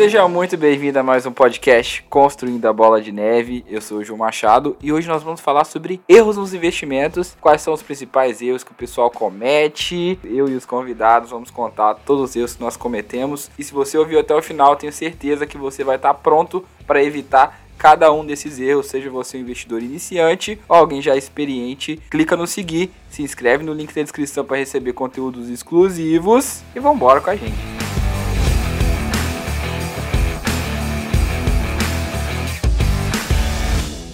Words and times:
Seja 0.00 0.26
muito 0.26 0.56
bem-vindo 0.56 0.98
a 0.98 1.02
mais 1.02 1.26
um 1.26 1.30
podcast 1.30 2.02
Construindo 2.08 2.64
a 2.64 2.72
Bola 2.72 3.02
de 3.02 3.12
Neve. 3.12 3.62
Eu 3.68 3.82
sou 3.82 3.98
o 3.98 4.02
João 4.02 4.16
Machado 4.16 4.74
e 4.82 4.90
hoje 4.90 5.06
nós 5.06 5.22
vamos 5.22 5.42
falar 5.42 5.64
sobre 5.64 6.00
erros 6.08 6.38
nos 6.38 6.54
investimentos, 6.54 7.36
quais 7.38 7.60
são 7.60 7.74
os 7.74 7.82
principais 7.82 8.40
erros 8.40 8.64
que 8.64 8.72
o 8.72 8.74
pessoal 8.74 9.10
comete. 9.10 10.18
Eu 10.24 10.48
e 10.48 10.54
os 10.54 10.64
convidados 10.64 11.28
vamos 11.28 11.50
contar 11.50 11.96
todos 11.96 12.30
os 12.30 12.34
erros 12.34 12.54
que 12.54 12.62
nós 12.62 12.78
cometemos. 12.78 13.50
E 13.58 13.62
se 13.62 13.74
você 13.74 13.98
ouviu 13.98 14.18
até 14.18 14.34
o 14.34 14.40
final, 14.40 14.74
tenho 14.74 14.90
certeza 14.90 15.46
que 15.46 15.58
você 15.58 15.84
vai 15.84 15.96
estar 15.96 16.14
pronto 16.14 16.64
para 16.86 17.04
evitar 17.04 17.60
cada 17.76 18.10
um 18.10 18.24
desses 18.24 18.58
erros, 18.58 18.86
seja 18.86 19.10
você 19.10 19.36
um 19.36 19.42
investidor 19.42 19.82
iniciante 19.82 20.58
ou 20.66 20.76
alguém 20.76 21.02
já 21.02 21.14
experiente, 21.14 22.00
clica 22.08 22.38
no 22.38 22.46
seguir, 22.46 22.90
se 23.10 23.22
inscreve 23.22 23.62
no 23.62 23.74
link 23.74 23.94
da 23.94 24.00
descrição 24.00 24.46
para 24.46 24.56
receber 24.56 24.94
conteúdos 24.94 25.50
exclusivos 25.50 26.62
e 26.74 26.80
vamos 26.80 26.96
embora 26.96 27.20
com 27.20 27.28
a 27.28 27.36
gente. 27.36 27.99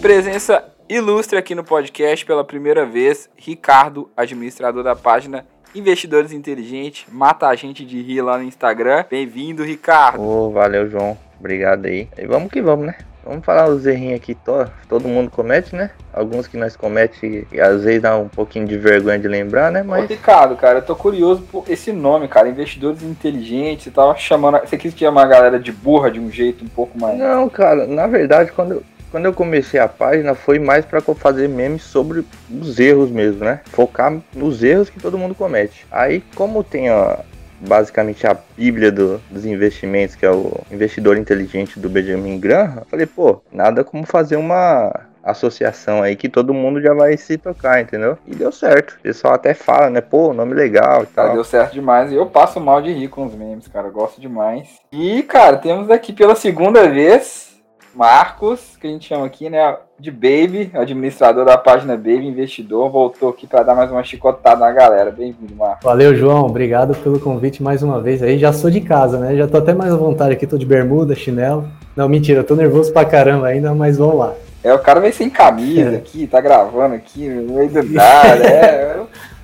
Presença 0.06 0.62
ilustre 0.88 1.36
aqui 1.36 1.52
no 1.52 1.64
podcast 1.64 2.24
pela 2.24 2.44
primeira 2.44 2.86
vez, 2.86 3.28
Ricardo, 3.36 4.08
administrador 4.16 4.84
da 4.84 4.94
página 4.94 5.44
Investidores 5.74 6.30
Inteligentes, 6.30 7.06
mata 7.12 7.48
a 7.48 7.56
gente 7.56 7.84
de 7.84 8.00
rir 8.00 8.22
lá 8.22 8.38
no 8.38 8.44
Instagram. 8.44 9.04
Bem-vindo, 9.10 9.64
Ricardo. 9.64 10.22
Oh, 10.22 10.52
valeu, 10.52 10.88
João. 10.88 11.18
Obrigado 11.40 11.86
aí. 11.86 12.08
E 12.16 12.24
vamos 12.24 12.52
que 12.52 12.62
vamos, 12.62 12.86
né? 12.86 12.94
Vamos 13.24 13.44
falar 13.44 13.68
os 13.68 13.84
errinhos 13.84 14.14
aqui, 14.14 14.36
to, 14.36 14.70
todo 14.88 15.08
mundo 15.08 15.28
comete, 15.28 15.74
né? 15.74 15.90
Alguns 16.12 16.46
que 16.46 16.56
nós 16.56 16.76
comete 16.76 17.44
e 17.50 17.60
às 17.60 17.82
vezes 17.82 18.00
dá 18.00 18.16
um 18.16 18.28
pouquinho 18.28 18.64
de 18.64 18.78
vergonha 18.78 19.18
de 19.18 19.26
lembrar, 19.26 19.72
né? 19.72 19.82
Mas... 19.82 20.04
Ô, 20.04 20.06
Ricardo, 20.06 20.54
cara, 20.54 20.78
eu 20.78 20.82
tô 20.82 20.94
curioso 20.94 21.42
por 21.50 21.64
esse 21.68 21.90
nome, 21.90 22.28
cara, 22.28 22.48
investidores 22.48 23.02
inteligentes, 23.02 23.86
você 23.86 23.90
tava 23.90 24.16
chamando, 24.16 24.60
você 24.60 24.78
quis 24.78 24.96
chamar 24.96 25.24
a 25.24 25.26
galera 25.26 25.58
de 25.58 25.72
burra 25.72 26.12
de 26.12 26.20
um 26.20 26.30
jeito 26.30 26.64
um 26.64 26.68
pouco 26.68 26.96
mais... 26.96 27.18
Não, 27.18 27.48
cara, 27.48 27.88
na 27.88 28.06
verdade, 28.06 28.52
quando 28.52 28.74
eu 28.74 28.84
quando 29.10 29.26
eu 29.26 29.32
comecei 29.32 29.78
a 29.80 29.88
página 29.88 30.34
foi 30.34 30.58
mais 30.58 30.84
para 30.84 31.00
fazer 31.00 31.48
memes 31.48 31.82
sobre 31.82 32.24
os 32.50 32.78
erros 32.78 33.10
mesmo, 33.10 33.44
né? 33.44 33.60
Focar 33.66 34.16
nos 34.34 34.62
erros 34.62 34.90
que 34.90 35.00
todo 35.00 35.18
mundo 35.18 35.34
comete. 35.34 35.86
Aí, 35.90 36.22
como 36.34 36.62
tem 36.64 36.88
a, 36.88 37.20
basicamente 37.60 38.26
a 38.26 38.36
bíblia 38.56 38.90
do, 38.90 39.20
dos 39.30 39.44
investimentos, 39.44 40.14
que 40.14 40.26
é 40.26 40.30
o 40.30 40.60
investidor 40.70 41.16
inteligente 41.16 41.78
do 41.78 41.88
Benjamin 41.88 42.38
Graham, 42.38 42.82
falei, 42.90 43.06
pô, 43.06 43.40
nada 43.52 43.84
como 43.84 44.04
fazer 44.04 44.36
uma 44.36 44.92
associação 45.26 46.02
aí 46.02 46.14
que 46.14 46.28
todo 46.28 46.54
mundo 46.54 46.80
já 46.80 46.94
vai 46.94 47.16
se 47.16 47.36
tocar, 47.36 47.80
entendeu? 47.80 48.16
E 48.26 48.34
deu 48.34 48.52
certo. 48.52 48.92
O 48.92 49.00
pessoal 49.00 49.34
até 49.34 49.54
fala, 49.54 49.90
né? 49.90 50.00
Pô, 50.00 50.32
nome 50.32 50.54
legal 50.54 51.02
e 51.02 51.06
tal. 51.06 51.32
Deu 51.32 51.42
certo 51.42 51.72
demais. 51.72 52.12
E 52.12 52.14
eu 52.14 52.26
passo 52.26 52.60
mal 52.60 52.80
de 52.80 52.92
rir 52.92 53.08
com 53.08 53.26
os 53.26 53.34
memes, 53.34 53.66
cara. 53.66 53.88
Eu 53.88 53.92
gosto 53.92 54.20
demais. 54.20 54.68
E, 54.92 55.24
cara, 55.24 55.56
temos 55.56 55.90
aqui 55.90 56.12
pela 56.12 56.36
segunda 56.36 56.88
vez 56.88 57.55
Marcos, 57.96 58.76
que 58.78 58.86
a 58.86 58.90
gente 58.90 59.08
chama 59.08 59.24
aqui, 59.24 59.48
né, 59.48 59.74
de 59.98 60.10
Baby, 60.10 60.70
administrador 60.74 61.46
da 61.46 61.56
página 61.56 61.96
Baby 61.96 62.26
Investidor, 62.26 62.90
voltou 62.90 63.30
aqui 63.30 63.46
para 63.46 63.62
dar 63.62 63.74
mais 63.74 63.90
uma 63.90 64.04
chicotada 64.04 64.60
na 64.60 64.70
galera. 64.70 65.10
Bem-vindo, 65.10 65.54
Marcos. 65.56 65.82
Valeu, 65.82 66.14
João. 66.14 66.44
Obrigado 66.44 66.94
pelo 66.96 67.18
convite 67.18 67.62
mais 67.62 67.82
uma 67.82 67.98
vez. 67.98 68.22
Aí 68.22 68.38
já 68.38 68.52
sou 68.52 68.70
de 68.70 68.82
casa, 68.82 69.18
né? 69.18 69.34
Já 69.34 69.48
tô 69.48 69.56
até 69.56 69.72
mais 69.72 69.90
à 69.90 69.96
vontade 69.96 70.34
aqui, 70.34 70.46
tô 70.46 70.58
de 70.58 70.66
bermuda, 70.66 71.14
chinelo. 71.14 71.66
Não, 71.96 72.06
mentira, 72.06 72.44
tô 72.44 72.54
nervoso 72.54 72.92
pra 72.92 73.06
caramba 73.06 73.46
ainda, 73.46 73.74
mas 73.74 73.96
vamos 73.96 74.18
lá. 74.18 74.34
É, 74.62 74.74
o 74.74 74.78
cara 74.78 75.00
vem 75.00 75.12
sem 75.12 75.30
camisa 75.30 75.92
é. 75.92 75.96
aqui, 75.96 76.26
tá 76.26 76.38
gravando 76.38 76.94
aqui 76.94 77.26
no 77.26 77.54
meio 77.54 77.70
do 77.70 77.82
nada. 77.82 78.46
é, 78.46 79.00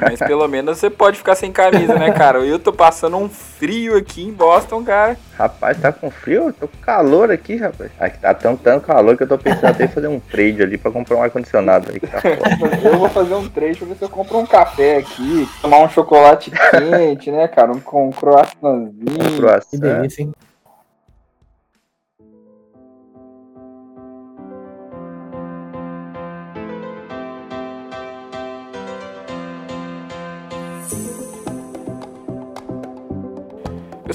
mas 0.00 0.18
pelo 0.18 0.46
menos 0.48 0.78
você 0.78 0.90
pode 0.90 1.18
ficar 1.18 1.34
sem 1.34 1.52
camisa, 1.52 1.94
né, 1.94 2.12
cara? 2.12 2.38
Eu 2.38 2.58
tô 2.58 2.72
passando 2.72 3.16
um 3.16 3.28
frio 3.28 3.96
aqui 3.96 4.22
em 4.22 4.32
Boston, 4.32 4.84
cara. 4.84 5.16
Rapaz, 5.36 5.80
tá 5.80 5.92
com 5.92 6.10
frio? 6.10 6.48
Eu 6.48 6.52
tô 6.52 6.68
com 6.68 6.78
calor 6.78 7.30
aqui, 7.30 7.56
rapaz. 7.56 7.90
Aqui 7.98 8.18
tá 8.18 8.34
tão, 8.34 8.56
tão 8.56 8.80
calor 8.80 9.16
que 9.16 9.22
eu 9.22 9.28
tô 9.28 9.38
pensando 9.38 9.66
até 9.66 9.84
em 9.84 9.88
fazer 9.88 10.08
um 10.08 10.18
trade 10.18 10.62
ali 10.62 10.76
pra 10.76 10.90
comprar 10.90 11.16
um 11.16 11.22
ar-condicionado 11.22 11.90
aí. 11.90 12.00
Tá 12.00 12.20
eu 12.82 12.98
vou 12.98 13.08
fazer 13.08 13.34
um 13.34 13.48
trade 13.48 13.78
pra 13.78 13.88
ver 13.88 13.96
se 13.96 14.02
eu 14.02 14.08
compro 14.08 14.38
um 14.38 14.46
café 14.46 14.96
aqui, 14.96 15.48
tomar 15.62 15.78
um 15.78 15.88
chocolate 15.88 16.50
quente, 16.50 17.30
né, 17.30 17.46
cara? 17.46 17.70
Um, 17.70 17.80
com 17.80 18.08
um 18.08 18.10
croissantzinho. 18.10 18.92
Um 19.06 19.36
croissant. 19.36 19.70
Que 19.70 19.78
delícia, 19.78 20.22
hein? 20.22 20.32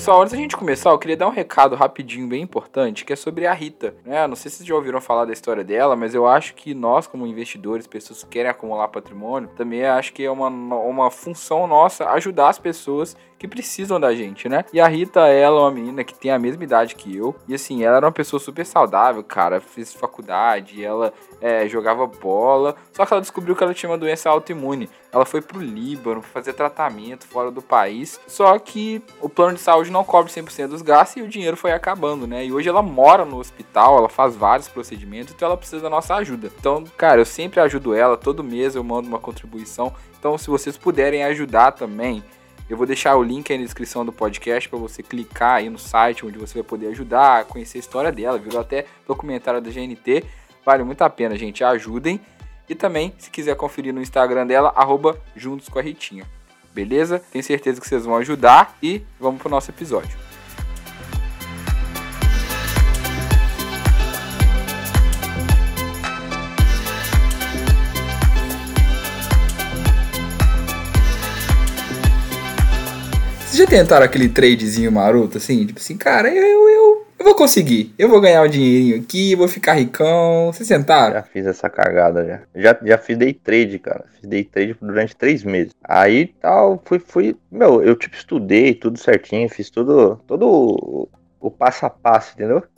Pessoal, 0.03 0.21
antes 0.21 0.33
da 0.33 0.37
gente 0.37 0.57
começar, 0.57 0.89
eu 0.89 0.99
queria 0.99 1.15
dar 1.15 1.27
um 1.27 1.31
recado 1.31 1.77
rapidinho, 1.77 2.27
bem 2.27 2.41
importante, 2.41 3.05
que 3.05 3.13
é 3.13 3.15
sobre 3.15 3.47
a 3.47 3.53
Rita. 3.53 3.95
Né? 4.03 4.27
Não 4.27 4.35
sei 4.35 4.51
se 4.51 4.57
vocês 4.57 4.67
já 4.67 4.75
ouviram 4.75 4.99
falar 4.99 5.23
da 5.23 5.31
história 5.31 5.63
dela, 5.63 5.95
mas 5.95 6.13
eu 6.13 6.27
acho 6.27 6.55
que 6.55 6.73
nós, 6.73 7.07
como 7.07 7.25
investidores, 7.25 7.87
pessoas 7.87 8.21
que 8.21 8.31
querem 8.31 8.51
acumular 8.51 8.89
patrimônio, 8.89 9.47
também 9.55 9.85
acho 9.85 10.11
que 10.11 10.21
é 10.21 10.29
uma, 10.29 10.49
uma 10.49 11.09
função 11.09 11.65
nossa 11.67 12.09
ajudar 12.09 12.49
as 12.49 12.59
pessoas 12.59 13.15
que 13.43 13.47
precisam 13.49 13.99
da 13.99 14.15
gente, 14.15 14.47
né? 14.47 14.63
E 14.71 14.79
a 14.79 14.87
Rita, 14.87 15.27
ela 15.27 15.57
é 15.57 15.61
uma 15.63 15.71
menina 15.71 16.01
que 16.01 16.13
tem 16.13 16.31
a 16.31 16.39
mesma 16.39 16.63
idade 16.63 16.95
que 16.95 17.13
eu. 17.13 17.35
E 17.45 17.53
assim, 17.53 17.83
ela 17.83 17.97
era 17.97 18.05
uma 18.05 18.11
pessoa 18.11 18.39
super 18.39 18.65
saudável, 18.65 19.21
cara. 19.21 19.59
Fez 19.59 19.93
faculdade, 19.93 20.81
ela 20.81 21.11
é, 21.41 21.67
jogava 21.67 22.07
bola. 22.07 22.73
Só 22.93 23.05
que 23.05 23.11
ela 23.11 23.19
descobriu 23.19 23.53
que 23.53 23.61
ela 23.61 23.73
tinha 23.73 23.89
uma 23.89 23.97
doença 23.97 24.29
autoimune. 24.29 24.89
Ela 25.11 25.25
foi 25.25 25.41
pro 25.41 25.59
Líbano 25.59 26.21
fazer 26.21 26.53
tratamento 26.53 27.27
fora 27.27 27.51
do 27.51 27.61
país. 27.61 28.17
Só 28.27 28.57
que 28.57 29.03
o 29.19 29.27
plano 29.27 29.55
de 29.55 29.59
saúde 29.59 29.91
não 29.91 30.05
cobre 30.05 30.31
100% 30.31 30.67
dos 30.67 30.81
gastos 30.81 31.17
e 31.17 31.21
o 31.21 31.27
dinheiro 31.27 31.57
foi 31.57 31.73
acabando, 31.73 32.25
né? 32.25 32.45
E 32.45 32.53
hoje 32.53 32.69
ela 32.69 32.81
mora 32.81 33.25
no 33.25 33.39
hospital, 33.39 33.97
ela 33.97 34.07
faz 34.07 34.37
vários 34.37 34.69
procedimentos, 34.69 35.33
então 35.33 35.49
ela 35.49 35.57
precisa 35.57 35.81
da 35.81 35.89
nossa 35.89 36.15
ajuda. 36.15 36.49
Então, 36.57 36.85
cara, 36.97 37.19
eu 37.19 37.25
sempre 37.25 37.59
ajudo 37.59 37.93
ela, 37.93 38.15
todo 38.15 38.41
mês 38.41 38.73
eu 38.73 38.83
mando 38.85 39.09
uma 39.09 39.19
contribuição. 39.19 39.93
Então, 40.17 40.37
se 40.37 40.49
vocês 40.49 40.77
puderem 40.77 41.25
ajudar 41.25 41.73
também, 41.73 42.23
eu 42.69 42.77
vou 42.77 42.85
deixar 42.85 43.15
o 43.15 43.23
link 43.23 43.51
aí 43.51 43.57
na 43.57 43.65
descrição 43.65 44.05
do 44.05 44.11
podcast 44.11 44.69
para 44.69 44.79
você 44.79 45.03
clicar 45.03 45.55
aí 45.55 45.69
no 45.69 45.77
site 45.77 46.25
onde 46.25 46.37
você 46.37 46.55
vai 46.55 46.63
poder 46.63 46.87
ajudar 46.87 47.45
conhecer 47.45 47.77
a 47.77 47.81
história 47.81 48.11
dela. 48.11 48.37
Virou 48.37 48.61
até 48.61 48.85
documentário 49.07 49.61
da 49.61 49.69
GNT. 49.69 50.23
Vale 50.65 50.83
muito 50.83 51.01
a 51.01 51.09
pena, 51.09 51.37
gente. 51.37 51.63
Ajudem. 51.63 52.19
E 52.67 52.73
também, 52.73 53.13
se 53.17 53.29
quiser 53.29 53.55
conferir 53.55 53.93
no 53.93 54.01
Instagram 54.01 54.47
dela, 54.47 54.71
arroba 54.75 55.19
juntos 55.35 55.67
com 55.67 55.79
a 55.79 55.81
Ritinha. 55.81 56.25
Beleza? 56.73 57.21
Tenho 57.31 57.43
certeza 57.43 57.79
que 57.79 57.87
vocês 57.87 58.05
vão 58.05 58.15
ajudar 58.17 58.77
e 58.81 59.03
vamos 59.19 59.41
pro 59.41 59.49
nosso 59.49 59.69
episódio. 59.69 60.32
Já 73.63 73.67
tentaram 73.67 74.05
aquele 74.05 74.29
tradezinho 74.29 74.91
maroto, 74.91 75.37
assim? 75.37 75.65
Tipo 75.65 75.79
assim, 75.79 75.97
cara, 75.97 76.29
eu, 76.29 76.69
eu, 76.69 77.07
eu 77.17 77.25
vou 77.25 77.33
conseguir. 77.33 77.93
Eu 77.97 78.09
vou 78.09 78.19
ganhar 78.19 78.43
um 78.43 78.47
dinheirinho 78.47 79.01
aqui, 79.01 79.35
vou 79.35 79.47
ficar 79.47 79.73
ricão. 79.73 80.51
Vocês 80.51 80.67
tentaram? 80.67 81.13
Já 81.13 81.23
fiz 81.23 81.45
essa 81.45 81.69
cagada, 81.69 82.25
já. 82.25 82.41
Já, 82.61 82.79
já 82.83 82.97
fiz 82.97 83.17
day 83.17 83.33
trade, 83.33 83.79
cara. 83.79 84.05
Fiz 84.19 84.29
day 84.29 84.43
trade 84.43 84.75
durante 84.81 85.15
três 85.15 85.43
meses. 85.43 85.73
Aí, 85.83 86.27
tal, 86.41 86.81
fui, 86.85 86.99
fui... 86.99 87.35
Meu, 87.49 87.81
eu, 87.81 87.95
tipo, 87.95 88.15
estudei 88.15 88.73
tudo 88.73 88.99
certinho. 88.99 89.49
Fiz 89.49 89.69
tudo, 89.69 90.19
todo 90.27 90.45
o, 90.45 91.09
o 91.39 91.49
passo 91.49 91.85
a 91.85 91.89
passo, 91.89 92.33
entendeu? 92.33 92.61
Pra 92.61 92.69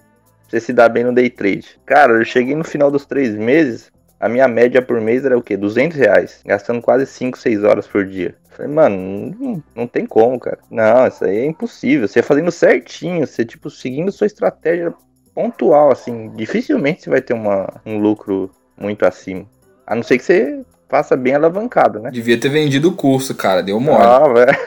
você 0.47 0.59
se 0.59 0.71
dar 0.71 0.89
bem 0.89 1.03
no 1.03 1.13
day 1.13 1.29
trade. 1.29 1.79
Cara, 1.85 2.13
eu 2.13 2.25
cheguei 2.25 2.55
no 2.55 2.63
final 2.63 2.91
dos 2.91 3.05
três 3.05 3.33
meses... 3.35 3.93
A 4.17 4.29
minha 4.29 4.47
média 4.47 4.81
por 4.81 4.99
mês 5.01 5.25
era 5.25 5.37
o 5.37 5.43
quê? 5.43 5.57
200 5.57 5.97
reais. 5.97 6.39
Gastando 6.45 6.81
quase 6.81 7.05
5, 7.05 7.37
6 7.37 7.63
horas 7.65 7.85
por 7.85 8.05
dia. 8.05 8.33
Falei, 8.55 8.71
mano, 8.71 9.35
não, 9.37 9.63
não, 9.75 9.87
tem 9.87 10.05
como, 10.05 10.39
cara. 10.39 10.59
Não, 10.71 11.05
isso 11.07 11.25
aí 11.25 11.39
é 11.39 11.45
impossível. 11.45 12.07
Você 12.07 12.21
fazendo 12.21 12.51
certinho, 12.51 13.27
você, 13.27 13.43
tipo, 13.43 13.69
seguindo 13.69 14.11
sua 14.11 14.27
estratégia 14.27 14.93
pontual, 15.33 15.91
assim, 15.91 16.31
dificilmente 16.35 17.03
você 17.03 17.09
vai 17.09 17.21
ter 17.21 17.33
uma, 17.33 17.67
um 17.85 17.99
lucro 17.99 18.49
muito 18.77 19.05
acima. 19.05 19.45
A 19.85 19.93
não 19.93 20.03
ser 20.03 20.17
que 20.17 20.23
você 20.23 20.61
faça 20.87 21.17
bem 21.17 21.35
alavancado, 21.35 21.99
né? 21.99 22.09
Devia 22.11 22.39
ter 22.39 22.47
vendido 22.47 22.89
o 22.89 22.95
curso, 22.95 23.35
cara, 23.35 23.61
deu 23.61 23.77
mole. 23.79 24.01
Ah, 24.01 24.27
velho. 24.29 24.57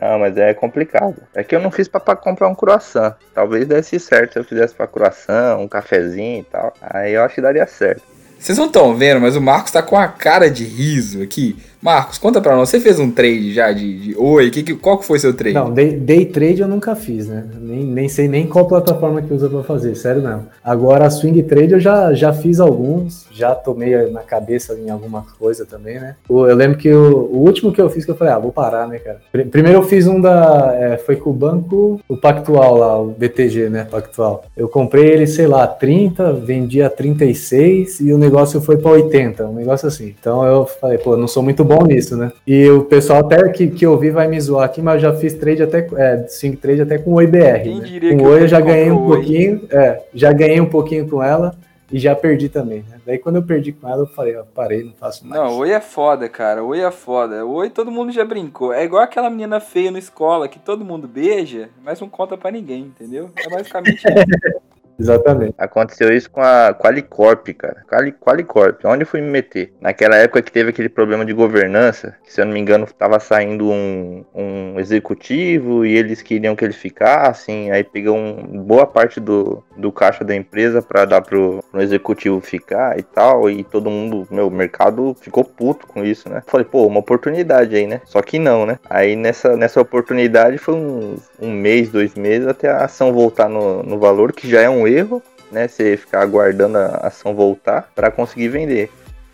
não, 0.00 0.18
mas 0.20 0.36
é 0.36 0.52
complicado. 0.52 1.16
É 1.34 1.42
que 1.42 1.56
eu 1.56 1.60
não 1.60 1.70
fiz 1.70 1.88
pra, 1.88 1.98
pra, 1.98 2.14
comprar 2.14 2.48
um 2.48 2.54
croissant. 2.54 3.14
Talvez 3.34 3.66
desse 3.66 3.98
certo 3.98 4.34
se 4.34 4.38
eu 4.38 4.44
fizesse 4.44 4.74
pra 4.74 4.86
croissant, 4.86 5.58
um 5.58 5.66
cafezinho 5.66 6.40
e 6.40 6.44
tal. 6.44 6.74
Aí 6.82 7.14
eu 7.14 7.22
acho 7.22 7.36
que 7.36 7.40
daria 7.40 7.66
certo. 7.66 8.02
Vocês 8.38 8.56
não 8.56 8.66
estão 8.66 8.94
vendo, 8.94 9.20
mas 9.20 9.36
o 9.36 9.40
Marcos 9.40 9.70
tá 9.70 9.82
com 9.82 9.96
a 9.96 10.08
cara 10.08 10.50
de 10.50 10.64
riso 10.64 11.22
aqui 11.22 11.56
Marcos, 11.82 12.18
conta 12.18 12.42
pra 12.42 12.54
nós, 12.54 12.68
você 12.68 12.78
fez 12.78 12.98
um 12.98 13.10
trade 13.10 13.54
já 13.54 13.72
de, 13.72 13.98
de 13.98 14.16
oi, 14.18 14.50
que, 14.50 14.62
que, 14.62 14.74
qual 14.74 14.98
que 14.98 15.06
foi 15.06 15.18
seu 15.18 15.32
trade? 15.32 15.54
Não, 15.54 15.72
day, 15.72 15.96
day, 15.96 16.26
trade 16.26 16.60
eu 16.60 16.68
nunca 16.68 16.94
fiz, 16.94 17.26
né? 17.26 17.46
Nem, 17.58 17.84
nem 17.84 18.06
sei 18.06 18.28
nem 18.28 18.46
qual 18.46 18.66
plataforma 18.66 19.22
que 19.22 19.32
usa 19.32 19.48
pra 19.48 19.62
fazer, 19.62 19.94
sério 19.94 20.20
não. 20.20 20.46
Agora, 20.62 21.08
swing 21.08 21.42
trade 21.44 21.72
eu 21.72 21.80
já, 21.80 22.12
já 22.12 22.34
fiz 22.34 22.60
alguns, 22.60 23.26
já 23.32 23.54
tomei 23.54 24.10
na 24.10 24.20
cabeça 24.20 24.74
em 24.74 24.90
alguma 24.90 25.24
coisa 25.38 25.64
também, 25.64 25.98
né? 25.98 26.16
Eu 26.28 26.54
lembro 26.54 26.76
que 26.76 26.92
o, 26.92 27.30
o 27.32 27.38
último 27.38 27.72
que 27.72 27.80
eu 27.80 27.88
fiz 27.88 28.04
que 28.04 28.10
eu 28.10 28.16
falei, 28.16 28.34
ah, 28.34 28.38
vou 28.38 28.52
parar, 28.52 28.86
né, 28.86 28.98
cara? 28.98 29.20
Primeiro 29.50 29.78
eu 29.78 29.82
fiz 29.82 30.06
um 30.06 30.20
da, 30.20 30.74
é, 30.74 30.98
foi 30.98 31.16
com 31.16 31.30
o 31.30 31.32
banco, 31.32 31.98
o 32.06 32.16
Pactual 32.16 32.76
lá, 32.76 33.00
o 33.00 33.06
BTG, 33.06 33.70
né, 33.70 33.86
Pactual. 33.90 34.44
Eu 34.54 34.68
comprei 34.68 35.06
ele, 35.06 35.26
sei 35.26 35.46
lá, 35.46 35.66
30, 35.66 36.34
vendi 36.34 36.82
a 36.82 36.90
36 36.90 38.00
e 38.00 38.12
o 38.12 38.18
negócio 38.18 38.60
foi 38.60 38.76
pra 38.76 38.90
80, 38.90 39.46
um 39.46 39.54
negócio 39.54 39.88
assim. 39.88 40.14
Então 40.20 40.44
eu 40.44 40.66
falei, 40.66 40.98
pô, 40.98 41.16
não 41.16 41.26
sou 41.26 41.42
muito 41.42 41.64
bom 41.70 41.86
nisso, 41.86 42.16
né? 42.16 42.32
E 42.44 42.68
o 42.68 42.82
pessoal 42.82 43.20
até 43.20 43.48
que, 43.50 43.68
que 43.68 43.86
eu 43.86 43.96
vi 43.96 44.10
vai 44.10 44.26
me 44.26 44.40
zoar 44.40 44.64
aqui, 44.64 44.82
mas 44.82 44.96
eu 44.96 45.10
já 45.10 45.16
fiz 45.16 45.34
trade 45.34 45.62
até, 45.62 45.86
é, 45.96 46.26
swing 46.26 46.56
trade 46.56 46.82
até 46.82 46.98
com 46.98 47.12
o 47.12 47.22
IBR. 47.22 47.62
Quem 47.62 47.78
né? 47.78 47.84
diria 47.86 48.16
com 48.16 48.24
o 48.24 48.28
Oi 48.28 48.42
eu 48.42 48.48
já 48.48 48.60
ganhei 48.60 48.90
um 48.90 49.06
pouquinho, 49.06 49.68
é, 49.70 50.02
já 50.12 50.32
ganhei 50.32 50.60
um 50.60 50.66
pouquinho 50.66 51.08
com 51.08 51.22
ela 51.22 51.54
e 51.92 51.98
já 51.98 52.14
perdi 52.14 52.48
também, 52.48 52.84
né? 52.88 52.98
Daí 53.06 53.18
quando 53.18 53.36
eu 53.36 53.42
perdi 53.42 53.72
com 53.72 53.88
ela, 53.88 54.02
eu 54.02 54.06
falei, 54.06 54.36
ó, 54.36 54.42
parei, 54.42 54.82
não 54.82 54.92
faço 54.92 55.26
mais. 55.26 55.40
Não, 55.40 55.58
oi 55.58 55.70
é 55.70 55.80
foda, 55.80 56.28
cara. 56.28 56.62
Oi 56.64 56.80
é 56.80 56.90
foda. 56.90 57.46
Oi 57.46 57.70
todo 57.70 57.90
mundo 57.90 58.10
já 58.10 58.24
brincou. 58.24 58.72
É 58.72 58.84
igual 58.84 59.02
aquela 59.02 59.30
menina 59.30 59.60
feia 59.60 59.92
na 59.92 59.98
escola 59.98 60.48
que 60.48 60.58
todo 60.58 60.84
mundo 60.84 61.06
beija, 61.06 61.68
mas 61.84 62.00
não 62.00 62.08
conta 62.08 62.36
para 62.36 62.50
ninguém, 62.50 62.82
entendeu? 62.82 63.30
É 63.36 63.48
basicamente 63.48 63.96
isso. 63.96 64.60
Exatamente. 65.00 65.54
Aconteceu 65.56 66.14
isso 66.14 66.30
com 66.30 66.42
a 66.42 66.74
Qualicorp, 66.74 67.48
cara. 67.54 67.82
Quali, 67.88 68.12
Qualicorp, 68.12 68.84
onde 68.84 69.02
eu 69.02 69.06
fui 69.06 69.20
me 69.20 69.30
meter? 69.30 69.72
Naquela 69.80 70.16
época 70.16 70.42
que 70.42 70.52
teve 70.52 70.70
aquele 70.70 70.88
problema 70.88 71.24
de 71.24 71.32
governança, 71.32 72.14
que 72.22 72.32
se 72.32 72.40
eu 72.40 72.44
não 72.44 72.52
me 72.52 72.60
engano 72.60 72.86
tava 72.86 73.18
saindo 73.18 73.70
um, 73.70 74.24
um 74.34 74.78
executivo 74.78 75.86
e 75.86 75.96
eles 75.96 76.20
queriam 76.20 76.54
que 76.54 76.64
ele 76.64 76.74
ficasse, 76.74 77.50
aí 77.70 77.82
pegou 77.82 78.16
um, 78.16 78.62
boa 78.62 78.86
parte 78.86 79.18
do, 79.20 79.64
do 79.76 79.90
caixa 79.90 80.22
da 80.22 80.34
empresa 80.34 80.82
para 80.82 81.04
dar 81.06 81.22
pro, 81.22 81.64
pro 81.70 81.80
executivo 81.80 82.40
ficar 82.40 82.98
e 82.98 83.02
tal, 83.02 83.48
e 83.48 83.64
todo 83.64 83.90
mundo, 83.90 84.28
meu, 84.30 84.50
mercado 84.50 85.16
ficou 85.20 85.44
puto 85.44 85.86
com 85.86 86.04
isso, 86.04 86.28
né? 86.28 86.42
Falei, 86.46 86.66
pô, 86.66 86.86
uma 86.86 87.00
oportunidade 87.00 87.74
aí, 87.74 87.86
né? 87.86 88.02
Só 88.04 88.20
que 88.20 88.38
não, 88.38 88.66
né? 88.66 88.78
Aí 88.88 89.16
nessa, 89.16 89.56
nessa 89.56 89.80
oportunidade 89.80 90.58
foi 90.58 90.74
um, 90.74 91.16
um 91.40 91.50
mês, 91.50 91.88
dois 91.88 92.14
meses 92.14 92.46
até 92.46 92.68
a 92.68 92.84
ação 92.84 93.12
voltar 93.12 93.48
no, 93.48 93.82
no 93.82 93.98
valor, 93.98 94.32
que 94.32 94.48
já 94.48 94.60
é 94.60 94.68
um 94.68 94.86
erro, 94.86 95.22
né? 95.50 95.66
Você 95.66 95.96
ficar 95.96 96.22
aguardando 96.22 96.78
a 96.78 96.86
ação 97.04 97.34
voltar 97.34 97.90
para 97.94 98.10
conseguir 98.10 98.48
vender. 98.48 98.90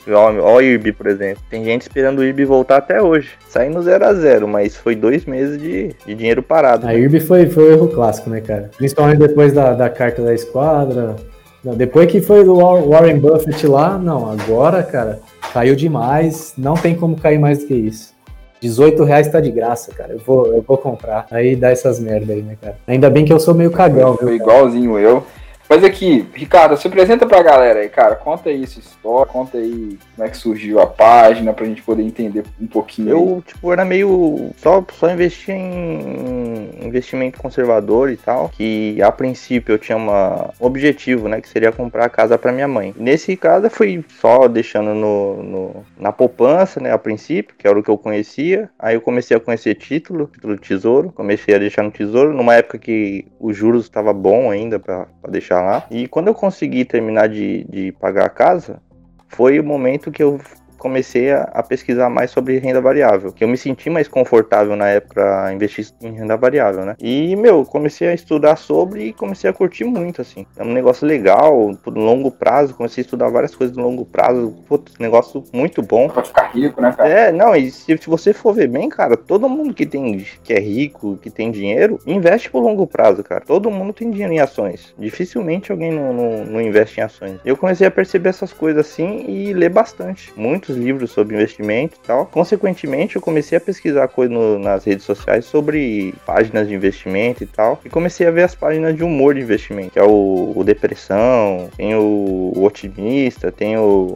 Olha 0.08 0.40
o 0.40 0.60
IRB, 0.60 0.92
por 0.92 1.08
exemplo. 1.08 1.42
Tem 1.50 1.64
gente 1.64 1.82
esperando 1.82 2.20
o 2.20 2.24
IRB 2.24 2.44
voltar 2.44 2.76
até 2.76 3.02
hoje. 3.02 3.30
Saindo 3.48 3.82
0 3.82 4.04
a 4.04 4.14
0 4.14 4.46
mas 4.46 4.76
foi 4.76 4.94
dois 4.94 5.24
meses 5.24 5.60
de, 5.60 5.94
de 6.06 6.14
dinheiro 6.14 6.42
parado. 6.42 6.86
A 6.86 6.90
né? 6.90 6.98
IRB 7.00 7.20
foi, 7.20 7.46
foi 7.48 7.70
um 7.70 7.72
erro 7.72 7.88
clássico, 7.88 8.30
né, 8.30 8.40
cara? 8.40 8.70
Principalmente 8.76 9.18
depois 9.18 9.52
da, 9.52 9.72
da 9.72 9.90
carta 9.90 10.22
da 10.22 10.32
esquadra. 10.32 11.16
Não, 11.64 11.74
depois 11.74 12.10
que 12.10 12.20
foi 12.20 12.44
do 12.44 12.54
Warren 12.54 13.18
Buffett 13.18 13.66
lá, 13.66 13.98
não, 13.98 14.30
agora, 14.30 14.84
cara, 14.84 15.18
caiu 15.52 15.74
demais. 15.74 16.54
Não 16.56 16.74
tem 16.74 16.94
como 16.94 17.16
cair 17.16 17.40
mais 17.40 17.58
do 17.58 17.66
que 17.66 17.74
isso. 17.74 18.14
18 18.60 19.04
reais 19.04 19.28
tá 19.28 19.40
de 19.40 19.50
graça, 19.50 19.92
cara. 19.92 20.12
Eu 20.12 20.18
vou, 20.18 20.46
eu 20.46 20.62
vou 20.62 20.78
comprar. 20.78 21.26
Aí 21.30 21.54
dá 21.54 21.70
essas 21.70 21.98
merda 22.00 22.32
aí, 22.32 22.42
né, 22.42 22.56
cara? 22.60 22.76
Ainda 22.86 23.10
bem 23.10 23.24
que 23.24 23.32
eu 23.32 23.40
sou 23.40 23.54
meio 23.54 23.70
cagão, 23.70 24.16
viu? 24.20 24.34
Igualzinho 24.34 24.98
eu. 24.98 25.24
Mas 25.68 25.82
aqui, 25.82 26.26
Ricardo, 26.32 26.76
se 26.76 26.86
apresenta 26.86 27.26
pra 27.26 27.42
galera 27.42 27.80
aí, 27.80 27.88
cara. 27.88 28.14
Conta 28.14 28.50
aí 28.50 28.66
sua 28.66 28.80
história, 28.80 29.32
conta 29.32 29.58
aí 29.58 29.98
como 30.14 30.26
é 30.26 30.30
que 30.30 30.36
surgiu 30.36 30.80
a 30.80 30.86
página 30.86 31.52
pra 31.52 31.66
gente 31.66 31.82
poder 31.82 32.02
entender 32.02 32.44
um 32.60 32.66
pouquinho. 32.66 33.10
Eu, 33.10 33.42
tipo, 33.44 33.72
era 33.72 33.84
meio. 33.84 34.50
Só, 34.56 34.84
só 34.92 35.10
investia 35.10 35.54
em 35.54 36.70
investimento 36.82 37.40
conservador 37.40 38.10
e 38.10 38.16
tal. 38.16 38.48
Que 38.50 39.02
a 39.02 39.10
princípio 39.10 39.74
eu 39.74 39.78
tinha 39.78 39.98
uma, 39.98 40.50
um 40.60 40.66
objetivo, 40.66 41.28
né? 41.28 41.40
Que 41.40 41.48
seria 41.48 41.72
comprar 41.72 42.04
a 42.04 42.10
casa 42.10 42.38
pra 42.38 42.52
minha 42.52 42.68
mãe. 42.68 42.94
Nesse 42.96 43.36
caso, 43.36 43.68
fui 43.68 44.04
só 44.20 44.46
deixando 44.46 44.94
no, 44.94 45.42
no, 45.42 45.86
na 45.98 46.12
poupança, 46.12 46.80
né? 46.80 46.92
A 46.92 46.98
princípio, 46.98 47.56
que 47.58 47.66
era 47.66 47.78
o 47.78 47.82
que 47.82 47.90
eu 47.90 47.98
conhecia. 47.98 48.70
Aí 48.78 48.94
eu 48.94 49.00
comecei 49.00 49.36
a 49.36 49.40
conhecer 49.40 49.74
título, 49.74 50.30
título 50.32 50.54
de 50.54 50.62
tesouro. 50.62 51.10
Comecei 51.12 51.54
a 51.54 51.58
deixar 51.58 51.82
no 51.82 51.90
tesouro, 51.90 52.32
numa 52.32 52.54
época 52.54 52.78
que 52.78 53.26
os 53.40 53.56
juros 53.56 53.84
estava 53.84 54.12
bom 54.12 54.50
ainda 54.50 54.78
pra, 54.78 55.06
pra 55.20 55.30
deixar 55.30 55.55
lá. 55.60 55.86
E 55.90 56.06
quando 56.08 56.28
eu 56.28 56.34
consegui 56.34 56.84
terminar 56.84 57.28
de, 57.28 57.64
de 57.64 57.92
pagar 57.92 58.26
a 58.26 58.30
casa, 58.30 58.80
foi 59.28 59.58
o 59.58 59.64
momento 59.64 60.10
que 60.10 60.22
eu 60.22 60.40
comecei 60.86 61.32
a, 61.32 61.42
a, 61.52 61.64
pesquisar 61.64 62.08
mais 62.08 62.30
sobre 62.30 62.58
renda 62.58 62.80
variável, 62.80 63.32
que 63.32 63.42
eu 63.42 63.48
me 63.48 63.56
senti 63.56 63.90
mais 63.90 64.06
confortável 64.06 64.76
na 64.76 64.86
época 64.86 65.52
investir 65.52 65.88
em 66.00 66.12
renda 66.12 66.36
variável, 66.36 66.84
né? 66.84 66.94
E, 67.00 67.34
meu, 67.34 67.64
comecei 67.64 68.06
a 68.06 68.14
estudar 68.14 68.54
sobre 68.54 69.06
e 69.06 69.12
comecei 69.12 69.50
a 69.50 69.52
curtir 69.52 69.82
muito, 69.82 70.22
assim. 70.22 70.46
É 70.56 70.62
um 70.62 70.72
negócio 70.72 71.04
legal, 71.04 71.76
por 71.82 71.96
longo 71.98 72.30
prazo, 72.30 72.72
comecei 72.72 73.02
a 73.02 73.04
estudar 73.04 73.28
várias 73.30 73.52
coisas 73.52 73.76
no 73.76 73.82
longo 73.82 74.04
prazo, 74.04 74.54
putz, 74.68 74.96
negócio 75.00 75.42
muito 75.52 75.82
bom. 75.82 76.08
Pra 76.08 76.22
ficar 76.22 76.52
rico, 76.52 76.80
né, 76.80 76.94
cara? 76.96 77.08
É, 77.08 77.32
não, 77.32 77.56
e 77.56 77.68
se, 77.68 77.98
se, 77.98 78.08
você 78.08 78.32
for 78.32 78.54
ver 78.54 78.68
bem, 78.68 78.88
cara, 78.88 79.16
todo 79.16 79.48
mundo 79.48 79.74
que 79.74 79.84
tem, 79.84 80.24
que 80.44 80.52
é 80.52 80.60
rico, 80.60 81.18
que 81.20 81.30
tem 81.30 81.50
dinheiro, 81.50 81.98
investe 82.06 82.48
por 82.48 82.62
longo 82.62 82.86
prazo, 82.86 83.24
cara. 83.24 83.42
Todo 83.44 83.72
mundo 83.72 83.92
tem 83.92 84.08
dinheiro 84.08 84.32
em 84.32 84.38
ações. 84.38 84.94
Dificilmente 84.96 85.72
alguém 85.72 85.90
não, 85.90 86.12
não, 86.12 86.44
não 86.44 86.60
investe 86.60 87.00
em 87.00 87.02
ações. 87.02 87.40
Eu 87.44 87.56
comecei 87.56 87.88
a 87.88 87.90
perceber 87.90 88.28
essas 88.28 88.52
coisas 88.52 88.86
assim 88.86 89.24
e 89.26 89.52
ler 89.52 89.70
bastante. 89.70 90.32
Muitos 90.36 90.75
livros 90.76 91.10
sobre 91.10 91.34
investimento 91.34 91.96
e 92.02 92.06
tal. 92.06 92.26
Consequentemente, 92.26 93.16
eu 93.16 93.22
comecei 93.22 93.58
a 93.58 93.60
pesquisar 93.60 94.08
coisa 94.08 94.32
no, 94.32 94.58
nas 94.58 94.84
redes 94.84 95.04
sociais 95.04 95.44
sobre 95.44 96.14
páginas 96.24 96.68
de 96.68 96.74
investimento 96.74 97.42
e 97.42 97.46
tal. 97.46 97.80
E 97.84 97.88
comecei 97.88 98.26
a 98.26 98.30
ver 98.30 98.44
as 98.44 98.54
páginas 98.54 98.94
de 98.94 99.02
humor 99.02 99.34
de 99.34 99.40
investimento, 99.40 99.92
que 99.92 99.98
é 99.98 100.04
o, 100.04 100.52
o 100.54 100.62
Depressão, 100.62 101.68
tem 101.76 101.94
o, 101.94 102.52
o 102.54 102.64
Otimista, 102.64 103.50
tem 103.50 103.76
o, 103.76 104.14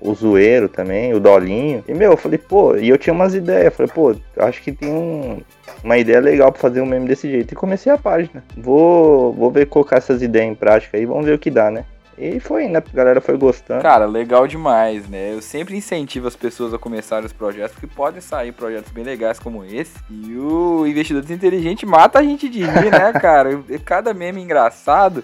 o 0.00 0.14
zoeiro 0.14 0.68
também, 0.68 1.14
o 1.14 1.20
dolinho. 1.20 1.84
E 1.86 1.94
meu, 1.94 2.12
eu 2.12 2.16
falei, 2.16 2.38
pô, 2.38 2.76
e 2.76 2.88
eu 2.88 2.98
tinha 2.98 3.12
umas 3.12 3.34
ideias, 3.34 3.66
eu 3.66 3.72
falei, 3.72 3.92
pô, 3.92 4.16
acho 4.38 4.62
que 4.62 4.72
tem 4.72 4.88
um, 4.88 5.40
uma 5.82 5.98
ideia 5.98 6.20
legal 6.20 6.52
para 6.52 6.60
fazer 6.60 6.80
um 6.80 6.86
meme 6.86 7.08
desse 7.08 7.28
jeito. 7.28 7.52
E 7.52 7.56
comecei 7.56 7.92
a 7.92 7.98
página. 7.98 8.44
Vou, 8.56 9.32
vou 9.32 9.50
ver 9.50 9.66
colocar 9.66 9.96
essas 9.96 10.22
ideias 10.22 10.50
em 10.50 10.54
prática 10.54 10.96
aí, 10.96 11.04
vamos 11.04 11.24
ver 11.24 11.34
o 11.34 11.38
que 11.38 11.50
dá, 11.50 11.70
né? 11.70 11.84
E 12.18 12.40
foi, 12.40 12.66
né? 12.66 12.78
A 12.78 12.96
galera 12.96 13.20
foi 13.20 13.36
gostando. 13.36 13.80
Cara, 13.80 14.04
legal 14.04 14.46
demais, 14.46 15.08
né? 15.08 15.32
Eu 15.32 15.40
sempre 15.40 15.76
incentivo 15.76 16.26
as 16.26 16.34
pessoas 16.34 16.74
a 16.74 16.78
começarem 16.78 17.26
os 17.26 17.32
projetos, 17.32 17.72
porque 17.72 17.86
podem 17.86 18.20
sair 18.20 18.52
projetos 18.52 18.90
bem 18.90 19.04
legais 19.04 19.38
como 19.38 19.64
esse. 19.64 19.94
E 20.10 20.36
o 20.36 20.86
investidor 20.86 21.30
inteligente 21.30 21.86
mata 21.86 22.18
a 22.18 22.22
gente 22.22 22.48
de 22.48 22.64
rir, 22.64 22.90
né, 22.90 23.12
cara? 23.20 23.62
Cada 23.84 24.12
meme 24.12 24.42
engraçado 24.42 25.22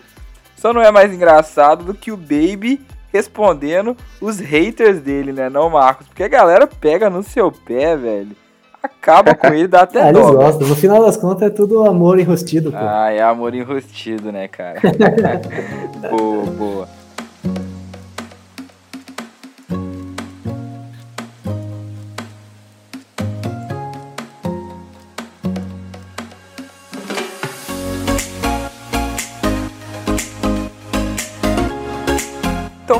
só 0.57 0.73
não 0.73 0.81
é 0.81 0.91
mais 0.91 1.13
engraçado 1.13 1.85
do 1.85 1.95
que 1.95 2.13
o 2.13 2.17
Baby 2.17 2.81
respondendo 3.13 3.97
os 4.21 4.39
haters 4.41 5.01
dele, 5.01 5.33
né, 5.33 5.49
não, 5.49 5.71
Marcos? 5.71 6.07
Porque 6.07 6.23
a 6.23 6.29
galera 6.29 6.67
pega 6.67 7.11
no 7.11 7.23
seu 7.23 7.51
pé, 7.51 7.97
velho 7.97 8.44
acaba 8.85 9.35
com 9.35 9.49
ele, 9.49 9.67
dá 9.67 9.83
até 9.83 10.09
ah, 10.09 10.13
dó. 10.13 10.21
Eles 10.21 10.31
gostam. 10.31 10.69
No 10.69 10.77
final 10.77 11.03
das 11.03 11.17
contas 11.17 11.49
é 11.49 11.51
tudo 11.51 11.85
amor 11.85 12.19
enrostido, 12.19 12.71
pô. 12.71 12.79
Ah, 12.79 13.11
é 13.11 13.23
amor 13.23 13.55
enrostido, 13.55 14.31
né, 14.31 14.49
cara? 14.49 14.81
boa, 16.11 16.45
boa. 16.47 16.89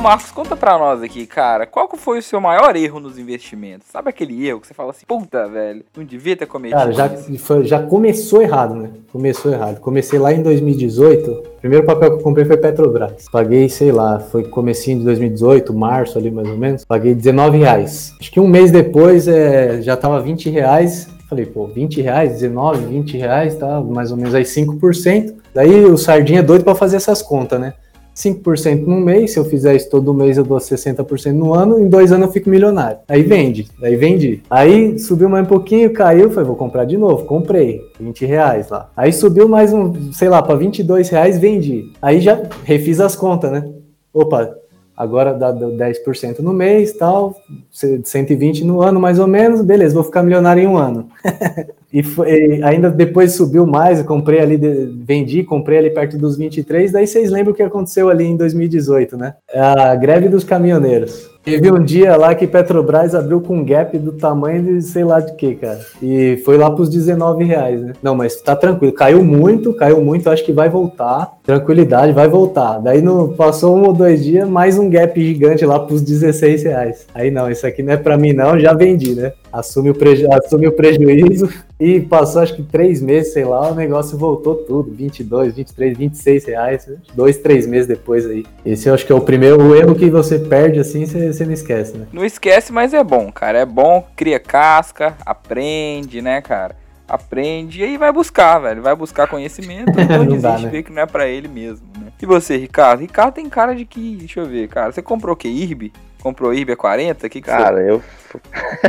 Marcos, 0.05 0.29
conta 0.29 0.55
pra 0.55 0.77
nós 0.77 1.01
aqui, 1.01 1.25
cara, 1.25 1.65
qual 1.65 1.89
foi 1.97 2.19
o 2.19 2.21
seu 2.21 2.39
maior 2.39 2.75
erro 2.75 2.99
nos 2.99 3.17
investimentos? 3.17 3.87
Sabe 3.91 4.07
aquele 4.07 4.47
erro 4.47 4.59
que 4.59 4.67
você 4.67 4.73
fala 4.75 4.91
assim, 4.91 5.03
puta, 5.07 5.47
velho, 5.47 5.83
não 5.97 6.03
devia 6.03 6.37
ter 6.37 6.45
cometido 6.45 6.79
Cara, 6.79 6.91
já, 6.91 7.09
foi, 7.39 7.65
já 7.65 7.81
começou 7.81 8.39
errado, 8.39 8.75
né? 8.75 8.91
Começou 9.11 9.51
errado. 9.51 9.79
Comecei 9.79 10.19
lá 10.19 10.31
em 10.31 10.43
2018, 10.43 11.31
o 11.31 11.43
primeiro 11.59 11.87
papel 11.87 12.11
que 12.11 12.19
eu 12.19 12.23
comprei 12.23 12.45
foi 12.45 12.55
Petrobras. 12.55 13.25
Paguei, 13.31 13.67
sei 13.67 13.91
lá, 13.91 14.19
foi 14.19 14.43
comecinho 14.43 14.99
de 14.99 15.05
2018, 15.05 15.73
março 15.73 16.19
ali 16.19 16.29
mais 16.29 16.47
ou 16.49 16.55
menos, 16.55 16.85
paguei 16.85 17.15
19 17.15 17.57
reais. 17.57 18.13
Acho 18.19 18.31
que 18.31 18.39
um 18.39 18.47
mês 18.47 18.69
depois 18.69 19.27
é, 19.27 19.81
já 19.81 19.97
tava 19.97 20.21
20 20.21 20.51
reais, 20.51 21.07
Falei, 21.27 21.47
pô, 21.47 21.65
20 21.65 22.03
reais, 22.03 22.33
19, 22.33 22.85
20 22.85 23.17
reais, 23.17 23.55
tá? 23.55 23.81
Mais 23.81 24.11
ou 24.11 24.17
menos 24.17 24.35
aí 24.35 24.43
5%. 24.43 25.33
Daí 25.55 25.83
o 25.83 25.97
Sardinha 25.97 26.41
é 26.41 26.43
doido 26.43 26.63
para 26.63 26.75
fazer 26.75 26.97
essas 26.97 27.23
contas, 27.23 27.59
né? 27.59 27.73
5% 28.15 28.85
no 28.85 29.01
mês, 29.01 29.33
se 29.33 29.39
eu 29.39 29.45
fizer 29.45 29.75
isso 29.75 29.89
todo 29.89 30.13
mês 30.13 30.37
eu 30.37 30.43
dou 30.43 30.57
60% 30.57 31.33
no 31.33 31.53
ano, 31.53 31.79
em 31.79 31.89
dois 31.89 32.11
anos 32.13 32.27
eu 32.27 32.33
fico 32.33 32.49
milionário. 32.49 32.99
Aí 33.07 33.21
vende, 33.23 33.67
aí 33.83 33.95
vendi. 33.95 34.41
Aí 34.49 34.97
subiu 34.97 35.27
mais 35.27 35.45
um 35.45 35.49
pouquinho, 35.49 35.91
caiu, 35.91 36.29
falei, 36.29 36.47
vou 36.47 36.55
comprar 36.55 36.85
de 36.85 36.97
novo, 36.97 37.25
comprei, 37.25 37.81
20 37.99 38.25
reais 38.25 38.69
lá. 38.69 38.89
Aí 38.95 39.11
subiu 39.11 39.49
mais 39.49 39.73
um, 39.73 40.13
sei 40.13 40.29
lá, 40.29 40.41
para 40.41 40.55
22 40.55 41.09
reais, 41.09 41.37
vendi. 41.37 41.91
Aí 42.01 42.21
já 42.21 42.41
refiz 42.63 43.01
as 43.01 43.15
contas, 43.15 43.51
né? 43.51 43.69
Opa, 44.13 44.55
agora 44.95 45.33
dá 45.33 45.53
10% 45.53 46.39
no 46.39 46.53
mês, 46.53 46.93
tal, 46.93 47.35
120 47.69 48.63
no 48.63 48.81
ano 48.81 48.97
mais 48.97 49.19
ou 49.19 49.27
menos, 49.27 49.61
beleza, 49.61 49.93
vou 49.93 50.03
ficar 50.05 50.23
milionário 50.23 50.63
em 50.63 50.67
um 50.67 50.77
ano. 50.77 51.09
e, 51.95 52.03
foi, 52.03 52.61
ainda 52.61 52.89
depois 52.91 53.31
subiu 53.31 53.65
mais, 53.65 54.01
comprei 54.01 54.41
ali, 54.41 54.57
vendi, 54.57 55.43
comprei 55.43 55.77
ali 55.77 55.89
perto 55.89 56.17
dos 56.17 56.35
23, 56.35 56.91
daí 56.91 57.07
vocês 57.07 57.31
lembram 57.31 57.53
o 57.53 57.55
que 57.55 57.63
aconteceu 57.63 58.09
ali 58.09 58.25
em 58.25 58.35
2018, 58.35 59.15
né? 59.15 59.35
A 59.53 59.95
greve 59.95 60.27
dos 60.27 60.43
caminhoneiros. 60.43 61.29
Teve 61.45 61.71
um 61.71 61.83
dia 61.83 62.17
lá 62.17 62.33
que 62.33 62.47
Petrobras 62.47 63.13
abriu 63.13 63.39
com 63.39 63.57
um 63.57 63.63
gap 63.63 63.95
do 63.99 64.13
tamanho 64.13 64.63
de 64.63 64.81
sei 64.81 65.03
lá 65.03 65.19
de 65.19 65.35
que, 65.35 65.53
cara. 65.53 65.79
E 66.01 66.41
foi 66.43 66.57
lá 66.57 66.71
pros 66.71 66.89
19 66.89 67.43
reais, 67.43 67.83
né? 67.83 67.93
Não, 68.01 68.15
mas 68.15 68.41
tá 68.41 68.55
tranquilo. 68.55 68.91
Caiu 68.91 69.23
muito, 69.23 69.71
caiu 69.71 70.01
muito, 70.01 70.27
acho 70.27 70.43
que 70.43 70.51
vai 70.51 70.69
voltar. 70.69 71.37
Tranquilidade, 71.43 72.13
vai 72.13 72.27
voltar. 72.27 72.79
Daí 72.79 72.99
no, 72.99 73.35
passou 73.35 73.77
um 73.77 73.85
ou 73.85 73.93
dois 73.93 74.23
dias, 74.23 74.49
mais 74.49 74.79
um 74.79 74.89
gap 74.89 75.21
gigante 75.21 75.63
lá 75.63 75.79
pros 75.79 76.01
16 76.01 76.63
reais. 76.63 77.05
Aí 77.13 77.29
não, 77.29 77.47
isso 77.49 77.67
aqui 77.67 77.83
não 77.83 77.93
é 77.93 77.97
pra 77.97 78.17
mim 78.17 78.33
não, 78.33 78.59
já 78.59 78.73
vendi, 78.73 79.13
né? 79.13 79.31
Assume 79.53 79.91
o, 79.91 79.95
preju 79.95 80.27
assume 80.33 80.67
o 80.67 80.71
prejuízo 80.71 81.47
e 81.79 82.01
passou 82.01 82.41
acho 82.41 82.55
que 82.55 82.63
três 82.63 83.01
meses, 83.01 83.31
sei 83.31 83.45
lá, 83.45 83.71
o 83.71 83.75
negócio 83.75 84.17
voltou 84.17 84.55
tudo. 84.55 84.91
22, 84.91 85.55
23, 85.55 85.97
26 85.97 86.45
reais. 86.45 86.89
Dois, 87.13 87.37
três 87.37 87.65
meses 87.65 87.87
depois 87.87 88.25
aí. 88.25 88.45
Esse 88.65 88.89
eu 88.89 88.93
acho 88.93 89.05
que 89.05 89.11
é 89.11 89.15
o 89.15 89.21
primeiro 89.21 89.61
o 89.61 89.75
erro 89.75 89.95
que 89.95 90.09
você 90.09 90.39
perde 90.39 90.79
assim, 90.79 91.05
você 91.05 91.31
você 91.35 91.45
não 91.45 91.53
esquece, 91.53 91.97
né? 91.97 92.07
Não 92.11 92.25
esquece, 92.25 92.71
mas 92.71 92.93
é 92.93 93.03
bom, 93.03 93.31
cara. 93.31 93.59
É 93.59 93.65
bom, 93.65 94.07
cria 94.15 94.39
casca, 94.39 95.15
aprende, 95.25 96.21
né, 96.21 96.41
cara? 96.41 96.75
Aprende 97.07 97.81
e 97.81 97.83
aí 97.83 97.97
vai 97.97 98.11
buscar, 98.11 98.57
velho. 98.59 98.81
Vai 98.81 98.95
buscar 98.95 99.27
conhecimento. 99.27 99.91
Não 100.09 100.25
desiste, 100.25 100.63
né? 100.63 100.69
vê 100.69 100.81
que 100.81 100.91
não 100.91 101.03
é 101.03 101.05
pra 101.05 101.27
ele 101.27 101.47
mesmo, 101.47 101.85
né? 101.99 102.07
E 102.19 102.25
você, 102.25 102.57
Ricardo? 102.57 103.01
Ricardo 103.01 103.35
tem 103.35 103.47
cara 103.47 103.75
de 103.75 103.85
que. 103.85 104.15
Deixa 104.15 104.39
eu 104.39 104.45
ver, 104.45 104.67
cara. 104.67 104.91
Você 104.91 105.03
comprou 105.03 105.33
o 105.33 105.37
que? 105.37 105.47
IRB? 105.47 105.93
Comprou 106.23 106.51
IRB 106.51 106.71
a 106.71 106.75
40? 106.75 107.29
Que 107.29 107.39
que 107.39 107.47
cara, 107.47 107.75
foi? 107.75 107.91
eu. 107.91 108.01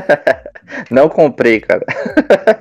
não 0.90 1.10
comprei, 1.10 1.60
cara. 1.60 1.84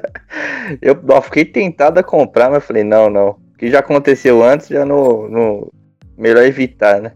eu 0.81 0.99
ó, 1.07 1.21
fiquei 1.21 1.45
tentado 1.45 1.97
a 1.97 2.03
comprar, 2.03 2.49
mas 2.51 2.65
falei, 2.65 2.83
não, 2.83 3.09
não. 3.09 3.29
O 3.29 3.57
que 3.57 3.71
já 3.71 3.79
aconteceu 3.79 4.43
antes, 4.43 4.67
já 4.67 4.83
no, 4.83 5.29
no... 5.29 5.71
Melhor 6.17 6.43
evitar, 6.43 6.99
né? 6.99 7.13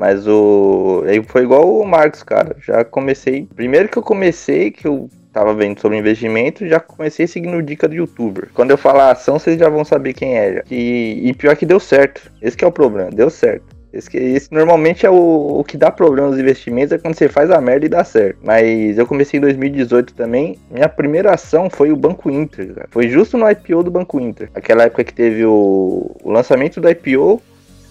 Mas 0.00 0.26
o. 0.26 1.04
Aí 1.06 1.22
foi 1.22 1.42
igual 1.42 1.78
o 1.78 1.86
Marcos, 1.86 2.22
cara. 2.22 2.56
Já 2.58 2.82
comecei. 2.82 3.46
Primeiro 3.54 3.86
que 3.86 3.98
eu 3.98 4.02
comecei, 4.02 4.70
que 4.70 4.88
eu 4.88 5.10
tava 5.30 5.52
vendo 5.52 5.78
sobre 5.78 5.98
investimento, 5.98 6.66
já 6.66 6.80
comecei 6.80 7.26
seguindo 7.26 7.62
dica 7.62 7.86
do 7.86 7.94
youtuber. 7.94 8.48
Quando 8.54 8.70
eu 8.70 8.78
falar 8.78 9.10
ação, 9.10 9.38
vocês 9.38 9.58
já 9.58 9.68
vão 9.68 9.84
saber 9.84 10.14
quem 10.14 10.38
é. 10.38 10.62
E, 10.70 11.20
e 11.22 11.34
pior 11.34 11.54
que 11.54 11.66
deu 11.66 11.78
certo. 11.78 12.32
Esse 12.40 12.56
é 12.64 12.66
o 12.66 12.72
problema, 12.72 13.10
deu 13.10 13.28
certo. 13.28 13.76
Esse, 13.92 14.16
esse 14.16 14.50
normalmente 14.50 15.04
é 15.04 15.10
o, 15.10 15.58
o 15.58 15.64
que 15.64 15.76
dá 15.76 15.90
problema 15.90 16.28
nos 16.28 16.38
investimentos, 16.38 16.92
é 16.92 16.98
quando 16.98 17.14
você 17.14 17.28
faz 17.28 17.50
a 17.50 17.60
merda 17.60 17.84
e 17.84 17.88
dá 17.90 18.02
certo. 18.02 18.38
Mas 18.42 18.96
eu 18.96 19.06
comecei 19.06 19.36
em 19.36 19.42
2018 19.42 20.14
também. 20.14 20.58
Minha 20.70 20.88
primeira 20.88 21.34
ação 21.34 21.68
foi 21.68 21.92
o 21.92 21.96
Banco 21.96 22.30
Inter, 22.30 22.72
cara. 22.72 22.88
Foi 22.90 23.06
justo 23.06 23.36
no 23.36 23.50
IPO 23.50 23.82
do 23.82 23.90
Banco 23.90 24.18
Inter. 24.18 24.48
Aquela 24.54 24.84
época 24.84 25.04
que 25.04 25.12
teve 25.12 25.44
o, 25.44 26.16
o 26.22 26.30
lançamento 26.30 26.80
do 26.80 26.88
IPO 26.88 27.42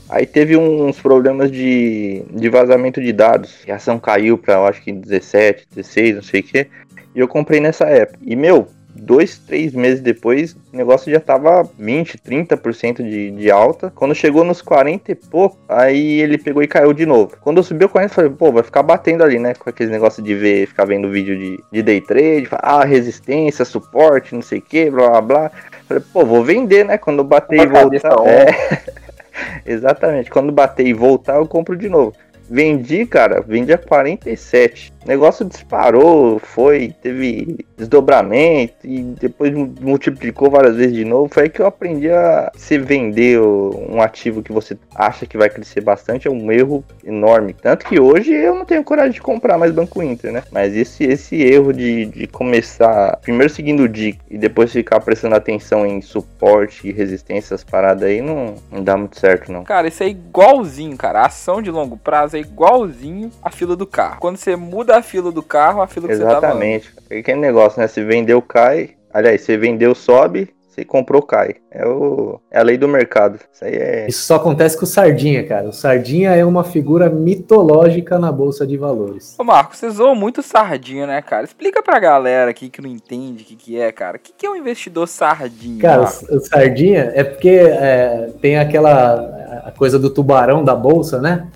Aí 0.10 0.26
teve 0.26 0.58
uns 0.58 1.00
problemas 1.00 1.52
de, 1.52 2.24
de 2.32 2.50
vazamento 2.50 3.00
de 3.00 3.14
dados. 3.14 3.60
A 3.70 3.76
ação 3.76 4.00
caiu 4.00 4.38
para, 4.38 4.56
eu 4.56 4.66
acho 4.66 4.82
que 4.82 4.92
17, 4.92 5.68
16, 5.76 6.16
não 6.16 6.24
sei 6.24 6.40
o 6.40 6.44
que. 6.44 6.68
E 7.16 7.20
eu 7.20 7.28
comprei 7.28 7.60
nessa 7.60 7.86
época. 7.86 8.18
E, 8.26 8.36
meu, 8.36 8.68
dois, 8.96 9.38
três 9.38 9.74
meses 9.74 10.02
depois, 10.02 10.56
o 10.74 10.78
negócio 10.78 11.12
já 11.12 11.20
tava 11.20 11.68
20, 11.78 12.18
30% 12.18 13.04
de, 13.04 13.32
de 13.32 13.52
alta. 13.52 13.92
Quando 13.96 14.16
chegou 14.16 14.44
nos 14.44 14.62
40 14.62 15.12
e 15.12 15.16
pouco, 15.16 15.58
aí 15.70 16.22
ele 16.22 16.40
pegou 16.40 16.64
e 16.64 16.68
caiu 16.68 16.92
de 16.92 17.06
novo. 17.06 17.38
Quando 17.42 17.58
eu 17.58 17.64
subiu 17.64 17.88
40, 17.88 18.12
eu 18.12 18.16
falei, 18.16 18.32
pô, 18.32 18.52
vai 18.52 18.64
ficar 18.64 18.82
batendo 18.84 19.24
ali, 19.24 19.38
né? 19.38 19.54
Com 19.54 19.70
aquele 19.70 19.92
negócio 19.92 20.24
de 20.24 20.34
ver, 20.34 20.68
ficar 20.68 20.86
vendo 20.86 21.10
vídeo 21.10 21.38
de, 21.38 21.64
de 21.72 21.84
day 21.84 22.02
trade, 22.02 22.48
ah, 22.52 22.84
resistência, 22.84 23.64
suporte, 23.64 24.34
não 24.34 24.42
sei 24.42 24.60
o 24.60 24.62
que, 24.64 24.90
blá 24.90 25.10
blá 25.10 25.22
blá. 25.22 25.52
Falei, 25.88 26.04
pô, 26.12 26.26
vou 26.26 26.44
vender, 26.44 26.86
né? 26.86 26.98
Quando 26.98 27.20
eu 27.20 27.24
bater 27.24 27.62
e 27.62 27.68
voltar. 27.68 28.16
É. 28.26 29.00
Exatamente. 29.66 30.30
Quando 30.30 30.52
bater 30.52 30.86
e 30.86 30.94
voltar, 30.94 31.38
eu 31.38 31.48
compro 31.48 31.76
de 31.76 31.90
novo. 31.90 32.14
Vendi, 32.50 33.06
cara, 33.06 33.42
vendi 33.42 33.72
a 33.72 33.78
47. 33.78 34.92
O 35.04 35.08
negócio 35.08 35.46
disparou, 35.46 36.40
foi, 36.40 36.94
teve 37.02 37.66
desdobramento 37.78 38.86
e 38.86 39.02
depois 39.02 39.54
multiplicou 39.54 40.50
várias 40.50 40.76
vezes 40.76 40.94
de 40.94 41.06
novo. 41.06 41.34
Foi 41.34 41.44
aí 41.44 41.50
que 41.50 41.62
eu 41.62 41.66
aprendi 41.66 42.10
a 42.10 42.52
se 42.56 42.78
vender 42.78 43.40
um 43.40 44.02
ativo 44.02 44.44
que 44.44 44.52
você 44.52 44.78
acha 44.94 45.26
que 45.26 45.38
vai 45.38 45.50
crescer 45.50 45.82
bastante. 45.82 46.28
É 46.28 46.32
um 46.32 46.52
erro 46.52 46.84
enorme. 47.04 47.54
Tanto 47.54 47.86
que 47.86 48.00
hoje 48.00 48.34
eu 48.34 48.56
não 48.56 48.66
tenho 48.66 48.84
coragem 48.84 49.14
de 49.14 49.22
comprar 49.22 49.58
mais 49.58 49.72
Banco 49.72 50.04
Inter, 50.04 50.32
né? 50.32 50.44
Mas 50.52 50.76
esse, 50.76 51.06
esse 51.06 51.42
erro 51.42 51.72
de, 51.72 52.06
de 52.06 52.28
começar 52.28 53.18
primeiro 53.22 53.52
seguindo 53.52 53.84
o 53.84 53.90
DIC 53.90 54.20
e 54.30 54.38
depois 54.38 54.72
ficar 54.72 55.00
prestando 55.00 55.36
atenção 55.36 55.86
em 55.86 56.02
suporte 56.02 56.88
e 56.88 56.92
resistência, 56.92 57.54
essas 57.54 57.64
paradas 57.64 58.04
aí, 58.04 58.22
não, 58.22 58.56
não 58.72 58.84
dá 58.84 58.98
muito 58.98 59.18
certo, 59.18 59.52
não. 59.52 59.64
Cara, 59.64 59.88
isso 59.88 60.04
é 60.04 60.08
igualzinho, 60.08 60.98
cara. 60.98 61.22
A 61.22 61.26
ação 61.28 61.62
de 61.62 61.72
longo 61.72 61.98
prazo 61.98 62.36
é 62.36 62.40
igualzinho 62.40 63.32
a 63.42 63.50
fila 63.50 63.76
do 63.76 63.88
carro. 63.88 64.20
Quando 64.20 64.38
você 64.38 64.56
muda 64.56 64.89
a 64.98 65.02
fila 65.02 65.32
do 65.32 65.44
carro, 65.44 65.82
a 65.82 65.88
fila 65.88 66.08
que 66.08 66.14
Exatamente. 66.14 66.90
você 66.94 67.10
tá 67.10 67.16
Aquele 67.20 67.40
negócio, 67.40 67.80
né? 67.80 67.88
Se 67.88 68.04
vendeu, 68.04 68.42
cai. 68.42 68.92
Aliás, 69.14 69.42
se 69.42 69.56
vendeu, 69.58 69.96
sobe. 69.96 70.54
Se 70.70 70.86
comprou, 70.86 71.22
cai. 71.22 71.56
É, 71.72 71.86
o, 71.86 72.40
é 72.50 72.60
a 72.60 72.64
lei 72.64 72.78
do 72.78 72.88
mercado. 72.88 73.40
Isso 73.52 73.66
aí 73.66 73.74
é. 73.74 74.08
Isso 74.08 74.24
só 74.24 74.36
acontece 74.36 74.78
com 74.78 74.86
o 74.86 74.88
Sardinha, 74.88 75.46
cara. 75.46 75.68
O 75.68 75.74
Sardinha 75.74 76.32
é 76.36 76.46
uma 76.46 76.64
figura 76.64 77.10
mitológica 77.10 78.18
na 78.18 78.32
Bolsa 78.32 78.66
de 78.66 78.78
Valores. 78.78 79.36
Ô, 79.38 79.44
Marco, 79.44 79.76
você 79.76 79.90
zoou 79.90 80.16
muito 80.16 80.42
Sardinha, 80.42 81.06
né, 81.06 81.22
cara? 81.22 81.44
Explica 81.44 81.84
pra 81.84 82.00
galera 82.00 82.52
aqui 82.52 82.70
que 82.70 82.82
não 82.82 82.90
entende 82.90 83.44
o 83.44 83.46
que, 83.46 83.56
que 83.56 83.80
é, 83.80 83.92
cara. 83.92 84.18
O 84.18 84.20
que, 84.20 84.32
que 84.32 84.46
é 84.46 84.50
um 84.50 84.56
investidor 84.56 85.08
Sardinha? 85.08 85.82
Cara, 85.82 86.04
o, 86.04 86.38
o 86.38 86.40
Sardinha 86.40 87.12
é 87.14 87.24
porque 87.24 87.50
é, 87.50 88.30
tem 88.40 88.58
aquela 88.58 89.38
a 89.66 89.72
coisa 89.72 90.00
do 90.00 90.10
tubarão 90.10 90.64
da 90.64 90.76
Bolsa, 90.76 91.20
né? 91.20 91.48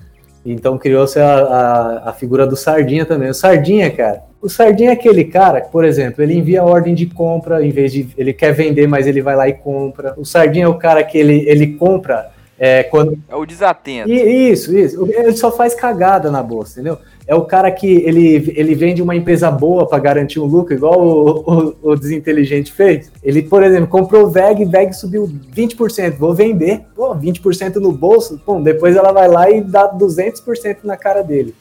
Então 0.46 0.78
criou-se 0.78 1.20
a, 1.20 1.36
a, 1.36 2.10
a, 2.10 2.14
figura 2.14 2.46
do 2.46 2.56
Sardinha 2.56 3.06
também. 3.06 3.30
O 3.30 3.34
Sardinha, 3.34 3.90
cara, 3.90 4.24
o 4.42 4.50
Sardinha 4.50 4.90
é 4.90 4.94
aquele 4.94 5.24
cara 5.24 5.62
que, 5.62 5.72
por 5.72 5.86
exemplo, 5.86 6.22
ele 6.22 6.36
envia 6.36 6.64
ordem 6.64 6.94
de 6.94 7.06
compra, 7.06 7.66
em 7.66 7.72
vez 7.72 7.94
de. 7.94 8.10
Ele 8.18 8.34
quer 8.34 8.52
vender, 8.52 8.88
mas 8.88 9.08
ele 9.08 9.22
vai 9.22 9.36
lá 9.36 9.48
e 9.48 9.54
compra. 9.54 10.14
O 10.18 10.26
Sardinha 10.26 10.66
é 10.66 10.68
o 10.68 10.78
cara 10.78 11.04
que 11.04 11.18
ele, 11.18 11.48
ele 11.48 11.76
compra 11.76 12.32
é, 12.60 12.84
quando... 12.84 13.18
é 13.28 13.36
o 13.36 13.46
desatento. 13.46 14.12
Isso, 14.12 14.76
isso. 14.78 15.06
Ele 15.12 15.34
só 15.34 15.52
faz 15.52 15.74
cagada 15.74 16.30
na 16.30 16.44
bolsa, 16.44 16.80
entendeu? 16.80 16.98
É 17.26 17.34
o 17.34 17.46
cara 17.46 17.72
que 17.72 17.88
ele, 17.88 18.54
ele 18.56 18.76
vende 18.76 19.02
uma 19.02 19.16
empresa 19.16 19.50
boa 19.50 19.88
para 19.88 20.00
garantir 20.00 20.40
um 20.40 20.46
lucro, 20.46 20.74
igual 20.74 21.02
o, 21.02 21.40
o, 21.40 21.92
o, 21.92 21.96
desinteligente 21.96 22.72
fez. 22.72 23.12
Ele, 23.24 23.42
por 23.42 23.64
exemplo, 23.64 23.88
comprou 23.88 24.26
o 24.26 24.30
VEG, 24.30 24.66
VEG 24.66 24.94
subiu 24.94 25.30
20%, 25.56 26.18
vou 26.18 26.34
vender, 26.34 26.82
pô, 26.96 27.16
20% 27.16 27.76
no 27.76 27.92
bolso, 27.92 28.40
pô, 28.46 28.60
depois 28.60 28.96
ela 28.96 29.12
vai 29.12 29.28
lá 29.28 29.50
e 29.50 29.62
dá 29.62 29.88
200% 29.88 30.78
na 30.84 30.98
cara 30.98 31.22
dele, 31.22 31.56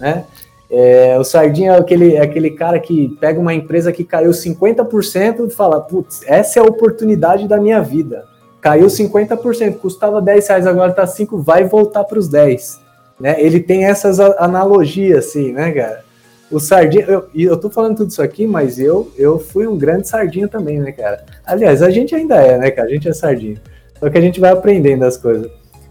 né? 0.00 0.24
É, 0.68 1.16
o 1.16 1.22
Sardinha 1.22 1.74
é 1.74 1.78
aquele, 1.78 2.14
é 2.16 2.20
aquele 2.20 2.50
cara 2.50 2.80
que 2.80 3.16
pega 3.20 3.38
uma 3.38 3.54
empresa 3.54 3.92
que 3.92 4.02
caiu 4.02 4.32
50% 4.32 5.46
e 5.46 5.50
fala, 5.50 5.80
putz, 5.80 6.22
essa 6.26 6.58
é 6.58 6.62
a 6.62 6.66
oportunidade 6.66 7.46
da 7.46 7.60
minha 7.60 7.80
vida 7.80 8.24
caiu 8.66 8.88
50%, 8.88 9.78
custava 9.78 10.20
10 10.20 10.48
reais, 10.48 10.66
agora 10.66 10.92
tá 10.92 11.06
5, 11.06 11.38
vai 11.38 11.62
voltar 11.62 12.02
para 12.02 12.18
os 12.18 12.26
10. 12.28 12.80
Né? 13.18 13.36
Ele 13.40 13.60
tem 13.60 13.84
essas 13.84 14.20
analogias, 14.20 15.26
assim, 15.26 15.52
né, 15.52 15.72
cara? 15.72 16.04
O 16.50 16.60
Sardinha, 16.60 17.04
eu, 17.06 17.28
eu 17.34 17.56
tô 17.56 17.68
falando 17.68 17.96
tudo 17.96 18.10
isso 18.10 18.22
aqui, 18.22 18.46
mas 18.46 18.78
eu, 18.78 19.10
eu 19.16 19.38
fui 19.38 19.66
um 19.66 19.76
grande 19.76 20.06
Sardinha 20.06 20.46
também, 20.46 20.78
né, 20.78 20.92
cara? 20.92 21.24
Aliás, 21.44 21.82
a 21.82 21.90
gente 21.90 22.14
ainda 22.14 22.36
é, 22.36 22.56
né, 22.56 22.70
cara? 22.70 22.88
A 22.88 22.90
gente 22.90 23.08
é 23.08 23.12
Sardinha. 23.12 23.56
Só 23.98 24.08
que 24.08 24.18
a 24.18 24.20
gente 24.20 24.38
vai 24.38 24.52
aprendendo 24.52 25.04
as 25.04 25.16
coisas. 25.16 25.50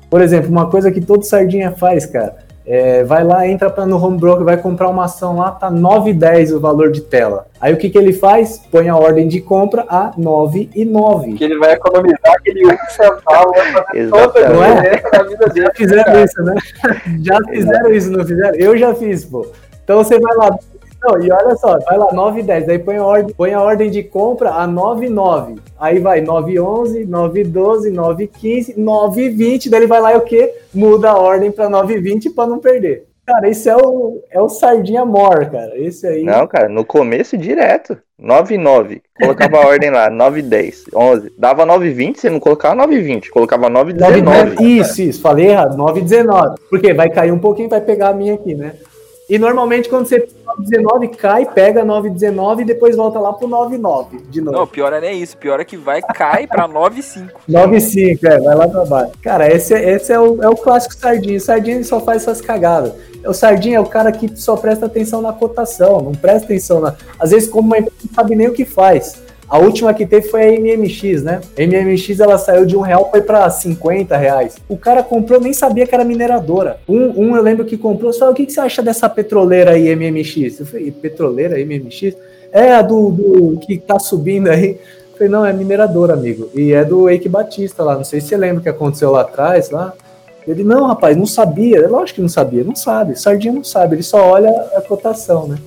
Por 0.09 0.21
exemplo, 0.21 0.49
uma 0.49 0.69
coisa 0.69 0.91
que 0.91 1.01
todo 1.01 1.23
Sardinha 1.23 1.71
faz, 1.71 2.05
cara, 2.05 2.37
é, 2.67 3.03
vai 3.03 3.23
lá, 3.23 3.47
entra 3.47 3.69
pra, 3.69 3.85
no 3.85 4.03
home 4.03 4.17
broker, 4.17 4.43
vai 4.43 4.57
comprar 4.57 4.89
uma 4.89 5.05
ação 5.05 5.37
lá, 5.37 5.51
tá 5.51 5.71
9,10 5.71 6.55
o 6.55 6.59
valor 6.59 6.91
de 6.91 7.01
tela. 7.01 7.47
Aí 7.61 7.73
o 7.73 7.77
que, 7.77 7.89
que 7.89 7.97
ele 7.97 8.11
faz? 8.11 8.59
Põe 8.71 8.89
a 8.89 8.95
ordem 8.95 9.27
de 9.27 9.39
compra 9.39 9.85
a 9.87 10.11
9,9. 10.17 11.37
Que 11.37 11.43
ele 11.43 11.57
vai 11.59 11.73
economizar 11.73 12.33
aquele 12.33 12.65
1 12.65 12.77
centavo, 12.89 13.53
toda 14.09 14.47
diferença 14.47 15.07
é? 15.07 15.17
na 15.17 15.23
vida 15.23 15.47
dele. 15.47 15.65
Já 15.65 15.73
fizeram 15.75 16.03
cara. 16.03 16.23
isso, 16.23 16.43
né? 16.43 16.55
Já 17.21 17.39
fizeram 17.47 17.93
isso, 17.93 18.11
não 18.11 18.25
fizeram? 18.25 18.55
Eu 18.55 18.77
já 18.77 18.95
fiz, 18.95 19.25
pô. 19.25 19.45
Então 19.83 20.03
você 20.03 20.19
vai 20.19 20.35
lá, 20.35 20.57
não, 21.05 21.21
e 21.21 21.31
olha 21.31 21.55
só, 21.55 21.77
vai 21.79 21.97
lá, 21.97 22.11
9 22.11 22.39
e 22.39 22.43
10, 22.43 22.69
aí 22.69 22.79
põe 22.79 22.97
a 22.97 23.05
ordem, 23.05 23.35
põe 23.35 23.53
a 23.53 23.61
ordem 23.61 23.91
de 23.91 24.03
compra 24.03 24.51
a 24.51 24.65
9 24.65 25.05
e 25.05 25.09
9. 25.09 25.55
Aí 25.79 25.99
vai 25.99 26.21
9 26.21 26.53
e 26.53 26.59
11, 26.59 27.05
9 27.05 27.41
e 27.41 27.43
12, 27.43 27.91
9 27.91 28.23
e 28.23 28.27
15, 28.27 28.79
9 28.79 29.21
e 29.21 29.29
20, 29.29 29.69
daí 29.69 29.81
ele 29.81 29.87
vai 29.87 30.01
lá 30.01 30.13
e 30.13 30.17
o 30.17 30.21
quê? 30.21 30.53
Muda 30.73 31.11
a 31.11 31.17
ordem 31.19 31.51
para 31.51 31.69
9 31.69 31.93
e 31.93 31.99
20 31.99 32.29
para 32.31 32.49
não 32.49 32.59
perder. 32.59 33.07
Cara, 33.25 33.49
esse 33.49 33.67
é 33.67 33.75
o, 33.75 34.21
é 34.29 34.39
o 34.39 34.47
Sardinha 34.47 35.03
Mor, 35.03 35.49
cara. 35.49 35.71
Esse 35.75 36.05
aí. 36.05 36.23
Não, 36.23 36.45
cara, 36.45 36.69
no 36.69 36.85
começo 36.85 37.35
direto. 37.35 37.97
9,9. 38.21 39.01
Colocava 39.19 39.57
a 39.57 39.67
ordem 39.67 39.89
lá, 39.89 40.11
9,10, 40.11 40.85
11. 40.93 41.33
Dava 41.37 41.65
9,20, 41.65 42.17
você 42.17 42.29
não 42.29 42.39
colocava 42.39 42.87
9,20, 42.87 43.29
colocava 43.29 43.69
9,19. 43.69 44.61
Isso, 44.61 45.01
isso, 45.01 45.21
falei 45.21 45.47
errado, 45.47 45.75
9,19. 45.75 46.55
Porque 46.69 46.93
vai 46.93 47.09
cair 47.09 47.31
um 47.31 47.39
pouquinho, 47.39 47.67
vai 47.67 47.81
pegar 47.81 48.09
a 48.09 48.13
minha 48.13 48.35
aqui, 48.35 48.53
né? 48.53 48.73
E 49.29 49.39
normalmente 49.39 49.89
quando 49.89 50.05
você 50.05 50.27
9,19 50.59 51.15
cai, 51.15 51.45
pega 51.45 51.83
9,19 51.83 52.61
e 52.61 52.65
depois 52.65 52.95
volta 52.95 53.19
lá 53.19 53.33
pro 53.33 53.47
9,9 53.47 54.29
de 54.29 54.39
novo. 54.39 54.57
Não, 54.57 54.67
pior 54.67 54.93
é 54.93 55.01
nem 55.01 55.21
isso. 55.21 55.35
Pior 55.37 55.59
é 55.59 55.65
que 55.65 55.75
vai, 55.75 56.01
cai 56.01 56.47
pra 56.47 56.67
9,5. 56.69 57.29
9,5, 57.49 58.23
é, 58.23 58.39
vai 58.39 58.55
lá 58.55 58.67
pra 58.67 58.85
baixo. 58.85 59.11
Cara, 59.21 59.51
esse, 59.51 59.73
esse 59.73 60.13
é, 60.13 60.19
o, 60.19 60.41
é 60.41 60.47
o 60.47 60.55
clássico 60.55 60.95
Sardinha. 60.95 61.37
O 61.37 61.41
Sardinha 61.41 61.83
só 61.83 61.99
faz 61.99 62.21
essas 62.21 62.39
cagadas. 62.39 62.93
O 63.25 63.33
Sardinha 63.33 63.77
é 63.77 63.79
o 63.79 63.85
cara 63.85 64.11
que 64.11 64.35
só 64.39 64.55
presta 64.55 64.85
atenção 64.85 65.21
na 65.21 65.33
cotação, 65.33 65.99
não 65.99 66.11
presta 66.11 66.45
atenção 66.45 66.79
na. 66.79 66.95
Às 67.19 67.31
vezes, 67.31 67.49
como 67.49 67.67
uma 67.67 67.79
empresa 67.79 67.95
não 68.05 68.13
sabe 68.13 68.35
nem 68.35 68.47
o 68.47 68.53
que 68.53 68.65
faz. 68.65 69.24
A 69.47 69.59
última 69.59 69.93
que 69.93 70.05
teve 70.05 70.27
foi 70.27 70.41
a 70.41 70.59
MMX, 70.59 71.23
né? 71.23 71.39
A 71.57 71.61
MMX 71.61 72.19
ela 72.19 72.37
saiu 72.37 72.65
de 72.65 72.75
um 72.75 72.81
real 72.81 73.09
foi 73.11 73.21
para 73.21 73.49
50 73.49 74.17
reais. 74.17 74.55
O 74.67 74.75
cara 74.75 75.03
comprou, 75.03 75.39
nem 75.39 75.53
sabia 75.53 75.85
que 75.85 75.93
era 75.93 76.03
mineradora. 76.03 76.79
Um, 76.87 77.27
um 77.27 77.35
eu 77.35 77.43
lembro 77.43 77.63
que 77.63 77.77
comprou, 77.77 78.11
só 78.11 78.31
o 78.31 78.33
que, 78.33 78.45
que 78.45 78.51
você 78.51 78.59
acha 78.59 78.81
dessa 78.81 79.07
petroleira 79.07 79.71
aí, 79.71 79.95
MMX? 79.95 80.59
Eu 80.59 80.65
falei, 80.65 80.91
petroleira, 80.91 81.57
MMX? 81.63 82.15
É 82.51 82.71
a 82.73 82.81
do, 82.81 83.11
do 83.11 83.59
que 83.59 83.77
tá 83.77 83.99
subindo 83.99 84.49
aí. 84.49 84.71
Eu 85.11 85.17
falei, 85.17 85.29
não, 85.29 85.45
é 85.45 85.53
mineradora, 85.53 86.13
amigo. 86.13 86.49
E 86.55 86.73
é 86.73 86.83
do 86.83 87.07
Eike 87.07 87.29
Batista 87.29 87.83
lá. 87.83 87.95
Não 87.95 88.03
sei 88.03 88.19
se 88.19 88.29
você 88.29 88.37
lembra 88.37 88.59
o 88.59 88.63
que 88.63 88.69
aconteceu 88.69 89.11
lá 89.11 89.21
atrás, 89.21 89.69
lá. 89.69 89.93
Ele, 90.47 90.63
não, 90.63 90.87
rapaz, 90.87 91.15
não 91.15 91.25
sabia. 91.25 91.87
Lógico 91.87 92.15
que 92.15 92.21
não 92.21 92.29
sabia, 92.29 92.63
não 92.63 92.75
sabe. 92.75 93.19
Sardinha 93.19 93.53
não 93.53 93.63
sabe, 93.63 93.95
ele 93.95 94.03
só 94.03 94.29
olha 94.29 94.49
a 94.75 94.81
cotação, 94.81 95.47
né? 95.47 95.57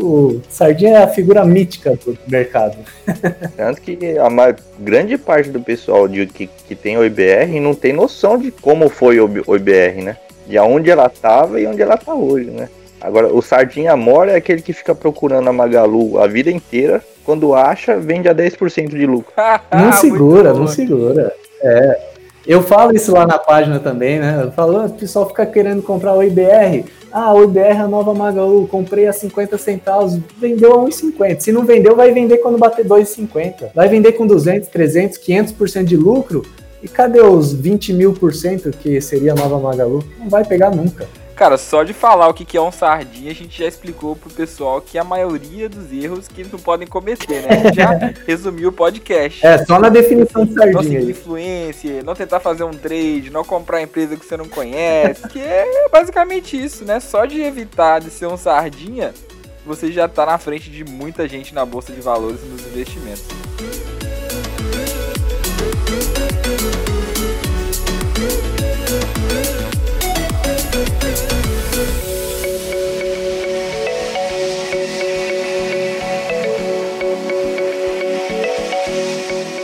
O 0.00 0.40
Sardinha 0.48 0.98
é 0.98 1.02
a 1.02 1.08
figura 1.08 1.44
mítica 1.44 1.98
do 2.04 2.16
mercado. 2.28 2.76
Tanto 3.56 3.80
que 3.80 4.16
a 4.16 4.30
maior, 4.30 4.54
grande 4.78 5.18
parte 5.18 5.50
do 5.50 5.60
pessoal 5.60 6.06
de, 6.06 6.24
que, 6.26 6.46
que 6.46 6.74
tem 6.74 6.96
o 6.96 7.04
IBR 7.04 7.58
não 7.60 7.74
tem 7.74 7.92
noção 7.92 8.38
de 8.38 8.52
como 8.52 8.88
foi 8.88 9.18
o, 9.18 9.28
o 9.46 9.56
IBR, 9.56 10.02
né? 10.02 10.16
De 10.46 10.56
aonde 10.56 10.88
ela 10.88 11.06
estava 11.06 11.60
e 11.60 11.66
onde 11.66 11.82
ela 11.82 11.94
está 11.94 12.14
hoje, 12.14 12.50
né? 12.50 12.68
Agora, 13.00 13.32
o 13.32 13.40
Sardinha 13.42 13.96
Mora 13.96 14.32
é 14.32 14.36
aquele 14.36 14.62
que 14.62 14.72
fica 14.72 14.94
procurando 14.94 15.48
a 15.48 15.52
Magalu 15.52 16.18
a 16.18 16.26
vida 16.26 16.50
inteira. 16.50 17.02
Quando 17.24 17.54
acha, 17.54 17.96
vende 17.96 18.28
a 18.28 18.34
10% 18.34 18.88
de 18.88 19.06
lucro. 19.06 19.32
Não 19.72 19.92
segura, 19.92 20.52
não 20.54 20.66
segura. 20.66 21.32
É. 21.62 22.07
Eu 22.48 22.62
falo 22.62 22.96
isso 22.96 23.12
lá 23.12 23.26
na 23.26 23.38
página 23.38 23.78
também, 23.78 24.18
né? 24.18 24.40
Eu 24.42 24.50
falo, 24.50 24.86
o 24.86 24.90
pessoal 24.90 25.28
fica 25.28 25.44
querendo 25.44 25.82
comprar 25.82 26.14
o 26.14 26.22
IBR. 26.22 26.86
Ah, 27.12 27.34
o 27.34 27.44
IBR 27.44 27.76
é 27.76 27.80
a 27.80 27.86
nova 27.86 28.14
Magalu, 28.14 28.66
comprei 28.66 29.06
a 29.06 29.12
50 29.12 29.58
centavos, 29.58 30.18
vendeu 30.40 30.72
a 30.72 30.78
1,50. 30.78 31.40
Se 31.40 31.52
não 31.52 31.66
vendeu, 31.66 31.94
vai 31.94 32.10
vender 32.10 32.38
quando 32.38 32.56
bater 32.56 32.86
2,50. 32.86 33.72
Vai 33.74 33.86
vender 33.86 34.12
com 34.12 34.26
200, 34.26 34.66
300, 34.68 35.18
500% 35.18 35.84
de 35.84 35.96
lucro. 35.98 36.42
E 36.82 36.88
cadê 36.88 37.20
os 37.20 37.52
20 37.52 37.92
mil 37.92 38.14
por 38.14 38.32
cento 38.32 38.70
que 38.70 38.98
seria 38.98 39.32
a 39.32 39.36
nova 39.36 39.58
Magalu? 39.58 40.02
Não 40.18 40.30
vai 40.30 40.42
pegar 40.42 40.70
nunca. 40.70 41.06
Cara, 41.38 41.56
só 41.56 41.84
de 41.84 41.92
falar 41.92 42.26
o 42.26 42.34
que 42.34 42.56
é 42.56 42.60
um 42.60 42.72
sardinha, 42.72 43.30
a 43.30 43.34
gente 43.34 43.56
já 43.56 43.68
explicou 43.68 44.16
pro 44.16 44.28
pessoal 44.28 44.80
que 44.80 44.98
a 44.98 45.04
maioria 45.04 45.68
dos 45.68 45.92
erros 45.92 46.26
que 46.26 46.40
eles 46.40 46.50
não 46.50 46.58
podem 46.58 46.84
cometer, 46.84 47.42
né? 47.42 47.48
A 47.48 47.54
gente 47.62 47.76
já 47.76 47.90
resumiu 48.26 48.70
o 48.70 48.72
podcast. 48.72 49.46
É, 49.46 49.64
só 49.64 49.78
na 49.78 49.88
definição 49.88 50.44
de 50.44 50.52
sardinha. 50.52 50.74
Não 50.74 50.82
seguir 50.82 51.10
influência, 51.12 52.02
não 52.02 52.16
tentar 52.16 52.40
fazer 52.40 52.64
um 52.64 52.72
trade, 52.72 53.30
não 53.30 53.44
comprar 53.44 53.80
empresa 53.80 54.16
que 54.16 54.26
você 54.26 54.36
não 54.36 54.48
conhece, 54.48 55.28
que 55.28 55.38
é 55.38 55.88
basicamente 55.92 56.60
isso, 56.60 56.84
né? 56.84 56.98
Só 56.98 57.24
de 57.24 57.40
evitar 57.40 58.00
de 58.00 58.10
ser 58.10 58.26
um 58.26 58.36
sardinha, 58.36 59.14
você 59.64 59.92
já 59.92 60.08
tá 60.08 60.26
na 60.26 60.38
frente 60.38 60.68
de 60.68 60.84
muita 60.84 61.28
gente 61.28 61.54
na 61.54 61.64
bolsa 61.64 61.92
de 61.92 62.00
valores 62.00 62.40
e 62.42 62.46
nos 62.46 62.66
investimentos. 62.66 63.28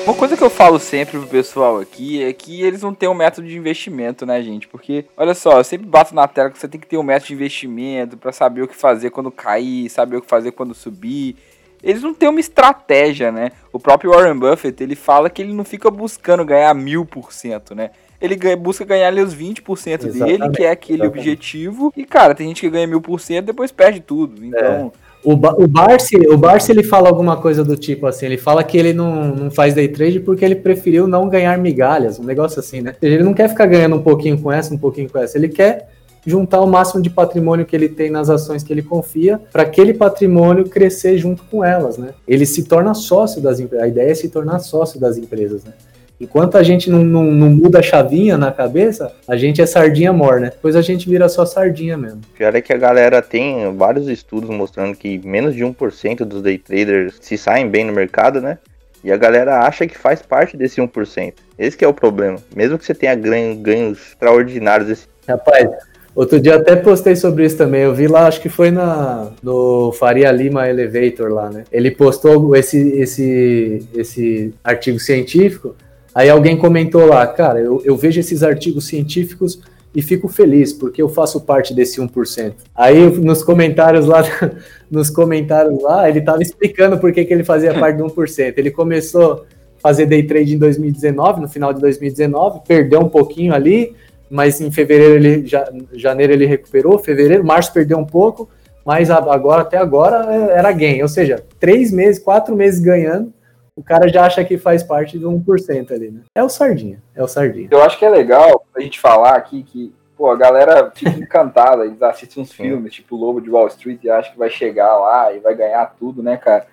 Uma 0.04 0.14
coisa 0.14 0.36
que 0.36 0.44
eu 0.44 0.50
falo 0.50 0.78
sempre 0.78 1.18
pro 1.18 1.26
pessoal 1.26 1.78
aqui 1.80 2.22
é 2.22 2.30
que 2.30 2.62
eles 2.62 2.82
não 2.82 2.92
têm 2.92 3.08
um 3.08 3.14
método 3.14 3.48
de 3.48 3.56
investimento, 3.56 4.26
né, 4.26 4.42
gente? 4.42 4.68
Porque, 4.68 5.06
olha 5.16 5.32
só, 5.34 5.56
eu 5.56 5.64
sempre 5.64 5.86
bato 5.86 6.14
na 6.14 6.28
tela 6.28 6.50
que 6.50 6.58
você 6.58 6.68
tem 6.68 6.78
que 6.78 6.86
ter 6.86 6.98
um 6.98 7.02
método 7.02 7.28
de 7.28 7.32
investimento 7.34 8.14
para 8.18 8.30
saber 8.30 8.62
o 8.62 8.68
que 8.68 8.76
fazer 8.76 9.08
quando 9.08 9.30
cair, 9.30 9.88
saber 9.88 10.16
o 10.16 10.20
que 10.20 10.28
fazer 10.28 10.52
quando 10.52 10.74
subir. 10.74 11.36
Eles 11.82 12.02
não 12.02 12.12
têm 12.12 12.28
uma 12.28 12.38
estratégia, 12.40 13.32
né? 13.32 13.52
O 13.72 13.80
próprio 13.80 14.10
Warren 14.10 14.38
Buffett, 14.38 14.82
ele 14.82 14.94
fala 14.94 15.30
que 15.30 15.40
ele 15.40 15.54
não 15.54 15.64
fica 15.64 15.90
buscando 15.90 16.44
ganhar 16.44 16.74
mil 16.74 17.06
por 17.06 17.32
cento, 17.32 17.74
né? 17.74 17.90
Ele 18.20 18.36
ganha, 18.36 18.56
busca 18.58 18.84
ganhar 18.84 19.08
ali 19.08 19.22
os 19.22 19.34
20% 19.34 19.98
dele, 19.98 20.08
Exatamente, 20.08 20.56
que 20.56 20.64
é 20.64 20.70
aquele 20.70 21.02
exatamente. 21.02 21.18
objetivo. 21.18 21.92
E, 21.96 22.04
cara, 22.04 22.34
tem 22.34 22.48
gente 22.48 22.60
que 22.60 22.70
ganha 22.70 22.86
mil 22.86 23.00
por 23.00 23.20
cento 23.20 23.44
e 23.44 23.46
depois 23.46 23.72
perde 23.72 24.00
tudo. 24.00 24.44
Então, 24.44 24.92
O, 25.24 25.34
Ba- 25.36 25.54
o 25.58 25.66
Barsi, 25.66 26.16
o 26.28 26.36
Barsi 26.36 26.70
ele 26.70 26.82
fala 26.82 27.08
alguma 27.08 27.36
coisa 27.38 27.64
do 27.64 27.76
tipo 27.76 28.06
assim, 28.06 28.26
ele 28.26 28.36
fala 28.36 28.62
que 28.62 28.76
ele 28.76 28.92
não, 28.92 29.34
não 29.34 29.50
faz 29.50 29.72
day 29.74 29.88
trade 29.88 30.20
porque 30.20 30.44
ele 30.44 30.56
preferiu 30.56 31.06
não 31.06 31.28
ganhar 31.28 31.56
migalhas, 31.58 32.18
um 32.18 32.24
negócio 32.24 32.60
assim, 32.60 32.82
né? 32.82 32.94
Ele 33.00 33.22
não 33.22 33.32
quer 33.32 33.48
ficar 33.48 33.64
ganhando 33.66 33.96
um 33.96 34.02
pouquinho 34.02 34.38
com 34.38 34.52
essa, 34.52 34.74
um 34.74 34.78
pouquinho 34.78 35.08
com 35.08 35.18
essa, 35.18 35.38
ele 35.38 35.48
quer 35.48 35.88
juntar 36.26 36.60
o 36.60 36.66
máximo 36.66 37.02
de 37.02 37.10
patrimônio 37.10 37.66
que 37.66 37.74
ele 37.74 37.88
tem 37.88 38.10
nas 38.10 38.28
ações 38.30 38.62
que 38.62 38.72
ele 38.72 38.82
confia 38.82 39.40
para 39.52 39.62
aquele 39.62 39.94
patrimônio 39.94 40.68
crescer 40.68 41.16
junto 41.18 41.42
com 41.44 41.64
elas, 41.64 41.96
né? 41.98 42.10
Ele 42.28 42.44
se 42.44 42.64
torna 42.64 42.92
sócio 42.94 43.40
das 43.40 43.60
empresas, 43.60 43.84
a 43.84 43.88
ideia 43.88 44.10
é 44.10 44.14
se 44.14 44.28
tornar 44.28 44.58
sócio 44.58 45.00
das 45.00 45.16
empresas, 45.16 45.64
né? 45.64 45.72
Enquanto 46.20 46.56
a 46.56 46.62
gente 46.62 46.88
não, 46.88 47.02
não, 47.02 47.24
não 47.24 47.50
muda 47.50 47.80
a 47.80 47.82
chavinha 47.82 48.38
na 48.38 48.52
cabeça, 48.52 49.12
a 49.26 49.36
gente 49.36 49.60
é 49.60 49.66
sardinha 49.66 50.12
mor, 50.12 50.40
né? 50.40 50.50
Depois 50.50 50.76
a 50.76 50.82
gente 50.82 51.08
vira 51.08 51.28
só 51.28 51.44
sardinha 51.44 51.96
mesmo. 51.96 52.20
Pior 52.36 52.54
é 52.54 52.60
que 52.60 52.72
a 52.72 52.76
galera 52.76 53.20
tem 53.20 53.74
vários 53.76 54.08
estudos 54.08 54.48
mostrando 54.50 54.96
que 54.96 55.20
menos 55.26 55.54
de 55.54 55.64
1% 55.64 56.24
dos 56.24 56.40
day 56.40 56.56
traders 56.56 57.16
se 57.20 57.36
saem 57.36 57.68
bem 57.68 57.84
no 57.84 57.92
mercado, 57.92 58.40
né? 58.40 58.58
E 59.02 59.12
a 59.12 59.16
galera 59.16 59.60
acha 59.60 59.86
que 59.86 59.98
faz 59.98 60.22
parte 60.22 60.56
desse 60.56 60.80
1%. 60.80 61.34
Esse 61.58 61.76
que 61.76 61.84
é 61.84 61.88
o 61.88 61.92
problema. 61.92 62.38
Mesmo 62.56 62.78
que 62.78 62.86
você 62.86 62.94
tenha 62.94 63.14
ganho- 63.14 63.56
ganhos 63.56 63.98
extraordinários 64.12 64.88
esse 64.88 65.06
Rapaz, 65.28 65.68
outro 66.14 66.40
dia 66.40 66.56
até 66.56 66.76
postei 66.76 67.14
sobre 67.16 67.44
isso 67.44 67.56
também. 67.58 67.82
Eu 67.82 67.94
vi 67.94 68.06
lá, 68.06 68.26
acho 68.26 68.40
que 68.40 68.48
foi 68.48 68.70
na, 68.70 69.30
no 69.42 69.92
Faria 69.92 70.30
Lima 70.30 70.68
Elevator 70.68 71.30
lá, 71.30 71.50
né? 71.50 71.64
Ele 71.72 71.90
postou 71.90 72.54
esse, 72.56 72.78
esse, 72.98 73.86
esse 73.94 74.54
artigo 74.62 74.98
científico. 74.98 75.74
Aí 76.14 76.30
alguém 76.30 76.56
comentou 76.56 77.04
lá, 77.06 77.26
cara, 77.26 77.58
eu, 77.58 77.82
eu 77.84 77.96
vejo 77.96 78.20
esses 78.20 78.42
artigos 78.42 78.86
científicos 78.86 79.60
e 79.94 80.02
fico 80.02 80.28
feliz, 80.28 80.72
porque 80.72 81.00
eu 81.00 81.08
faço 81.08 81.40
parte 81.40 81.72
desse 81.72 82.00
1%. 82.00 82.52
Aí 82.74 83.10
nos 83.18 83.42
comentários 83.42 84.06
lá, 84.06 84.22
nos 84.90 85.10
comentários 85.10 85.80
lá, 85.82 86.08
ele 86.08 86.20
tava 86.20 86.42
explicando 86.42 86.98
por 86.98 87.12
que, 87.12 87.24
que 87.24 87.32
ele 87.32 87.44
fazia 87.44 87.74
parte 87.78 87.96
do 87.96 88.04
1%. 88.04 88.54
Ele 88.56 88.70
começou 88.70 89.32
a 89.32 89.40
fazer 89.80 90.06
day 90.06 90.22
trade 90.22 90.54
em 90.54 90.58
2019, 90.58 91.40
no 91.40 91.48
final 91.48 91.72
de 91.72 91.80
2019, 91.80 92.60
perdeu 92.66 93.00
um 93.00 93.08
pouquinho 93.08 93.54
ali, 93.54 93.94
mas 94.28 94.60
em 94.60 94.70
fevereiro 94.70 95.14
ele 95.14 95.46
já, 95.46 95.70
janeiro 95.92 96.32
ele 96.32 96.46
recuperou, 96.46 96.98
fevereiro, 96.98 97.44
março 97.44 97.72
perdeu 97.72 97.98
um 97.98 98.04
pouco, 98.04 98.48
mas 98.84 99.10
agora 99.10 99.62
até 99.62 99.78
agora 99.78 100.32
é- 100.32 100.58
era 100.58 100.72
gain, 100.72 101.02
ou 101.02 101.08
seja, 101.08 101.42
três 101.60 101.92
meses, 101.92 102.22
quatro 102.22 102.56
meses 102.56 102.80
ganhando, 102.80 103.32
o 103.76 103.82
cara 103.82 104.08
já 104.08 104.24
acha 104.24 104.44
que 104.44 104.56
faz 104.56 104.82
parte 104.82 105.18
do 105.18 105.30
1% 105.32 105.90
ali, 105.90 106.10
né? 106.10 106.20
É 106.34 106.42
o 106.42 106.48
sardinha, 106.48 107.02
é 107.14 107.22
o 107.22 107.26
sardinha. 107.28 107.68
Eu 107.70 107.82
acho 107.82 107.98
que 107.98 108.04
é 108.04 108.08
legal 108.08 108.64
a 108.76 108.80
gente 108.80 109.00
falar 109.00 109.34
aqui 109.34 109.64
que, 109.64 109.92
pô, 110.16 110.30
a 110.30 110.36
galera 110.36 110.92
fica 110.94 111.10
encantada, 111.10 111.84
eles 111.84 112.00
assistem 112.00 112.42
uns 112.42 112.52
filmes, 112.52 112.94
tipo 112.94 113.16
o 113.16 113.18
Lobo 113.18 113.40
de 113.40 113.50
Wall 113.50 113.66
Street, 113.68 114.02
e 114.04 114.10
acha 114.10 114.30
que 114.30 114.38
vai 114.38 114.48
chegar 114.48 114.96
lá 114.96 115.32
e 115.32 115.40
vai 115.40 115.54
ganhar 115.56 115.92
tudo, 115.98 116.22
né, 116.22 116.36
cara? 116.36 116.66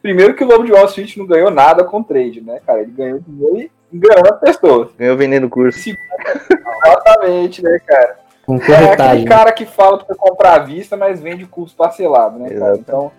Primeiro 0.00 0.34
que 0.34 0.44
o 0.44 0.46
Lobo 0.46 0.64
de 0.64 0.72
Wall 0.72 0.86
Street 0.86 1.16
não 1.18 1.26
ganhou 1.26 1.50
nada 1.50 1.84
com 1.84 2.02
trade, 2.02 2.40
né, 2.40 2.58
cara? 2.66 2.80
Ele 2.80 2.92
ganhou 2.92 3.20
dinheiro 3.20 3.70
e 3.92 3.96
enganou 3.96 4.32
as 4.32 4.40
pessoas. 4.40 4.88
ganhou 4.96 5.16
vendendo 5.16 5.50
curso. 5.50 5.90
Exatamente, 6.86 7.62
né, 7.62 7.78
cara? 7.86 8.16
Com 8.46 8.54
É 8.54 8.58
aquele 8.58 8.76
corretagem. 8.78 9.24
cara 9.26 9.52
que 9.52 9.66
fala 9.66 9.98
pra 10.02 10.14
comprar 10.16 10.54
à 10.54 10.58
vista, 10.60 10.96
mas 10.96 11.20
vende 11.20 11.44
curso 11.44 11.74
parcelado, 11.76 12.38
né, 12.38 12.48
cara? 12.48 12.56
Exato. 12.74 12.78
Então, 12.80 13.12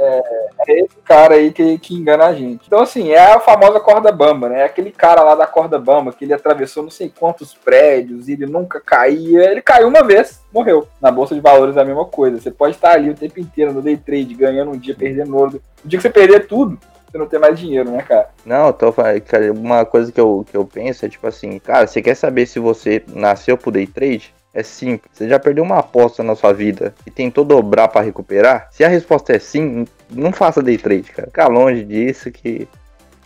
é, 0.00 0.48
é 0.68 0.80
esse 0.80 0.96
cara 1.04 1.34
aí 1.34 1.52
que, 1.52 1.78
que 1.78 1.94
engana 1.94 2.26
a 2.26 2.32
gente. 2.32 2.62
Então, 2.66 2.80
assim, 2.80 3.10
é 3.10 3.32
a 3.32 3.40
famosa 3.40 3.78
corda 3.78 4.10
bamba, 4.10 4.48
né? 4.48 4.60
É 4.60 4.64
aquele 4.64 4.90
cara 4.90 5.22
lá 5.22 5.34
da 5.34 5.46
corda 5.46 5.78
bamba 5.78 6.12
que 6.12 6.24
ele 6.24 6.32
atravessou 6.32 6.82
não 6.82 6.90
sei 6.90 7.12
quantos 7.14 7.54
prédios 7.54 8.28
e 8.28 8.32
ele 8.32 8.46
nunca 8.46 8.80
caía. 8.80 9.50
Ele 9.50 9.60
caiu 9.60 9.88
uma 9.88 10.02
vez, 10.02 10.40
morreu. 10.52 10.88
Na 11.00 11.10
Bolsa 11.10 11.34
de 11.34 11.40
Valores 11.40 11.76
é 11.76 11.80
a 11.80 11.84
mesma 11.84 12.04
coisa. 12.04 12.40
Você 12.40 12.50
pode 12.50 12.76
estar 12.76 12.92
ali 12.92 13.10
o 13.10 13.14
tempo 13.14 13.38
inteiro 13.38 13.72
no 13.72 13.82
day 13.82 13.96
trade, 13.96 14.34
ganhando 14.34 14.70
um 14.70 14.78
dia, 14.78 14.94
perdendo 14.94 15.36
outro. 15.36 15.62
O 15.84 15.88
dia 15.88 15.98
que 15.98 16.02
você 16.02 16.10
perder 16.10 16.46
tudo, 16.46 16.78
você 17.10 17.18
não 17.18 17.26
tem 17.26 17.40
mais 17.40 17.58
dinheiro, 17.58 17.90
né, 17.90 18.02
cara? 18.02 18.28
Não, 18.44 18.72
tô 18.72 18.92
falando, 18.92 19.20
uma 19.56 19.84
coisa 19.84 20.12
que 20.12 20.20
eu, 20.20 20.46
que 20.48 20.56
eu 20.56 20.64
penso 20.64 21.04
é 21.04 21.08
tipo 21.08 21.26
assim, 21.26 21.58
cara, 21.58 21.86
você 21.86 22.00
quer 22.00 22.14
saber 22.14 22.46
se 22.46 22.58
você 22.58 23.02
nasceu 23.08 23.58
pro 23.58 23.70
day 23.70 23.86
trade? 23.86 24.32
É 24.52 24.62
simples. 24.62 25.12
Você 25.12 25.28
já 25.28 25.38
perdeu 25.38 25.62
uma 25.62 25.78
aposta 25.78 26.22
na 26.22 26.34
sua 26.34 26.52
vida 26.52 26.94
e 27.06 27.10
tentou 27.10 27.44
dobrar 27.44 27.88
pra 27.88 28.00
recuperar? 28.00 28.68
Se 28.72 28.82
a 28.82 28.88
resposta 28.88 29.32
é 29.32 29.38
sim, 29.38 29.86
não 30.10 30.32
faça 30.32 30.62
day 30.62 30.76
trade, 30.76 31.12
cara. 31.12 31.28
Fica 31.28 31.46
longe 31.46 31.84
disso 31.84 32.30
que 32.30 32.68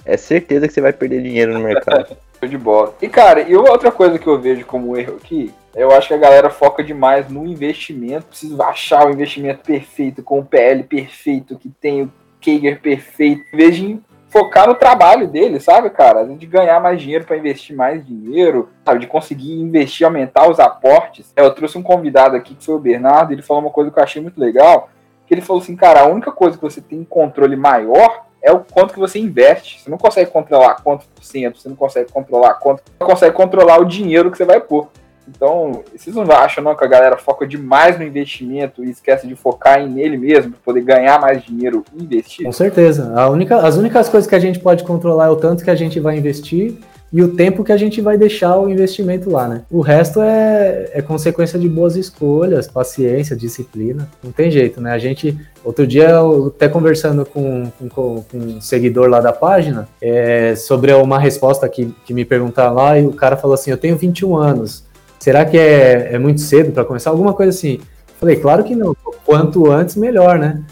é 0.05 0.17
certeza 0.17 0.69
que 0.69 0.75
você 0.75 0.81
vai 0.83 0.93
perder 0.93 1.23
dinheiro 1.23 1.55
no 1.55 1.61
mercado. 1.61 2.17
de 2.47 2.59
bola. 2.59 2.95
E 3.01 3.09
cara, 3.09 3.41
e 3.41 3.57
outra 3.57 3.91
coisa 3.91 4.19
que 4.19 4.27
eu 4.27 4.39
vejo 4.39 4.67
como 4.67 4.97
erro 4.97 5.17
aqui, 5.17 5.53
eu 5.75 5.91
acho 5.93 6.09
que 6.09 6.15
a 6.15 6.19
galera 6.19 6.51
foca 6.51 6.83
demais 6.83 7.29
no 7.31 7.47
investimento, 7.47 8.27
precisa 8.27 8.63
achar 8.65 9.07
o 9.07 9.11
investimento 9.11 9.61
perfeito, 9.65 10.23
com 10.23 10.41
o 10.41 10.45
PL 10.45 10.83
perfeito, 10.85 11.59
que 11.59 11.69
tem 11.69 12.03
o 12.03 12.13
Kager 12.41 12.81
perfeito, 12.81 13.43
em 13.53 13.57
vez 13.57 13.77
de 13.77 13.99
focar 14.35 14.67
no 14.67 14.75
trabalho 14.75 15.29
dele, 15.29 15.61
sabe, 15.61 15.89
cara? 15.91 16.27
De 16.27 16.45
ganhar 16.45 16.81
mais 16.81 17.01
dinheiro 17.01 17.25
para 17.25 17.37
investir 17.37 17.77
mais 17.77 18.05
dinheiro, 18.05 18.69
sabe? 18.85 18.99
De 18.99 19.07
conseguir 19.07 19.53
investir, 19.61 20.05
aumentar 20.05 20.51
os 20.51 20.59
aportes. 20.59 21.33
Eu 21.37 21.55
trouxe 21.55 21.79
um 21.79 21.83
convidado 21.85 22.35
aqui 22.35 22.57
que 22.57 22.65
foi 22.65 22.75
o 22.75 22.81
Bernardo, 22.81 23.33
ele 23.33 23.43
falou 23.43 23.63
uma 23.63 23.71
coisa 23.71 23.93
que 23.93 23.99
eu 23.99 24.03
achei 24.03 24.21
muito 24.21 24.41
legal, 24.41 24.89
que 25.25 25.33
ele 25.33 25.41
falou 25.41 25.63
assim, 25.63 25.77
cara, 25.77 26.01
a 26.01 26.09
única 26.09 26.33
coisa 26.33 26.57
que 26.57 26.63
você 26.65 26.81
tem 26.81 27.05
controle 27.05 27.55
maior 27.55 28.25
é 28.43 28.51
o 28.51 28.59
quanto 28.59 28.93
que 28.93 28.99
você 28.99 29.21
investe. 29.21 29.81
Você 29.81 29.89
não 29.89 29.97
consegue 29.97 30.29
controlar 30.29 30.83
quanto 30.83 31.07
por 31.07 31.23
cento, 31.23 31.61
você 31.61 31.69
não 31.69 31.77
consegue 31.77 32.11
controlar 32.11 32.55
quanto, 32.55 32.83
você 32.83 33.05
consegue 33.05 33.37
controlar 33.37 33.79
o 33.79 33.85
dinheiro 33.85 34.33
que 34.33 34.37
você 34.37 34.45
vai 34.45 34.61
pôr. 34.61 34.89
Então, 35.29 35.83
vocês 35.95 36.15
não 36.15 36.31
acham 36.31 36.63
não 36.63 36.75
que 36.75 36.85
a 36.85 36.89
galera 36.89 37.17
foca 37.17 37.47
demais 37.47 37.99
no 37.99 38.05
investimento 38.05 38.85
e 38.85 38.91
esquece 38.91 39.27
de 39.27 39.35
focar 39.35 39.81
em 39.81 39.89
nele 39.89 40.17
mesmo 40.17 40.53
para 40.53 40.61
poder 40.65 40.83
ganhar 40.83 41.21
mais 41.21 41.43
dinheiro 41.43 41.85
e 41.95 42.03
investir? 42.03 42.45
Com 42.45 42.53
certeza. 42.53 43.13
A 43.17 43.29
única, 43.29 43.57
as 43.59 43.77
únicas 43.77 44.09
coisas 44.09 44.29
que 44.29 44.35
a 44.35 44.41
gente 44.41 44.59
pode 44.59 44.85
controlar 44.85 45.27
é 45.27 45.31
o 45.31 45.37
tanto 45.37 45.65
que 45.65 45.71
a 45.71 45.75
gente 45.75 45.99
vai 46.01 46.19
investir 46.19 46.79
e 47.15 47.23
o 47.23 47.29
tempo 47.29 47.63
que 47.63 47.71
a 47.71 47.77
gente 47.77 48.01
vai 48.01 48.19
deixar 48.19 48.59
o 48.59 48.69
investimento 48.69 49.31
lá, 49.31 49.47
né? 49.47 49.63
O 49.71 49.81
resto 49.81 50.21
é, 50.21 50.91
é 50.93 51.01
consequência 51.01 51.57
de 51.57 51.69
boas 51.69 51.95
escolhas, 51.95 52.67
paciência, 52.67 53.37
disciplina. 53.37 54.11
Não 54.21 54.33
tem 54.33 54.51
jeito, 54.51 54.81
né? 54.81 54.91
A 54.91 54.99
gente, 54.99 55.39
outro 55.63 55.87
dia, 55.87 56.09
eu 56.09 56.49
até 56.49 56.69
conversando 56.69 57.25
com, 57.25 57.71
com, 57.79 57.89
com 57.89 58.25
um 58.35 58.61
seguidor 58.61 59.09
lá 59.09 59.21
da 59.21 59.33
página, 59.33 59.87
é, 60.03 60.57
sobre 60.57 60.93
uma 60.93 61.17
resposta 61.17 61.69
que, 61.69 61.95
que 62.05 62.13
me 62.13 62.25
perguntaram 62.25 62.75
lá, 62.75 62.99
e 62.99 63.07
o 63.07 63.13
cara 63.13 63.37
falou 63.37 63.55
assim: 63.55 63.71
Eu 63.71 63.79
tenho 63.79 63.97
21 63.97 64.35
anos, 64.35 64.85
será 65.25 65.45
que 65.45 65.57
é, 65.57 66.11
é 66.13 66.19
muito 66.19 66.41
cedo 66.41 66.71
para 66.73 66.85
começar? 66.85 67.11
Alguma 67.11 67.33
coisa 67.33 67.51
assim. 67.51 67.81
Falei, 68.21 68.37
claro 68.37 68.63
que 68.63 68.77
não, 68.77 68.95
quanto 69.25 69.71
antes, 69.71 69.97
melhor, 69.97 70.39
né? 70.39 70.63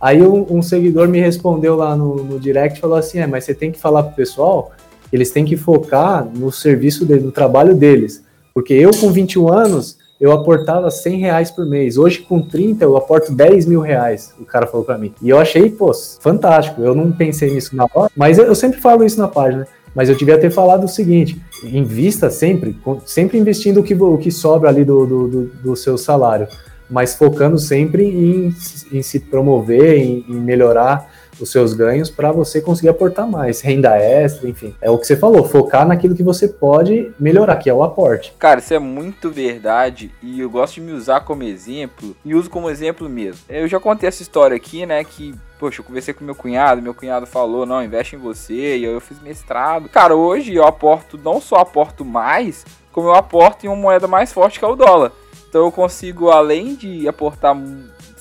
Aí 0.00 0.20
um, 0.20 0.46
um 0.50 0.62
seguidor 0.62 1.08
me 1.08 1.20
respondeu 1.20 1.76
lá 1.76 1.96
no, 1.96 2.22
no 2.22 2.38
direct 2.38 2.78
falou 2.78 2.96
assim: 2.96 3.18
É, 3.20 3.26
mas 3.26 3.44
você 3.44 3.54
tem 3.54 3.72
que 3.72 3.78
falar 3.78 4.02
pro 4.02 4.14
pessoal 4.14 4.72
eles 5.12 5.30
têm 5.30 5.44
que 5.44 5.56
focar 5.56 6.24
no 6.24 6.50
serviço, 6.50 7.04
no 7.04 7.30
trabalho 7.30 7.74
deles. 7.74 8.24
Porque 8.54 8.72
eu, 8.72 8.90
com 8.92 9.12
21 9.12 9.52
anos, 9.52 9.98
eu 10.18 10.32
aportava 10.32 10.90
100 10.90 11.18
reais 11.18 11.50
por 11.50 11.66
mês. 11.66 11.98
Hoje, 11.98 12.20
com 12.20 12.40
30, 12.40 12.82
eu 12.84 12.96
aporto 12.96 13.32
10 13.32 13.66
mil 13.66 13.80
reais, 13.80 14.34
o 14.40 14.44
cara 14.44 14.66
falou 14.66 14.86
para 14.86 14.96
mim. 14.96 15.12
E 15.20 15.28
eu 15.28 15.38
achei, 15.38 15.68
pô, 15.70 15.92
fantástico. 15.92 16.80
Eu 16.80 16.94
não 16.94 17.12
pensei 17.12 17.52
nisso 17.52 17.76
na 17.76 17.86
hora, 17.92 18.10
mas 18.16 18.38
eu, 18.38 18.46
eu 18.46 18.54
sempre 18.54 18.80
falo 18.80 19.04
isso 19.04 19.18
na 19.18 19.28
página. 19.28 19.66
Mas 19.94 20.08
eu 20.08 20.14
devia 20.14 20.38
ter 20.38 20.50
falado 20.50 20.84
o 20.84 20.88
seguinte: 20.88 21.40
invista 21.64 22.30
sempre, 22.30 22.76
sempre 23.04 23.38
investindo 23.38 23.80
o 23.80 23.82
que, 23.82 23.94
o 23.94 24.18
que 24.18 24.30
sobra 24.30 24.68
ali 24.68 24.84
do, 24.84 25.06
do, 25.06 25.28
do, 25.28 25.44
do 25.62 25.76
seu 25.76 25.98
salário, 25.98 26.48
mas 26.88 27.14
focando 27.14 27.58
sempre 27.58 28.04
em, 28.04 28.54
em 28.92 29.02
se 29.02 29.20
promover, 29.20 29.98
em, 29.98 30.24
em 30.28 30.34
melhorar 30.34 31.10
os 31.44 31.50
seus 31.50 31.72
ganhos 31.74 32.10
para 32.10 32.32
você 32.32 32.60
conseguir 32.60 32.88
aportar 32.88 33.26
mais, 33.26 33.60
renda 33.60 33.96
extra, 33.96 34.48
enfim. 34.48 34.74
É 34.80 34.90
o 34.90 34.98
que 34.98 35.06
você 35.06 35.16
falou, 35.16 35.44
focar 35.44 35.86
naquilo 35.86 36.14
que 36.14 36.22
você 36.22 36.48
pode 36.48 37.12
melhorar, 37.18 37.56
que 37.56 37.68
é 37.68 37.74
o 37.74 37.82
aporte. 37.82 38.34
Cara, 38.38 38.60
isso 38.60 38.74
é 38.74 38.78
muito 38.78 39.30
verdade 39.30 40.10
e 40.22 40.40
eu 40.40 40.50
gosto 40.50 40.74
de 40.74 40.80
me 40.82 40.92
usar 40.92 41.20
como 41.20 41.42
exemplo 41.42 42.16
e 42.24 42.34
uso 42.34 42.50
como 42.50 42.70
exemplo 42.70 43.08
mesmo. 43.08 43.42
Eu 43.48 43.68
já 43.68 43.78
contei 43.80 44.08
essa 44.08 44.22
história 44.22 44.56
aqui, 44.56 44.86
né, 44.86 45.02
que 45.04 45.34
poxa, 45.58 45.80
eu 45.80 45.84
conversei 45.84 46.12
com 46.12 46.24
meu 46.24 46.34
cunhado, 46.34 46.82
meu 46.82 46.92
cunhado 46.92 47.24
falou, 47.24 47.64
não, 47.64 47.84
investe 47.84 48.16
em 48.16 48.18
você, 48.18 48.78
e 48.78 48.84
eu 48.84 49.00
fiz 49.00 49.22
mestrado. 49.22 49.88
Cara, 49.88 50.16
hoje 50.16 50.52
eu 50.52 50.66
aporto, 50.66 51.16
não 51.16 51.40
só 51.40 51.56
aporto 51.56 52.04
mais, 52.04 52.66
como 52.90 53.06
eu 53.06 53.14
aporto 53.14 53.64
em 53.64 53.68
uma 53.68 53.76
moeda 53.76 54.08
mais 54.08 54.32
forte 54.32 54.58
que 54.58 54.64
é 54.64 54.68
o 54.68 54.74
dólar. 54.74 55.12
Então 55.48 55.64
eu 55.64 55.70
consigo, 55.70 56.30
além 56.30 56.74
de 56.74 57.06
aportar 57.06 57.54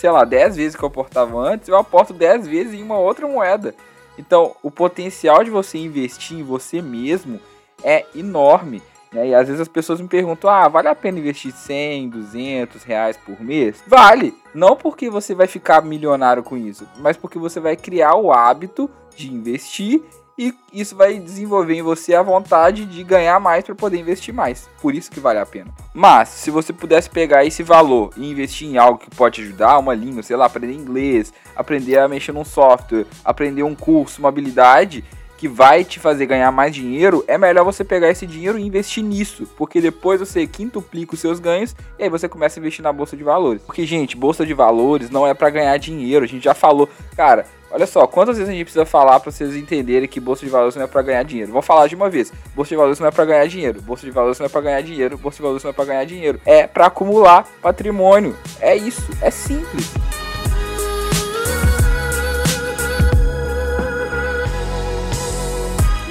sei 0.01 0.09
lá, 0.09 0.25
10 0.25 0.55
vezes 0.55 0.75
que 0.75 0.83
eu 0.83 0.87
aportava 0.87 1.37
antes, 1.37 1.69
eu 1.69 1.77
aporto 1.77 2.11
10 2.11 2.47
vezes 2.47 2.73
em 2.73 2.81
uma 2.81 2.97
outra 2.97 3.27
moeda. 3.27 3.75
Então, 4.17 4.55
o 4.63 4.71
potencial 4.71 5.43
de 5.43 5.51
você 5.51 5.77
investir 5.77 6.39
em 6.39 6.43
você 6.43 6.81
mesmo 6.81 7.39
é 7.83 8.03
enorme. 8.15 8.81
Né? 9.11 9.27
E 9.27 9.35
às 9.35 9.45
vezes 9.45 9.61
as 9.61 9.67
pessoas 9.67 10.01
me 10.01 10.07
perguntam: 10.07 10.49
ah, 10.49 10.67
vale 10.67 10.87
a 10.87 10.95
pena 10.95 11.19
investir 11.19 11.53
100, 11.53 12.09
200 12.09 12.83
reais 12.83 13.15
por 13.15 13.39
mês? 13.39 13.83
Vale! 13.85 14.33
Não 14.55 14.75
porque 14.75 15.07
você 15.07 15.35
vai 15.35 15.45
ficar 15.45 15.83
milionário 15.83 16.41
com 16.41 16.57
isso, 16.57 16.87
mas 16.97 17.15
porque 17.15 17.37
você 17.37 17.59
vai 17.59 17.75
criar 17.75 18.15
o 18.15 18.31
hábito 18.31 18.89
de 19.15 19.31
investir 19.31 20.01
e 20.41 20.56
isso 20.73 20.95
vai 20.95 21.19
desenvolver 21.19 21.75
em 21.75 21.84
você 21.84 22.15
a 22.15 22.23
vontade 22.23 22.84
de 22.84 23.04
ganhar 23.04 23.39
mais 23.39 23.63
para 23.63 23.75
poder 23.75 23.99
investir 23.99 24.34
mais. 24.34 24.67
Por 24.82 24.95
isso 24.95 25.12
que 25.12 25.19
vale 25.19 25.38
a 25.38 25.45
pena. 25.45 25.71
Mas 25.93 26.30
se 26.30 26.49
você 26.49 26.73
pudesse 26.73 27.08
pegar 27.12 27.45
esse 27.45 27.62
valor 27.62 28.12
e 28.17 28.32
investir 28.32 28.67
em 28.67 28.75
algo 28.75 28.97
que 28.97 29.15
pode 29.15 29.39
ajudar, 29.39 29.77
uma 29.77 29.93
língua, 29.93 30.23
sei 30.23 30.36
lá, 30.36 30.47
aprender 30.47 30.73
inglês, 30.73 31.32
aprender 31.56 31.99
a 31.99 32.08
mexer 32.08 32.32
num 32.32 32.43
software, 32.43 33.06
aprender 33.23 33.62
um 33.62 33.75
curso, 33.75 34.17
uma 34.17 34.30
habilidade 34.30 35.06
que 35.38 35.47
vai 35.47 35.84
te 35.84 35.99
fazer 35.99 36.25
ganhar 36.25 36.51
mais 36.51 36.73
dinheiro, 36.73 37.23
é 37.27 37.38
melhor 37.38 37.63
você 37.63 37.84
pegar 37.84 38.10
esse 38.10 38.25
dinheiro 38.25 38.58
e 38.58 38.65
investir 38.65 39.04
nisso, 39.04 39.47
porque 39.56 39.80
depois 39.80 40.19
você 40.19 40.47
quintuplica 40.47 41.13
os 41.13 41.19
seus 41.19 41.39
ganhos 41.39 41.75
e 41.99 42.04
aí 42.04 42.10
você 42.10 42.27
começa 42.27 42.60
a 42.60 42.62
investir 42.62 42.82
na 42.82 42.91
bolsa 42.91 43.15
de 43.15 43.23
valores. 43.23 43.62
Porque 43.62 43.86
gente, 43.86 44.17
bolsa 44.17 44.43
de 44.43 44.56
valores 44.56 45.12
não 45.12 45.25
é 45.25 45.36
para 45.36 45.51
ganhar 45.51 45.77
dinheiro, 45.77 46.25
a 46.25 46.27
gente 46.27 46.43
já 46.43 46.56
falou, 46.56 46.89
cara, 47.15 47.45
Olha 47.73 47.88
só, 47.88 48.05
quantas 48.05 48.36
vezes 48.36 48.49
a 48.49 48.53
gente 48.53 48.65
precisa 48.65 48.86
falar 48.86 49.17
para 49.21 49.31
vocês 49.31 49.55
entenderem 49.55 50.07
que 50.07 50.19
bolsa 50.19 50.45
de 50.45 50.51
valores 50.51 50.75
não 50.75 50.84
é 50.84 50.88
para 50.88 51.01
ganhar 51.01 51.23
dinheiro? 51.23 51.53
Vou 51.53 51.62
falar 51.62 51.88
de 51.88 51.95
uma 51.95 52.10
vez. 52.10 52.31
Bolsa 52.53 52.69
de 52.69 52.75
valores 52.75 52.99
não 52.99 53.07
é 53.07 53.12
para 53.12 53.23
ganhar 53.23 53.47
dinheiro. 53.47 53.81
Bolsa 53.81 54.05
de 54.05 54.12
valores 54.12 54.38
não 54.39 54.45
é 54.45 54.49
para 54.49 54.62
ganhar 54.62 54.81
dinheiro. 54.81 55.17
Bolsa 55.17 55.38
de 55.38 55.41
valores 55.43 55.63
não 55.63 55.69
é 55.69 55.73
para 55.73 55.86
ganhar 55.86 56.03
dinheiro. 56.03 56.41
É 56.45 56.67
para 56.67 56.88
acumular 56.88 57.47
patrimônio. 57.62 58.36
É 58.60 58.75
isso, 58.75 59.10
é 59.21 59.31
simples. 59.31 59.89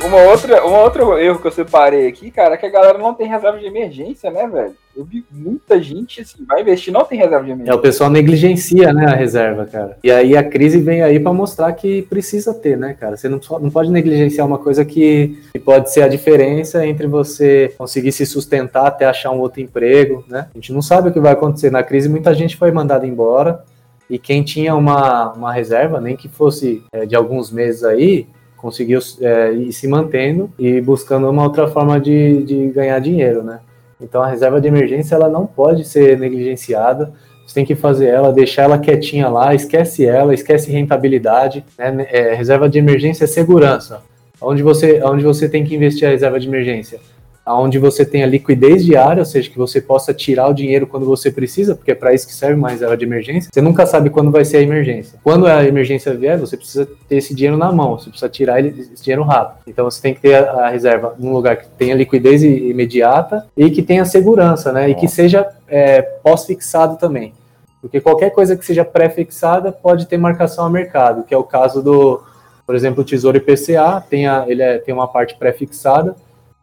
Uma 0.02 0.22
outra, 0.22 0.64
uma 0.64 0.78
outro 0.78 1.18
erro 1.18 1.38
que 1.38 1.46
eu 1.46 1.52
separei 1.52 2.08
aqui, 2.08 2.30
cara, 2.30 2.54
é 2.54 2.56
que 2.56 2.64
a 2.64 2.70
galera 2.70 2.96
não 2.96 3.12
tem 3.12 3.28
reserva 3.28 3.58
de 3.58 3.66
emergência, 3.66 4.30
né, 4.30 4.46
velho? 4.46 4.74
Eu 5.00 5.22
muita 5.30 5.82
gente, 5.82 6.20
assim, 6.20 6.44
vai 6.46 6.60
investir, 6.60 6.92
não 6.92 7.06
tem 7.06 7.18
reserva 7.18 7.42
de 7.44 7.50
emergência. 7.52 7.72
É, 7.72 7.74
o 7.74 7.78
pessoal 7.78 8.10
negligencia, 8.10 8.92
né, 8.92 9.06
a 9.06 9.14
reserva, 9.14 9.64
cara. 9.64 9.96
E 10.04 10.10
aí 10.10 10.36
a 10.36 10.44
crise 10.44 10.78
vem 10.78 11.00
aí 11.00 11.18
para 11.18 11.32
mostrar 11.32 11.72
que 11.72 12.02
precisa 12.02 12.52
ter, 12.52 12.76
né, 12.76 12.94
cara? 12.98 13.16
Você 13.16 13.26
não, 13.26 13.40
não 13.60 13.70
pode 13.70 13.90
negligenciar 13.90 14.46
uma 14.46 14.58
coisa 14.58 14.84
que, 14.84 15.38
que 15.52 15.58
pode 15.58 15.90
ser 15.90 16.02
a 16.02 16.08
diferença 16.08 16.86
entre 16.86 17.06
você 17.06 17.74
conseguir 17.78 18.12
se 18.12 18.26
sustentar 18.26 18.86
até 18.86 19.06
achar 19.06 19.30
um 19.30 19.38
outro 19.38 19.62
emprego, 19.62 20.22
né? 20.28 20.48
A 20.54 20.58
gente 20.58 20.70
não 20.72 20.82
sabe 20.82 21.08
o 21.08 21.12
que 21.12 21.20
vai 21.20 21.32
acontecer 21.32 21.70
na 21.70 21.82
crise, 21.82 22.06
muita 22.06 22.34
gente 22.34 22.58
foi 22.58 22.70
mandada 22.70 23.06
embora, 23.06 23.64
e 24.10 24.18
quem 24.18 24.42
tinha 24.42 24.74
uma, 24.74 25.32
uma 25.32 25.52
reserva, 25.52 25.98
nem 25.98 26.14
que 26.14 26.28
fosse 26.28 26.82
é, 26.92 27.06
de 27.06 27.16
alguns 27.16 27.50
meses 27.50 27.84
aí, 27.84 28.26
conseguiu 28.54 29.00
é, 29.22 29.52
ir 29.52 29.72
se 29.72 29.88
mantendo 29.88 30.52
e 30.58 30.78
buscando 30.80 31.30
uma 31.30 31.44
outra 31.44 31.68
forma 31.68 31.98
de, 31.98 32.42
de 32.42 32.68
ganhar 32.68 32.98
dinheiro, 32.98 33.42
né? 33.42 33.60
Então 34.00 34.22
a 34.22 34.28
reserva 34.28 34.60
de 34.60 34.68
emergência 34.68 35.14
ela 35.14 35.28
não 35.28 35.46
pode 35.46 35.84
ser 35.84 36.18
negligenciada. 36.18 37.12
Você 37.46 37.54
tem 37.54 37.64
que 37.64 37.74
fazer 37.74 38.06
ela, 38.06 38.32
deixar 38.32 38.62
ela 38.62 38.78
quietinha 38.78 39.28
lá, 39.28 39.54
esquece 39.54 40.06
ela, 40.06 40.32
esquece 40.32 40.70
rentabilidade. 40.70 41.64
Né? 41.76 42.06
É, 42.10 42.34
reserva 42.34 42.68
de 42.68 42.78
emergência 42.78 43.24
é 43.24 43.26
segurança. 43.26 44.02
Onde 44.40 44.62
você, 44.62 45.02
onde 45.02 45.22
você 45.22 45.48
tem 45.48 45.64
que 45.64 45.74
investir 45.74 46.06
a 46.06 46.10
reserva 46.10 46.38
de 46.40 46.48
emergência? 46.48 47.00
Onde 47.46 47.78
você 47.78 48.04
tenha 48.04 48.26
liquidez 48.26 48.84
diária, 48.84 49.20
ou 49.20 49.26
seja, 49.26 49.50
que 49.50 49.58
você 49.58 49.80
possa 49.80 50.12
tirar 50.14 50.48
o 50.48 50.54
dinheiro 50.54 50.86
quando 50.86 51.06
você 51.06 51.30
precisa, 51.30 51.74
porque 51.74 51.90
é 51.90 51.94
para 51.94 52.12
isso 52.14 52.26
que 52.26 52.34
serve 52.34 52.54
uma 52.54 52.70
reserva 52.70 52.96
de 52.96 53.04
emergência. 53.04 53.50
Você 53.52 53.60
nunca 53.60 53.86
sabe 53.86 54.10
quando 54.10 54.30
vai 54.30 54.44
ser 54.44 54.58
a 54.58 54.62
emergência. 54.62 55.18
Quando 55.22 55.46
a 55.46 55.64
emergência 55.64 56.14
vier, 56.14 56.38
você 56.38 56.56
precisa 56.56 56.88
ter 57.08 57.16
esse 57.16 57.34
dinheiro 57.34 57.56
na 57.56 57.72
mão, 57.72 57.98
você 57.98 58.10
precisa 58.10 58.28
tirar 58.28 58.64
esse 58.64 59.02
dinheiro 59.02 59.22
rápido. 59.22 59.62
Então 59.66 59.84
você 59.84 60.00
tem 60.00 60.14
que 60.14 60.20
ter 60.20 60.34
a, 60.34 60.68
reserva 60.68 61.14
num 61.18 61.32
lugar 61.32 61.56
que 61.56 61.68
tenha 61.70 61.94
liquidez 61.94 62.42
imediata 62.42 63.46
e 63.56 63.70
que 63.70 63.82
tenha 63.82 64.04
segurança, 64.04 64.72
né? 64.72 64.88
E 64.90 64.94
que 64.94 65.08
seja 65.08 65.48
é, 65.66 66.02
pós-fixado 66.02 66.96
também. 66.96 67.32
Porque 67.80 68.00
qualquer 68.00 68.30
coisa 68.30 68.56
que 68.56 68.64
seja 68.64 68.84
pré-fixada 68.84 69.72
pode 69.72 70.06
ter 70.06 70.18
marcação 70.18 70.66
a 70.66 70.70
mercado, 70.70 71.24
que 71.24 71.32
é 71.32 71.36
o 71.36 71.42
caso 71.42 71.82
do, 71.82 72.22
por 72.66 72.74
exemplo, 72.76 73.02
o 73.02 73.04
Tesouro 73.04 73.38
IPCA, 73.38 74.04
tem, 74.08 74.28
a, 74.28 74.44
ele 74.46 74.62
é, 74.62 74.78
tem 74.78 74.94
uma 74.94 75.08
parte 75.08 75.34
pré-fixada, 75.36 76.14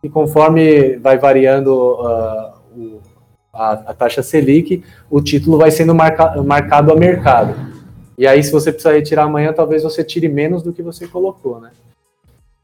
e 0.03 0.09
conforme 0.09 0.97
vai 0.97 1.17
variando 1.17 1.69
uh, 1.69 2.53
o, 2.75 3.01
a, 3.53 3.71
a, 3.71 3.93
taxa 3.93 4.21
Selic, 4.21 4.83
o 5.09 5.21
título 5.21 5.57
vai 5.57 5.71
sendo 5.71 5.93
marca, 5.95 6.41
marcado 6.43 6.91
a 6.91 6.95
mercado. 6.95 7.55
E 8.17 8.25
aí, 8.25 8.43
se 8.43 8.51
você 8.51 8.71
precisar 8.71 8.93
retirar 8.93 9.23
amanhã, 9.23 9.53
talvez 9.53 9.83
você 9.83 10.03
tire 10.03 10.27
menos 10.27 10.63
do 10.63 10.73
que 10.73 10.81
você 10.81 11.07
colocou, 11.07 11.59
né? 11.59 11.71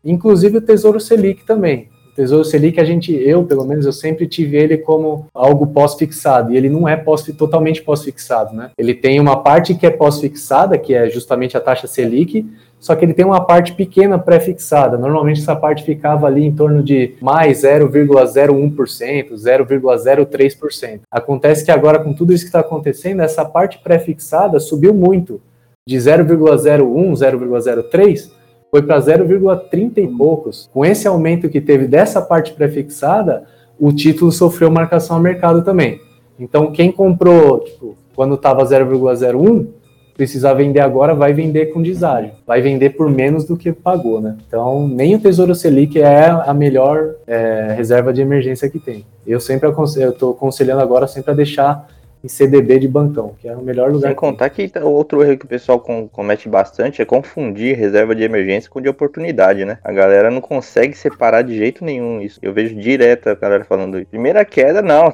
Inclusive 0.04 0.58
o 0.58 0.62
Tesouro 0.62 1.00
Selic 1.00 1.46
também. 1.46 1.89
Tesouro 2.15 2.46
Selic, 2.46 2.80
a 2.80 2.84
gente, 2.84 3.12
eu 3.12 3.43
pelo 3.43 3.65
menos, 3.65 3.86
eu 3.86 3.93
sempre 3.93 4.28
tive 4.28 4.58
ele 4.58 4.78
como 4.78 5.28
algo 5.34 5.67
pós-fixado, 5.67 6.54
e 6.54 6.58
ele 6.58 6.69
não 6.69 6.88
é 6.88 6.96
pós, 6.96 7.24
totalmente 7.24 7.82
pós-fixado, 7.82 8.56
né? 8.56 8.72
Ele 8.78 8.93
tem 8.93 9.19
uma 9.19 9.41
parte 9.41 9.74
que 9.74 9.86
é 9.86 9.89
pós-fixada, 9.89 10.78
que 10.78 10.93
é 10.93 11.10
justamente 11.10 11.58
a 11.58 11.62
taxa 11.62 11.88
Selic, 11.88 12.46
só 12.84 12.93
que 12.98 13.06
ele 13.06 13.13
tem 13.13 13.24
uma 13.24 13.39
parte 13.39 13.72
pequena 13.72 14.19
pré-fixada. 14.19 14.98
Normalmente 14.98 15.39
essa 15.39 15.56
parte 15.56 15.86
ficava 15.86 16.28
ali 16.28 16.46
em 16.46 16.52
torno 16.54 16.84
de 16.84 17.15
mais 17.22 17.63
0,01%, 17.63 19.32
0,03%. 19.32 21.00
Acontece 21.10 21.63
que 21.63 21.72
agora, 21.72 22.00
com 22.00 22.12
tudo 22.13 22.34
isso 22.34 22.43
que 22.43 22.50
está 22.50 22.60
acontecendo, 22.60 23.22
essa 23.22 23.46
parte 23.46 23.80
pré-fixada 23.82 24.60
subiu 24.60 24.93
muito, 24.93 25.39
de 25.88 25.96
0,01, 25.96 27.13
0,03 27.13 28.32
foi 28.69 28.82
para 28.82 29.00
0,30 29.00 30.00
e 30.00 30.08
poucos. 30.08 30.69
Com 30.74 30.84
esse 30.84 31.08
aumento 31.08 31.48
que 31.48 31.62
teve 31.62 31.88
dessa 31.88 32.22
parte 32.22 32.52
pré-fixada, 32.52 33.46
o 33.80 33.93
título 33.93 34.30
sofreu 34.30 34.69
marcação 34.69 35.15
a 35.15 35.22
mercado 35.22 35.63
também. 35.63 36.02
Então, 36.38 36.69
quem 36.74 36.91
comprou, 36.91 37.60
tipo, 37.62 37.96
quando 38.13 38.36
estava 38.36 38.62
0,01, 38.65 39.67
precisar 40.15 40.54
vender 40.54 40.80
agora, 40.80 41.13
vai 41.13 41.34
vender 41.34 41.67
com 41.67 41.82
deságio. 41.82 42.32
Vai 42.45 42.62
vender 42.62 42.91
por 42.91 43.10
menos 43.10 43.45
do 43.45 43.58
que 43.58 43.71
pagou, 43.71 44.21
né? 44.21 44.38
Então, 44.47 44.88
nem 44.88 45.15
o 45.15 45.19
Tesouro 45.19 45.56
Selic 45.56 45.99
é 45.99 46.28
a 46.28 46.54
melhor 46.54 47.15
é, 47.26 47.73
reserva 47.76 48.13
de 48.13 48.21
emergência 48.21 48.69
que 48.69 48.80
tem. 48.80 49.06
Eu 49.26 49.39
sempre 49.39 49.67
aconselho, 49.67 50.08
eu 50.08 50.12
estou 50.12 50.32
aconselhando 50.32 50.82
agora 50.82 51.08
sempre 51.08 51.32
a 51.32 51.34
deixar 51.34 51.88
em 52.23 52.28
CDB 52.28 52.80
de 52.80 52.88
bancão, 52.88 53.36
que 53.38 53.49
é 53.49 53.56
o 53.56 53.62
melhor 53.62 53.91
lugar. 53.91 54.08
Sem 54.08 54.15
contar 54.15 54.49
que 54.49 54.71
outro 54.82 55.21
erro 55.21 55.38
que 55.38 55.45
o 55.45 55.49
pessoal 55.49 55.80
comete 55.80 56.47
bastante 56.47 57.02
é 57.02 57.06
confundir 57.06 57.78
reserva 57.78 58.15
de 58.15 58.23
emergência 58.23 58.69
com 58.69 58.80
de 58.80 58.88
oportunidade, 58.88 59.65
né? 59.65 59.78
A 59.84 59.91
galera 59.91 60.32
não 60.32 60.39
consegue 60.39 60.97
separar 60.97 61.41
de 61.41 61.58
jeito 61.58 61.84
nenhum 61.84 62.21
isso. 62.21 62.39
Eu 62.41 62.54
vejo 62.54 62.76
direto 62.76 63.28
a 63.28 63.36
galera 63.36 63.65
falando 63.65 63.99
isso. 63.99 64.08
Primeira 64.10 64.45
queda, 64.45 64.82
não. 64.82 65.13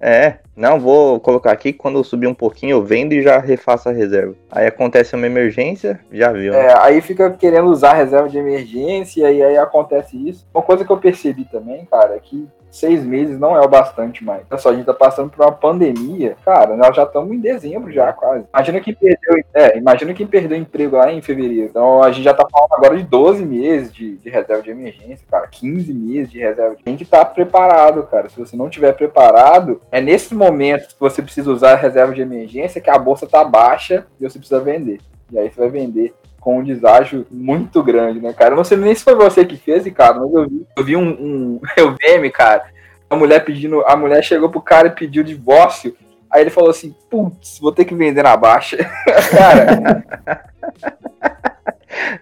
É, 0.00 0.38
não, 0.58 0.80
vou 0.80 1.20
colocar 1.20 1.52
aqui, 1.52 1.72
quando 1.72 1.98
eu 1.98 2.04
subir 2.04 2.26
um 2.26 2.34
pouquinho 2.34 2.72
eu 2.72 2.82
vendo 2.82 3.12
e 3.12 3.22
já 3.22 3.38
refaço 3.38 3.88
a 3.88 3.92
reserva. 3.92 4.34
Aí 4.50 4.66
acontece 4.66 5.14
uma 5.14 5.26
emergência, 5.26 6.00
já 6.10 6.32
viu. 6.32 6.52
Né? 6.52 6.66
É, 6.66 6.78
aí 6.80 7.00
fica 7.00 7.30
querendo 7.30 7.68
usar 7.68 7.92
a 7.92 7.94
reserva 7.94 8.28
de 8.28 8.38
emergência 8.38 9.30
e 9.30 9.42
aí 9.42 9.56
acontece 9.56 10.16
isso. 10.28 10.44
Uma 10.52 10.62
coisa 10.62 10.84
que 10.84 10.90
eu 10.90 10.98
percebi 10.98 11.44
também, 11.44 11.84
cara, 11.84 12.16
é 12.16 12.18
que 12.18 12.48
seis 12.70 13.04
meses 13.04 13.38
não 13.38 13.56
é 13.56 13.60
o 13.60 13.68
bastante 13.68 14.24
mais. 14.24 14.42
Olha 14.50 14.60
só, 14.60 14.70
a 14.70 14.74
gente 14.74 14.84
tá 14.84 14.94
passando 14.94 15.30
por 15.30 15.44
uma 15.44 15.52
pandemia. 15.52 16.36
Cara, 16.44 16.76
nós 16.76 16.94
já 16.94 17.04
estamos 17.04 17.32
em 17.32 17.40
dezembro 17.40 17.90
já, 17.92 18.12
quase. 18.12 18.44
Imagina 18.52 18.80
quem 18.80 18.94
perdeu, 18.94 19.44
é, 19.54 19.78
imagina 19.78 20.14
quem 20.14 20.26
perdeu 20.26 20.58
emprego 20.58 20.96
lá 20.96 21.12
em 21.12 21.22
fevereiro. 21.22 21.68
Então 21.70 22.02
a 22.02 22.10
gente 22.10 22.24
já 22.24 22.34
tá 22.34 22.46
falando 22.50 22.72
agora 22.72 22.96
de 22.96 23.04
12 23.04 23.44
meses 23.44 23.92
de, 23.92 24.16
de 24.16 24.28
reserva 24.28 24.62
de 24.62 24.70
emergência, 24.70 25.26
cara. 25.30 25.46
15 25.46 25.92
meses 25.92 26.30
de 26.30 26.38
reserva. 26.38 26.76
Tem 26.84 26.96
que 26.96 27.02
estar 27.02 27.24
tá 27.24 27.26
preparado, 27.26 28.02
cara. 28.04 28.28
Se 28.28 28.38
você 28.38 28.56
não 28.56 28.68
tiver 28.68 28.92
preparado, 28.92 29.80
é 29.90 30.00
nesse 30.00 30.34
momento 30.34 30.47
que 30.50 31.00
você 31.00 31.22
precisa 31.22 31.50
usar 31.50 31.72
a 31.72 31.76
reserva 31.76 32.14
de 32.14 32.20
emergência 32.20 32.80
que 32.80 32.90
a 32.90 32.98
bolsa 32.98 33.26
tá 33.26 33.44
baixa 33.44 34.06
e 34.20 34.28
você 34.28 34.38
precisa 34.38 34.60
vender. 34.60 35.00
E 35.30 35.38
aí 35.38 35.50
você 35.50 35.60
vai 35.60 35.68
vender 35.68 36.14
com 36.40 36.58
um 36.58 36.64
deságio 36.64 37.26
muito 37.30 37.82
grande, 37.82 38.20
né, 38.20 38.32
cara? 38.32 38.54
Não 38.54 38.64
sei 38.64 38.78
nem 38.78 38.94
se 38.94 39.04
foi 39.04 39.14
você 39.14 39.44
que 39.44 39.56
fez, 39.56 39.86
cara, 39.92 40.14
mas 40.20 40.32
eu 40.32 40.48
vi, 40.48 40.66
eu 40.76 40.84
vi 40.84 40.96
um, 40.96 41.08
um 41.08 41.60
eu 41.76 41.94
meme, 42.00 42.30
cara. 42.30 42.64
A 43.10 43.16
mulher 43.16 43.44
pedindo, 43.44 43.82
a 43.86 43.96
mulher 43.96 44.22
chegou 44.22 44.50
pro 44.50 44.60
cara 44.60 44.88
e 44.88 44.92
pediu 44.92 45.24
divórcio. 45.24 45.96
Aí 46.30 46.42
ele 46.42 46.50
falou 46.50 46.70
assim: 46.70 46.94
"Putz, 47.10 47.58
vou 47.58 47.72
ter 47.72 47.84
que 47.86 47.94
vender 47.94 48.22
na 48.22 48.36
baixa". 48.36 48.76
cara. 49.30 50.04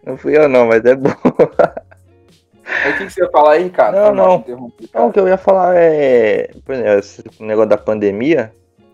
Não 0.04 0.16
fui 0.16 0.36
eu 0.36 0.48
não, 0.48 0.68
mas 0.68 0.84
é 0.84 0.96
bom. 2.66 2.90
o 2.90 2.98
que, 2.98 3.07
que, 3.07 3.12
você 3.12 3.22
ia 3.22 3.31
falar 3.31 3.52
aí, 3.52 3.70
cara? 3.70 4.12
Não, 4.12 4.14
não. 4.14 4.44
Não, 4.94 5.09
o 5.09 5.12
que 5.12 5.20
eu 5.20 5.29
ia 5.29 5.37
falar 5.37 5.74
é. 5.76 6.50
O 7.38 7.44
negócio 7.44 7.68
da 7.68 7.79
pandemia. 7.79 8.52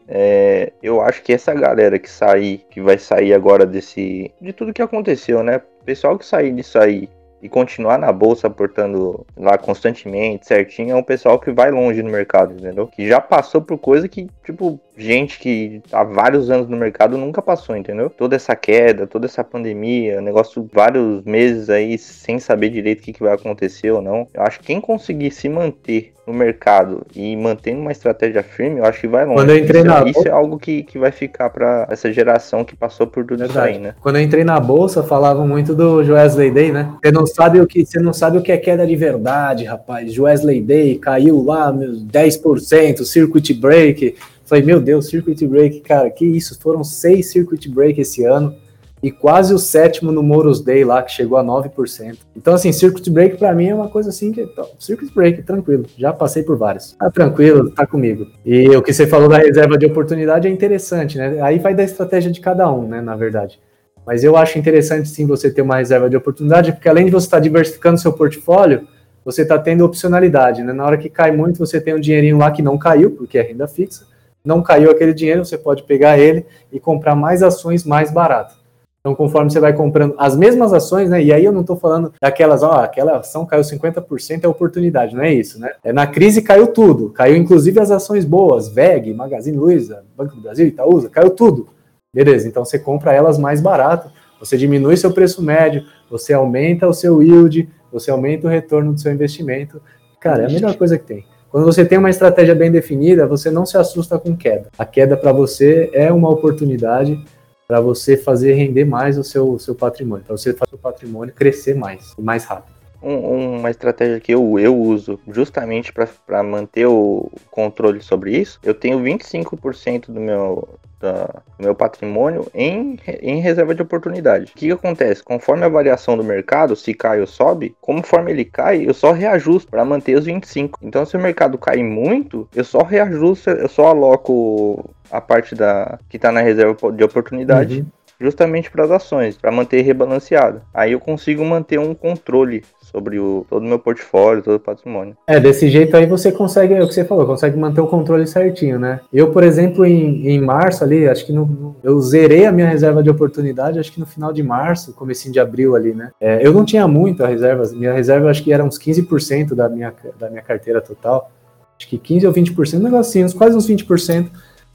É, 0.08 0.72
eu 0.82 1.00
acho 1.00 1.22
que 1.22 1.32
essa 1.32 1.54
galera 1.54 1.98
que 1.98 2.11
sair, 2.11 2.66
que 2.70 2.80
vai 2.80 2.98
sair 2.98 3.32
agora 3.32 3.64
desse. 3.64 4.32
de 4.40 4.52
tudo 4.52 4.72
que 4.72 4.82
aconteceu, 4.82 5.42
né? 5.42 5.62
O 5.80 5.85
pessoal 5.85 6.18
que 6.18 6.26
sair 6.26 6.52
disso 6.52 6.78
aí 6.78 7.08
e 7.42 7.48
continuar 7.48 7.98
na 7.98 8.12
bolsa 8.12 8.46
aportando 8.46 9.26
lá 9.37 9.58
constantemente, 9.58 10.46
certinho, 10.46 10.92
é 10.92 10.94
um 10.94 11.02
pessoal 11.02 11.40
que 11.40 11.50
vai 11.50 11.72
longe 11.72 12.00
no 12.00 12.11
mercado, 12.11 12.54
entendeu? 12.54 12.87
Que 12.87 13.08
já 13.08 13.20
passou 13.20 13.61
por 13.61 13.76
coisa 13.78 14.08
que, 14.08 14.28
tipo, 14.44 14.78
gente 14.96 15.38
que 15.38 15.83
há 15.90 16.05
vários 16.05 16.50
anos 16.50 16.68
no 16.68 16.76
mercado 16.76 17.16
nunca 17.16 17.40
passou, 17.40 17.76
entendeu? 17.76 18.11
Toda 18.11 18.37
essa 18.37 18.55
queda, 18.55 19.07
toda 19.07 19.26
essa 19.26 19.42
pandemia, 19.42 20.20
negócio 20.20 20.68
vários 20.72 21.24
meses 21.24 21.70
aí 21.70 21.96
sem 21.98 22.38
saber 22.38 22.70
direito 22.70 23.00
o 23.00 23.02
que, 23.02 23.12
que 23.12 23.22
vai 23.22 23.35
acontecer 23.35 23.90
ou 23.90 24.02
não. 24.02 24.28
Eu 24.33 24.42
acho 24.42 24.61
que 24.61 24.66
quem 24.66 24.81
conseguir 24.81 25.31
se 25.31 25.48
manter 25.48 26.12
no 26.26 26.33
mercado 26.33 27.05
e 27.16 27.35
mantendo 27.37 27.81
uma 27.81 27.90
estratégia 27.90 28.42
firme, 28.42 28.78
eu 28.78 28.85
acho 28.85 29.00
que 29.00 29.09
vai 29.09 29.24
longe. 29.24 29.38
Quando 29.38 29.50
eu 29.50 29.59
entrei 29.59 29.81
isso, 29.81 29.90
na 29.90 30.09
isso 30.09 30.28
é 30.28 30.31
algo 30.31 30.59
que, 30.59 30.85
que 30.85 30.98
vai 30.98 31.11
ficar 31.11 31.50
para 31.50 31.87
essa 31.90 32.12
geração 32.12 32.64
que 32.64 32.76
passou 32.76 33.07
por 33.07 33.24
tudo 33.24 33.38
Verdade. 33.38 33.70
isso 33.70 33.78
aí, 33.78 33.83
né? 33.83 33.94
Quando 34.00 34.16
eu 34.16 34.22
entrei 34.22 34.44
na 34.44 34.61
bolsa, 34.61 35.02
falavam 35.02 35.48
muito 35.48 35.74
do 35.74 35.96
Wesley 35.96 36.50
Day, 36.50 36.70
né? 36.70 36.94
Você 37.02 37.11
não 37.11 37.26
sabe 37.26 37.61
o 37.61 37.66
que, 37.66 37.85
você 37.85 37.98
não 37.98 38.12
sabe 38.12 38.38
o 38.38 38.42
que 38.42 38.52
é 38.52 38.57
queda 38.57 38.87
de 38.87 38.94
verdade, 38.94 39.64
rapaz. 39.64 40.16
Wesley 40.16 40.61
Day 40.61 40.96
caiu 40.96 41.42
lá 41.42 41.72
10%, 41.72 43.05
circuit 43.05 43.52
break. 43.55 44.14
Falei, 44.52 44.66
meu 44.66 44.82
Deus, 44.82 45.06
circuit 45.06 45.46
break, 45.46 45.80
cara, 45.80 46.10
que 46.10 46.26
isso? 46.26 46.60
Foram 46.60 46.84
seis 46.84 47.30
circuit 47.30 47.70
break 47.70 47.98
esse 47.98 48.22
ano 48.22 48.54
e 49.02 49.10
quase 49.10 49.54
o 49.54 49.58
sétimo 49.58 50.12
no 50.12 50.22
Moros 50.22 50.60
Day 50.60 50.84
lá, 50.84 51.02
que 51.02 51.10
chegou 51.10 51.38
a 51.38 51.42
9%. 51.42 52.18
Então, 52.36 52.52
assim, 52.52 52.70
circuit 52.70 53.08
break 53.08 53.38
para 53.38 53.54
mim 53.54 53.68
é 53.68 53.74
uma 53.74 53.88
coisa 53.88 54.10
assim 54.10 54.30
que. 54.30 54.46
Circuit 54.78 55.10
break, 55.14 55.42
tranquilo. 55.44 55.86
Já 55.96 56.12
passei 56.12 56.42
por 56.42 56.58
vários. 56.58 56.92
Tá 56.92 57.10
tranquilo, 57.10 57.70
tá 57.70 57.86
comigo. 57.86 58.26
E 58.44 58.68
o 58.76 58.82
que 58.82 58.92
você 58.92 59.06
falou 59.06 59.26
da 59.26 59.38
reserva 59.38 59.78
de 59.78 59.86
oportunidade 59.86 60.46
é 60.46 60.50
interessante, 60.50 61.16
né? 61.16 61.40
Aí 61.40 61.58
vai 61.58 61.74
da 61.74 61.82
estratégia 61.82 62.30
de 62.30 62.38
cada 62.38 62.70
um, 62.70 62.86
né, 62.86 63.00
na 63.00 63.16
verdade. 63.16 63.58
Mas 64.06 64.22
eu 64.22 64.36
acho 64.36 64.58
interessante 64.58 65.08
sim 65.08 65.26
você 65.26 65.50
ter 65.50 65.62
uma 65.62 65.78
reserva 65.78 66.10
de 66.10 66.16
oportunidade, 66.18 66.72
porque 66.72 66.90
além 66.90 67.06
de 67.06 67.10
você 67.10 67.26
estar 67.26 67.38
tá 67.38 67.42
diversificando 67.42 67.98
seu 67.98 68.12
portfólio, 68.12 68.86
você 69.24 69.40
está 69.40 69.58
tendo 69.58 69.82
opcionalidade, 69.82 70.62
né? 70.62 70.74
Na 70.74 70.84
hora 70.84 70.98
que 70.98 71.08
cai 71.08 71.32
muito, 71.32 71.58
você 71.58 71.80
tem 71.80 71.94
um 71.94 72.00
dinheirinho 72.00 72.36
lá 72.36 72.50
que 72.50 72.60
não 72.60 72.76
caiu, 72.76 73.12
porque 73.12 73.38
é 73.38 73.42
renda 73.42 73.66
fixa. 73.66 74.12
Não 74.44 74.62
caiu 74.62 74.90
aquele 74.90 75.14
dinheiro, 75.14 75.44
você 75.44 75.57
pode 75.57 75.83
pegar 75.85 76.18
ele 76.18 76.46
e 76.72 76.81
comprar 76.81 77.14
mais 77.14 77.42
ações 77.42 77.85
mais 77.85 78.11
baratas. 78.11 78.62
Então, 79.00 79.16
conforme 79.16 79.50
você 79.50 79.59
vai 79.59 79.72
comprando 79.72 80.14
as 80.16 80.37
mesmas 80.37 80.72
ações, 80.72 81.11
né? 81.11 81.20
E 81.20 81.33
aí 81.33 81.44
eu 81.44 81.50
não 81.50 81.62
estou 81.62 81.76
falando 81.76 82.12
daquelas, 82.22 82.62
ó, 82.62 82.74
aquela 82.74 83.18
ação 83.18 83.44
caiu 83.44 83.62
50% 83.62 84.44
é 84.44 84.48
oportunidade, 84.48 85.16
não 85.16 85.24
é 85.24 85.33
isso, 85.33 85.59
né? 85.59 85.72
É, 85.83 85.92
na 85.92 86.07
crise 86.07 86.40
caiu 86.40 86.68
tudo, 86.68 87.11
caiu 87.11 87.37
inclusive 87.37 87.81
as 87.81 87.90
ações 87.90 88.24
boas, 88.24 88.68
VEG, 88.68 89.12
Magazine 89.12 89.57
Luiza, 89.57 90.05
Banco 90.16 90.37
do 90.37 90.42
Brasil, 90.42 90.68
Itaúsa, 90.68 91.11
caiu 91.11 91.31
tudo. 91.31 91.68
Beleza, 92.14 92.46
então 92.46 92.64
você 92.64 92.78
compra 92.78 93.12
elas 93.12 93.38
mais 93.38 93.61
barato, 93.61 94.09
você 94.38 94.57
diminui 94.57 94.96
seu 94.96 95.12
preço 95.12 95.42
médio, 95.42 95.85
você 96.09 96.33
aumenta 96.33 96.87
o 96.87 96.94
seu 96.94 97.20
yield, 97.20 97.68
você 97.90 98.09
aumenta 98.11 98.46
o 98.46 98.50
retorno 98.50 98.92
do 98.92 99.00
seu 99.00 99.12
investimento. 99.12 99.83
Cara, 100.20 100.44
é 100.44 100.46
a 100.46 100.48
melhor 100.48 100.76
coisa 100.76 100.96
que 100.96 101.05
tem. 101.05 101.24
Quando 101.52 101.66
você 101.66 101.84
tem 101.84 101.98
uma 101.98 102.08
estratégia 102.08 102.54
bem 102.54 102.72
definida, 102.72 103.26
você 103.26 103.50
não 103.50 103.66
se 103.66 103.76
assusta 103.76 104.18
com 104.18 104.34
queda. 104.34 104.70
A 104.78 104.86
queda 104.86 105.18
para 105.18 105.32
você 105.32 105.90
é 105.92 106.10
uma 106.10 106.30
oportunidade 106.30 107.22
para 107.68 107.78
você 107.78 108.16
fazer 108.16 108.54
render 108.54 108.86
mais 108.86 109.18
o 109.18 109.22
seu, 109.22 109.58
seu 109.58 109.74
patrimônio, 109.74 110.24
para 110.24 110.34
você 110.34 110.54
fazer 110.54 110.74
o 110.74 110.78
patrimônio 110.78 111.34
crescer 111.34 111.74
mais, 111.74 112.14
mais 112.18 112.46
rápido. 112.46 112.72
Um, 113.02 113.58
uma 113.58 113.70
estratégia 113.70 114.18
que 114.18 114.32
eu, 114.32 114.58
eu 114.58 114.74
uso 114.74 115.20
justamente 115.28 115.92
para 115.92 116.42
manter 116.42 116.86
o 116.86 117.30
controle 117.50 118.00
sobre 118.00 118.34
isso, 118.34 118.58
eu 118.62 118.72
tenho 118.72 118.98
25% 119.00 120.06
do 120.06 120.20
meu, 120.20 120.66
da, 121.02 121.24
do 121.58 121.64
meu 121.64 121.74
patrimônio 121.74 122.46
em, 122.54 122.98
em 123.20 123.40
reserva 123.40 123.74
de 123.74 123.82
oportunidade. 123.82 124.44
O 124.44 124.46
que, 124.54 124.66
que, 124.66 124.72
acontece? 124.72 125.22
Conforme 125.22 125.64
a 125.64 125.68
variação 125.68 126.16
do 126.16 126.24
mercado, 126.24 126.76
se 126.76 126.94
cai 126.94 127.20
ou 127.20 127.26
sobe, 127.26 127.74
conforme 127.80 128.30
ele 128.30 128.44
cai, 128.44 128.88
eu 128.88 128.94
só 128.94 129.12
reajusto 129.12 129.70
para 129.70 129.84
manter 129.84 130.16
os 130.16 130.24
25. 130.24 130.78
Então, 130.80 131.04
se 131.04 131.16
o 131.16 131.20
mercado 131.20 131.58
cair 131.58 131.82
muito, 131.82 132.48
eu 132.54 132.64
só 132.64 132.82
reajusto, 132.82 133.50
eu 133.50 133.68
só 133.68 133.88
aloco 133.88 134.88
a 135.10 135.20
parte 135.20 135.54
da 135.54 135.98
que 136.08 136.16
está 136.16 136.32
na 136.32 136.40
reserva 136.40 136.92
de 136.92 137.04
oportunidade. 137.04 137.80
Uhum 137.80 137.86
justamente 138.22 138.70
para 138.70 138.84
as 138.84 138.90
ações, 138.92 139.36
para 139.36 139.50
manter 139.50 139.82
rebalanceado. 139.82 140.62
Aí 140.72 140.92
eu 140.92 141.00
consigo 141.00 141.44
manter 141.44 141.80
um 141.80 141.92
controle 141.92 142.64
sobre 142.92 143.18
o, 143.18 143.46
todo 143.48 143.62
o 143.62 143.66
meu 143.66 143.78
portfólio, 143.78 144.42
todo 144.42 144.57
o 144.57 144.61
patrimônio. 144.61 145.16
É, 145.26 145.40
desse 145.40 145.68
jeito 145.68 145.96
aí 145.96 146.05
você 146.05 146.31
consegue, 146.31 146.74
é 146.74 146.83
o 146.83 146.87
que 146.87 146.94
você 146.94 147.05
falou, 147.05 147.26
consegue 147.26 147.59
manter 147.59 147.81
o 147.81 147.87
controle 147.87 148.26
certinho, 148.26 148.78
né? 148.78 149.00
Eu, 149.12 149.33
por 149.33 149.42
exemplo, 149.42 149.85
em, 149.87 150.28
em 150.28 150.40
março 150.40 150.85
ali, 150.85 151.09
acho 151.09 151.24
que 151.24 151.33
no, 151.33 151.74
eu 151.83 151.98
zerei 152.00 152.44
a 152.44 152.52
minha 152.52 152.68
reserva 152.68 153.02
de 153.02 153.09
oportunidade, 153.09 153.78
acho 153.78 153.90
que 153.90 153.98
no 153.98 154.07
final 154.07 154.33
de 154.33 154.42
março, 154.42 154.92
comecinho 154.92 155.33
de 155.33 155.40
abril 155.40 155.74
ali, 155.74 155.94
né? 155.94 156.11
É, 156.20 156.46
eu 156.46 156.52
não 156.52 156.64
tinha 156.64 156.87
muito 156.87 157.24
a 157.24 157.26
reserva, 157.26 157.64
minha 157.72 157.94
reserva 157.94 158.31
acho 158.31 158.42
que 158.42 158.52
era 158.52 158.62
uns 158.62 158.78
15% 158.78 159.55
da 159.55 159.68
minha, 159.68 159.92
da 160.18 160.28
minha 160.28 160.42
carteira 160.42 160.81
total, 160.81 161.31
acho 161.78 161.88
que 161.88 161.96
15 161.96 162.26
ou 162.26 162.33
20%, 162.33 162.78
um 162.78 162.83
negocinho, 162.83 163.33
quase 163.35 163.57
uns 163.57 163.66
20%, 163.66 164.28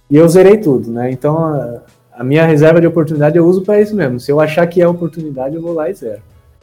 e 0.10 0.18
eu 0.18 0.28
zerei 0.28 0.58
tudo, 0.58 0.90
né? 0.90 1.12
Então, 1.12 1.38
a, 1.38 1.82
a 2.14 2.24
minha 2.24 2.46
reserva 2.46 2.82
de 2.82 2.88
oportunidade 2.88 3.38
eu 3.38 3.46
uso 3.46 3.62
para 3.62 3.80
isso 3.80 3.96
mesmo. 3.96 4.20
Se 4.20 4.32
eu 4.32 4.40
achar 4.40 4.66
que 4.66 4.82
é 4.82 4.88
oportunidade, 4.88 5.56
eu 5.56 5.62
vou 5.62 5.74
lá 5.74 5.90
e 5.90 5.94
zero. 5.94 6.22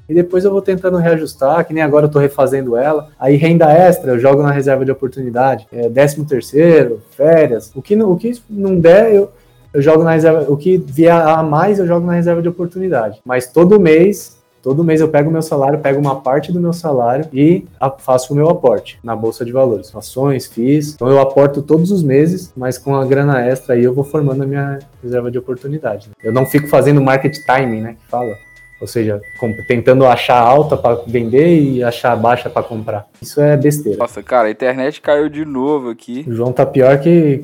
E 0.09 0.15
depois 0.15 0.45
eu 0.45 0.51
vou 0.51 0.63
tentando 0.63 0.97
reajustar, 0.97 1.65
que 1.67 1.73
nem 1.73 1.83
agora 1.83 2.07
eu 2.07 2.11
tô 2.11 2.19
refazendo 2.19 2.77
ela. 2.77 3.09
Aí 3.19 3.37
renda 3.37 3.71
extra, 3.71 4.13
eu 4.13 4.19
jogo 4.19 4.43
na 4.43 4.51
reserva 4.51 4.85
de 4.85 4.91
oportunidade. 4.91 5.67
É, 5.73 5.89
décimo 5.89 6.25
terceiro, 6.25 7.01
férias. 7.11 7.71
O 7.75 7.83
que, 7.83 7.97
não, 7.97 8.13
o 8.13 8.17
que 8.17 8.33
não 8.49 8.79
der, 8.79 9.15
eu, 9.15 9.31
eu 9.73 9.83
jogo 9.83 10.05
na 10.05 10.13
reserva. 10.13 10.45
O 10.49 10.57
que 10.57 10.77
vier 10.77 11.13
a 11.13 11.43
mais, 11.43 11.79
eu 11.79 11.87
jogo 11.87 12.07
na 12.07 12.15
reserva 12.15 12.43
de 12.43 12.49
oportunidade. 12.49 13.21
Mas 13.25 13.47
todo 13.47 13.81
mês 13.81 14.43
Todo 14.65 14.83
mês 14.83 15.03
eu 15.03 15.09
pego 15.11 15.29
o 15.29 15.33
meu 15.33 15.43
salário, 15.43 15.79
pego 15.81 16.01
uma 16.01 16.23
parte 16.23 16.51
do 16.51 16.59
meu 16.59 16.73
salário 16.73 17.29
e 17.35 17.67
faço 17.99 18.33
o 18.33 18.37
meu 18.37 18.49
aporte 18.49 18.99
na 19.05 19.15
bolsa 19.15 19.45
de 19.45 19.53
valores, 19.53 19.95
ações, 19.95 20.47
FIIs. 20.47 20.95
Então 20.95 21.07
eu 21.07 21.21
aporto 21.21 21.61
todos 21.61 21.91
os 21.91 22.03
meses, 22.03 22.51
mas 22.57 22.79
com 22.79 22.97
a 22.97 23.05
grana 23.05 23.45
extra 23.45 23.75
aí 23.75 23.85
eu 23.85 23.93
vou 23.93 24.05
formando 24.05 24.43
a 24.43 24.47
minha 24.47 24.79
reserva 25.03 25.31
de 25.31 25.37
oportunidade. 25.37 26.09
Eu 26.23 26.33
não 26.33 26.47
fico 26.47 26.67
fazendo 26.67 26.99
market 27.03 27.37
timing, 27.45 27.83
né, 27.83 27.97
que 28.01 28.11
fala. 28.11 28.35
Ou 28.81 28.87
seja, 28.87 29.21
tentando 29.67 30.05
achar 30.05 30.39
alta 30.39 30.77
para 30.77 30.97
vender 31.07 31.59
e 31.59 31.83
achar 31.83 32.15
baixa 32.17 32.51
para 32.51 32.63
comprar. 32.63 33.07
Isso 33.23 33.41
é 33.41 33.57
besteira. 33.57 33.99
Nossa, 33.99 34.23
cara, 34.23 34.49
a 34.49 34.51
internet 34.51 35.01
caiu 35.01 35.29
de 35.29 35.45
novo 35.45 35.91
aqui. 35.91 36.25
O 36.29 36.33
João 36.35 36.53
tá 36.53 36.67
pior 36.67 36.99
que, 36.99 37.43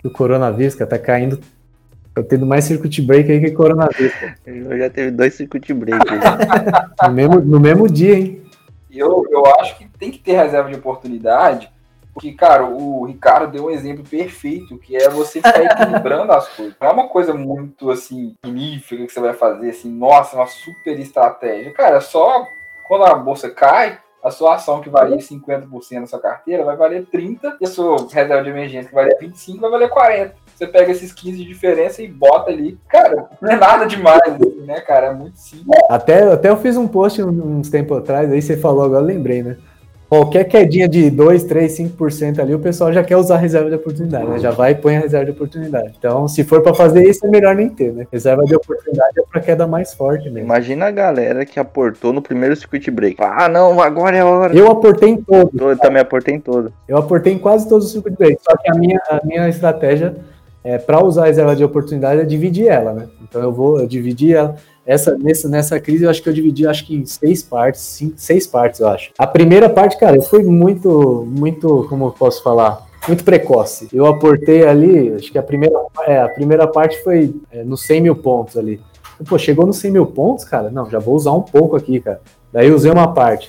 que 0.00 0.06
o 0.06 0.10
coronavírus, 0.10 0.74
que 0.74 0.86
tá 0.86 0.98
caindo 0.98 1.40
Tá 2.14 2.24
tendo 2.24 2.44
mais 2.44 2.64
circuit 2.64 3.00
break 3.02 3.30
aí 3.30 3.40
que 3.40 3.52
coronavírus. 3.52 4.12
Eu 4.44 4.76
já 4.76 4.90
teve 4.90 5.12
dois 5.12 5.34
circuit 5.34 5.72
break. 5.72 6.04
no, 7.02 7.12
mesmo, 7.12 7.40
no 7.40 7.60
mesmo 7.60 7.88
dia, 7.88 8.18
hein? 8.18 8.42
Eu, 8.90 9.24
eu 9.30 9.46
acho 9.60 9.78
que 9.78 9.86
tem 9.98 10.10
que 10.10 10.18
ter 10.18 10.32
reserva 10.32 10.68
de 10.68 10.74
oportunidade, 10.74 11.70
porque, 12.20 12.32
cara, 12.32 12.66
o 12.66 13.06
Ricardo 13.06 13.50
deu 13.50 13.64
um 13.64 13.70
exemplo 13.70 14.04
perfeito, 14.04 14.76
que 14.76 14.94
é 14.94 15.08
você 15.08 15.40
ficar 15.40 15.64
equilibrando 15.64 16.30
as 16.32 16.46
coisas. 16.50 16.74
Não 16.78 16.88
é 16.88 16.92
uma 16.92 17.08
coisa 17.08 17.32
muito, 17.32 17.90
assim, 17.90 18.34
magnífica 18.44 19.06
que 19.06 19.12
você 19.12 19.20
vai 19.20 19.32
fazer, 19.32 19.70
assim, 19.70 19.90
nossa, 19.90 20.36
uma 20.36 20.46
super 20.46 21.00
estratégia. 21.00 21.72
Cara, 21.72 21.96
é 21.96 22.00
só 22.00 22.46
quando 22.86 23.04
a 23.04 23.14
bolsa 23.14 23.48
cai, 23.48 23.98
a 24.22 24.30
sua 24.30 24.56
ação 24.56 24.82
que 24.82 24.90
valia 24.90 25.16
50% 25.16 26.00
na 26.00 26.06
sua 26.06 26.20
carteira 26.20 26.62
vai 26.62 26.76
valer 26.76 27.06
30%, 27.06 27.56
e 27.58 27.64
a 27.64 27.68
sua 27.68 27.96
reserva 28.12 28.42
de 28.42 28.50
emergência 28.50 28.90
que 28.90 28.94
valia 28.94 29.16
25% 29.18 29.58
vai 29.58 29.70
valer 29.70 29.88
40% 29.88 30.32
você 30.60 30.66
pega 30.66 30.92
esses 30.92 31.10
15 31.10 31.38
de 31.38 31.44
diferença 31.46 32.02
e 32.02 32.08
bota 32.08 32.50
ali. 32.50 32.78
Cara, 32.86 33.30
não 33.40 33.50
é 33.50 33.56
nada 33.56 33.86
demais, 33.86 34.20
assim, 34.20 34.60
né, 34.66 34.78
cara? 34.82 35.06
É 35.06 35.14
muito 35.14 35.38
simples. 35.38 35.66
Até, 35.88 36.30
até 36.30 36.50
eu 36.50 36.56
fiz 36.58 36.76
um 36.76 36.86
post 36.86 37.22
uns 37.22 37.70
tempos 37.70 37.96
atrás, 37.96 38.30
aí 38.30 38.42
você 38.42 38.58
falou, 38.58 38.84
agora 38.84 39.02
lembrei, 39.02 39.42
né? 39.42 39.56
Qualquer 40.10 40.42
quedinha 40.42 40.88
de 40.88 41.08
2, 41.08 41.44
3, 41.44 41.72
5% 41.72 42.40
ali, 42.40 42.52
o 42.52 42.58
pessoal 42.58 42.92
já 42.92 43.04
quer 43.04 43.16
usar 43.16 43.36
a 43.36 43.38
reserva 43.38 43.68
de 43.68 43.76
oportunidade, 43.76 44.26
né? 44.26 44.40
Já 44.40 44.50
vai 44.50 44.72
e 44.72 44.74
põe 44.74 44.96
a 44.96 45.00
reserva 45.00 45.24
de 45.24 45.30
oportunidade. 45.30 45.94
Então, 45.96 46.26
se 46.26 46.42
for 46.42 46.60
para 46.62 46.74
fazer 46.74 47.08
isso, 47.08 47.24
é 47.24 47.30
melhor 47.30 47.54
nem 47.54 47.68
ter, 47.68 47.92
né? 47.92 48.08
Reserva 48.10 48.44
de 48.44 48.52
oportunidade 48.56 49.20
é 49.20 49.22
para 49.22 49.40
queda 49.40 49.68
mais 49.68 49.94
forte 49.94 50.24
mesmo. 50.24 50.40
Imagina 50.40 50.86
a 50.86 50.90
galera 50.90 51.46
que 51.46 51.60
aportou 51.60 52.12
no 52.12 52.20
primeiro 52.20 52.56
circuit 52.56 52.90
break. 52.90 53.18
Ah, 53.20 53.48
não, 53.48 53.80
agora 53.80 54.16
é 54.16 54.20
a 54.20 54.26
hora. 54.26 54.52
Eu 54.52 54.68
aportei 54.68 55.10
em 55.10 55.22
todos. 55.22 55.60
Eu 55.60 55.78
também 55.78 56.02
aportei 56.02 56.34
em 56.34 56.40
todos. 56.40 56.72
Eu 56.88 56.98
aportei 56.98 57.32
em 57.32 57.38
quase 57.38 57.68
todos 57.68 57.86
os 57.86 57.92
circuit 57.92 58.16
breaks. 58.18 58.42
Só 58.42 58.56
que 58.56 58.68
a 58.68 58.74
minha, 58.74 59.00
a 59.08 59.20
minha 59.24 59.48
estratégia 59.48 60.16
é, 60.64 60.76
para 60.76 61.04
usar 61.04 61.22
a 61.22 61.26
reserva 61.26 61.54
de 61.54 61.62
oportunidade 61.62 62.20
é 62.20 62.24
dividir 62.24 62.66
ela, 62.66 62.92
né? 62.92 63.06
Então 63.22 63.40
eu 63.40 63.52
vou 63.52 63.78
eu 63.78 63.86
dividir 63.86 64.34
ela. 64.34 64.56
Essa, 64.90 65.16
nessa, 65.16 65.48
nessa 65.48 65.78
crise 65.78 66.02
eu 66.02 66.10
acho 66.10 66.20
que 66.20 66.28
eu 66.28 66.32
dividi 66.32 66.66
acho 66.66 66.84
que 66.84 66.96
em 66.96 67.06
seis 67.06 67.44
partes, 67.44 67.80
cinco, 67.80 68.14
seis 68.16 68.44
partes, 68.44 68.80
eu 68.80 68.88
acho. 68.88 69.12
A 69.16 69.24
primeira 69.24 69.70
parte, 69.70 69.96
cara, 69.96 70.16
eu 70.16 70.22
fui 70.22 70.42
muito, 70.42 71.24
muito, 71.28 71.86
como 71.88 72.06
eu 72.06 72.10
posso 72.10 72.42
falar? 72.42 72.84
Muito 73.06 73.22
precoce. 73.22 73.86
Eu 73.92 74.04
aportei 74.06 74.66
ali, 74.66 75.12
acho 75.12 75.30
que 75.30 75.38
a 75.38 75.44
primeira, 75.44 75.78
é, 76.08 76.20
a 76.20 76.28
primeira 76.28 76.66
parte 76.66 77.00
foi 77.04 77.32
é, 77.52 77.62
nos 77.62 77.82
100 77.82 78.00
mil 78.00 78.16
pontos 78.16 78.56
ali. 78.56 78.80
Pô, 79.28 79.38
chegou 79.38 79.64
nos 79.64 79.76
100 79.76 79.92
mil 79.92 80.06
pontos, 80.06 80.44
cara? 80.44 80.70
Não, 80.72 80.90
já 80.90 80.98
vou 80.98 81.14
usar 81.14 81.34
um 81.34 81.42
pouco 81.42 81.76
aqui, 81.76 82.00
cara. 82.00 82.20
Daí 82.52 82.72
usei 82.72 82.90
uma 82.90 83.14
parte. 83.14 83.48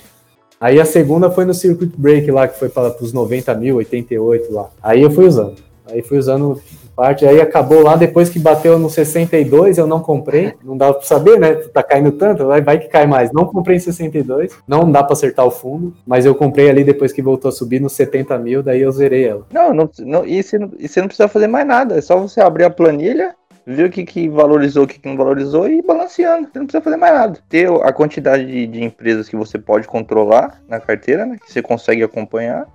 Aí 0.60 0.78
a 0.78 0.84
segunda 0.84 1.28
foi 1.28 1.44
no 1.44 1.52
circuit 1.52 1.92
break 1.98 2.30
lá, 2.30 2.46
que 2.46 2.56
foi 2.56 2.68
para 2.68 2.94
os 3.02 3.12
90 3.12 3.52
mil, 3.56 3.78
88 3.78 4.52
lá. 4.52 4.70
Aí 4.80 5.02
eu 5.02 5.10
fui 5.10 5.26
usando. 5.26 5.56
Aí 5.90 6.02
fui 6.02 6.18
usando 6.18 6.62
parte. 6.94 7.26
Aí 7.26 7.40
acabou 7.40 7.82
lá, 7.82 7.96
depois 7.96 8.28
que 8.28 8.38
bateu 8.38 8.78
no 8.78 8.88
62, 8.88 9.78
eu 9.78 9.86
não 9.86 10.00
comprei. 10.00 10.54
Não 10.62 10.76
dá 10.76 10.92
para 10.92 11.02
saber, 11.02 11.38
né? 11.38 11.54
Tá 11.54 11.82
caindo 11.82 12.12
tanto, 12.12 12.46
vai, 12.46 12.60
vai 12.60 12.78
que 12.78 12.88
cai 12.88 13.06
mais. 13.06 13.32
Não 13.32 13.44
comprei 13.44 13.76
em 13.76 13.80
62, 13.80 14.56
não 14.66 14.90
dá 14.90 15.02
para 15.02 15.14
acertar 15.14 15.46
o 15.46 15.50
fundo, 15.50 15.94
mas 16.06 16.24
eu 16.24 16.34
comprei 16.34 16.70
ali 16.70 16.84
depois 16.84 17.12
que 17.12 17.22
voltou 17.22 17.48
a 17.48 17.52
subir 17.52 17.80
nos 17.80 17.92
70 17.94 18.38
mil, 18.38 18.62
daí 18.62 18.80
eu 18.80 18.92
zerei 18.92 19.26
ela. 19.26 19.46
Não, 19.52 19.72
não, 19.72 19.90
não 20.00 20.26
e, 20.26 20.42
você 20.42 20.58
não 20.58 20.70
e 20.78 20.88
você 20.88 21.00
não 21.00 21.08
precisa 21.08 21.28
fazer 21.28 21.46
mais 21.46 21.66
nada, 21.66 21.96
é 21.96 22.00
só 22.00 22.16
você 22.16 22.40
abrir 22.40 22.64
a 22.64 22.70
planilha, 22.70 23.34
ver 23.66 23.86
o 23.86 23.90
que, 23.90 24.04
que 24.04 24.28
valorizou, 24.28 24.84
o 24.84 24.86
que, 24.86 24.98
que 24.98 25.08
não 25.08 25.16
valorizou 25.16 25.68
e 25.68 25.78
ir 25.78 25.82
balanceando. 25.82 26.48
Você 26.52 26.58
não 26.58 26.66
precisa 26.66 26.82
fazer 26.82 26.96
mais 26.96 27.14
nada. 27.14 27.38
Ter 27.48 27.68
a 27.70 27.92
quantidade 27.92 28.44
de, 28.44 28.66
de 28.66 28.84
empresas 28.84 29.28
que 29.28 29.36
você 29.36 29.58
pode 29.58 29.86
controlar 29.86 30.60
na 30.68 30.80
carteira, 30.80 31.24
né? 31.24 31.36
Que 31.42 31.52
você 31.52 31.62
consegue 31.62 32.02
acompanhar. 32.02 32.66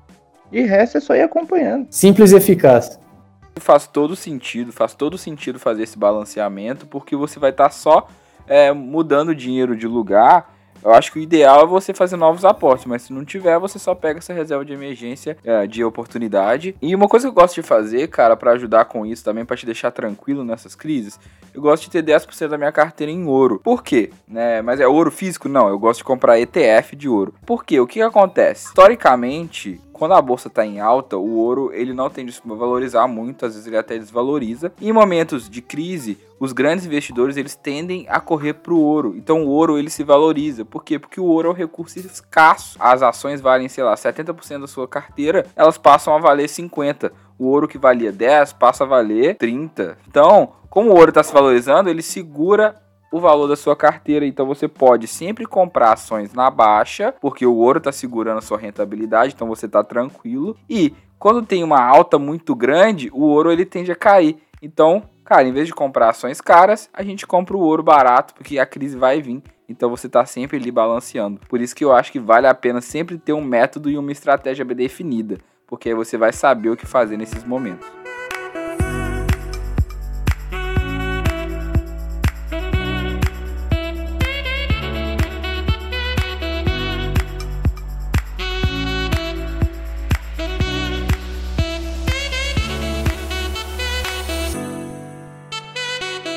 De 0.51 0.62
resto 0.62 0.97
é 0.97 1.01
só 1.01 1.15
ir 1.15 1.21
acompanhando. 1.21 1.88
Simples 1.89 2.32
e 2.32 2.38
eficaz 2.38 2.97
faz 3.60 3.88
todo 3.88 4.15
sentido, 4.15 4.72
faz 4.72 4.93
todo 4.93 5.17
sentido 5.17 5.60
fazer 5.60 5.84
esse 5.84 5.98
balanceamento, 5.98 6.86
porque 6.86 7.15
você 7.15 7.39
vai 7.39 7.52
estar 7.52 7.65
tá 7.65 7.70
só 7.70 8.08
é, 8.48 8.72
mudando 8.72 9.36
dinheiro 9.36 9.76
de 9.76 9.88
lugar. 9.88 10.56
Eu 10.84 10.93
acho 10.93 11.12
que 11.12 11.20
o 11.20 11.22
ideal 11.22 11.63
é 11.63 11.65
você 11.65 11.93
fazer 11.93 12.15
novos 12.17 12.46
aportes, 12.46 12.86
mas 12.86 13.02
se 13.02 13.13
não 13.13 13.26
tiver, 13.26 13.58
você 13.60 13.80
só 13.80 13.96
pega 13.96 14.20
essa 14.20 14.32
reserva 14.32 14.63
de 14.63 14.74
emergência 14.74 15.38
é, 15.43 15.65
de 15.65 15.84
oportunidade. 15.84 16.76
E 16.82 16.96
uma 16.96 17.08
coisa 17.08 17.26
que 17.26 17.30
eu 17.30 17.34
gosto 17.34 17.56
de 17.56 17.63
fazer, 17.63 18.08
cara, 18.08 18.38
para 18.38 18.52
ajudar 18.52 18.86
com 18.86 19.06
isso 19.06 19.24
também, 19.24 19.43
para 19.43 19.58
te 19.58 19.65
deixar 19.65 19.91
tranquilo 19.91 20.43
nessas 20.43 20.76
crises, 20.76 21.20
eu 21.58 21.62
gosto 21.62 21.86
de 21.86 21.89
ter 21.89 22.04
10% 22.04 22.50
da 22.50 22.58
minha 22.58 22.72
carteira 22.72 23.12
em 23.12 23.26
ouro. 23.26 23.60
Por 23.63 23.84
quê? 23.84 24.12
Né? 24.28 24.62
Mas 24.62 24.80
é 24.80 24.88
ouro 24.88 25.10
físico? 25.10 25.50
Não, 25.50 25.67
eu 25.67 25.80
gosto 25.80 26.00
de 26.00 26.04
comprar 26.04 26.39
ETF 26.39 26.96
de 26.96 27.10
ouro. 27.10 27.34
Por 27.43 27.65
quê? 27.65 27.80
O 27.80 27.88
que, 27.88 27.96
que 27.96 28.02
acontece? 28.02 28.67
Historicamente, 28.67 29.82
quando 29.91 30.13
a 30.13 30.22
bolsa 30.22 30.50
está 30.50 30.63
em 30.63 30.80
alta, 30.80 31.17
o 31.17 31.36
ouro 31.38 31.72
ele 31.74 31.96
não 31.96 32.12
tende 32.12 32.32
a 32.32 32.54
valorizar 32.54 33.08
muito, 33.08 33.43
às 33.43 33.54
vezes 33.54 33.65
ele 33.65 33.76
até 33.76 33.98
desvaloriza. 33.98 34.72
Em 34.80 34.93
momentos 34.93 35.50
de 35.50 35.60
crise, 35.60 36.20
os 36.39 36.54
grandes 36.54 36.86
investidores 36.86 37.36
eles 37.36 37.56
tendem 37.56 38.06
a 38.08 38.20
correr 38.20 38.54
para 38.54 38.74
o 38.74 38.80
ouro. 38.80 39.15
Então 39.17 39.43
o 39.43 39.50
ouro 39.50 39.80
ele 39.80 39.89
se 39.89 40.04
valoriza. 40.04 40.63
Por 40.63 40.84
quê? 40.84 41.00
Porque 41.00 41.20
o 41.20 41.26
ouro 41.26 41.50
é 41.50 41.52
um 41.52 41.56
recurso 41.56 41.98
escasso. 41.98 42.78
As 42.80 43.02
ações 43.02 43.41
valem, 43.41 43.67
sei 43.67 43.84
lá, 43.84 43.96
70% 43.96 44.62
da 44.62 44.67
sua 44.67 44.88
carteira, 44.88 45.48
elas 45.56 45.80
passam 45.80 46.15
a 46.15 46.20
valer 46.20 46.48
50. 46.48 47.12
O 47.38 47.47
ouro 47.47 47.67
que 47.67 47.78
valia 47.78 48.12
10 48.12 48.54
passa 48.54 48.84
a 48.84 48.88
valer 48.88 49.36
30. 49.36 49.97
Então, 50.08 50.54
como 50.69 50.89
o 50.89 50.95
ouro 50.95 51.10
está 51.10 51.23
se 51.23 51.34
valorizando, 51.34 51.89
ele 51.89 52.02
segura 52.02 52.76
o 53.12 53.19
valor 53.19 53.47
da 53.47 53.56
sua 53.56 53.76
carteira. 53.76 54.26
Então 54.26 54.45
você 54.45 54.67
pode 54.67 55.08
sempre 55.08 55.45
comprar 55.45 55.93
ações 55.93 56.34
na 56.34 56.50
baixa, 56.50 57.13
porque 57.21 57.45
o 57.45 57.56
ouro 57.56 57.78
está 57.78 57.91
segurando 57.91 58.39
a 58.39 58.41
sua 58.41 58.58
rentabilidade, 58.58 59.34
então 59.34 59.47
você 59.47 59.65
está 59.65 59.84
tranquilo. 59.84 60.58
E 60.69 60.93
quando 61.17 61.45
tem 61.45 61.63
uma 61.63 61.82
alta 61.82 62.19
muito 62.19 62.56
grande, 62.56 63.10
o 63.13 63.21
ouro 63.21 63.52
ele 63.52 63.65
tende 63.65 63.91
a 63.91 63.95
cair. 63.95 64.38
Então, 64.62 65.04
cara, 65.23 65.47
em 65.47 65.54
vez 65.54 65.67
de 65.67 65.73
comprar 65.73 66.10
ações 66.10 66.41
caras, 66.41 66.89
a 66.93 67.04
gente 67.04 67.26
compra 67.26 67.56
o 67.56 67.62
ouro 67.62 67.84
barato, 67.84 68.34
porque 68.34 68.60
a 68.60 68.65
crise 68.65 68.97
vai 68.97 69.21
vir. 69.21 69.41
Então 69.69 69.89
você 69.89 70.08
está 70.08 70.26
sempre 70.26 70.58
ali 70.58 70.71
balanceando. 70.71 71.41
Por 71.50 71.60
isso 71.60 71.76
que 71.76 71.84
eu 71.84 71.93
acho 71.93 72.12
que 72.12 72.19
vale 72.19 72.47
a 72.47 72.54
pena 72.54 72.82
sempre 72.82 73.17
ter 73.17 73.34
um 73.34 73.43
método 73.43 73.89
e 73.89 73.97
uma 73.97 74.12
estratégia 74.12 74.63
bem 74.63 74.78
definida, 74.78 75.38
porque 75.67 75.89
aí 75.89 75.95
você 75.95 76.17
vai 76.17 76.32
saber 76.32 76.69
o 76.69 76.77
que 76.77 76.86
fazer 76.86 77.17
nesses 77.17 77.43
momentos. 77.43 77.88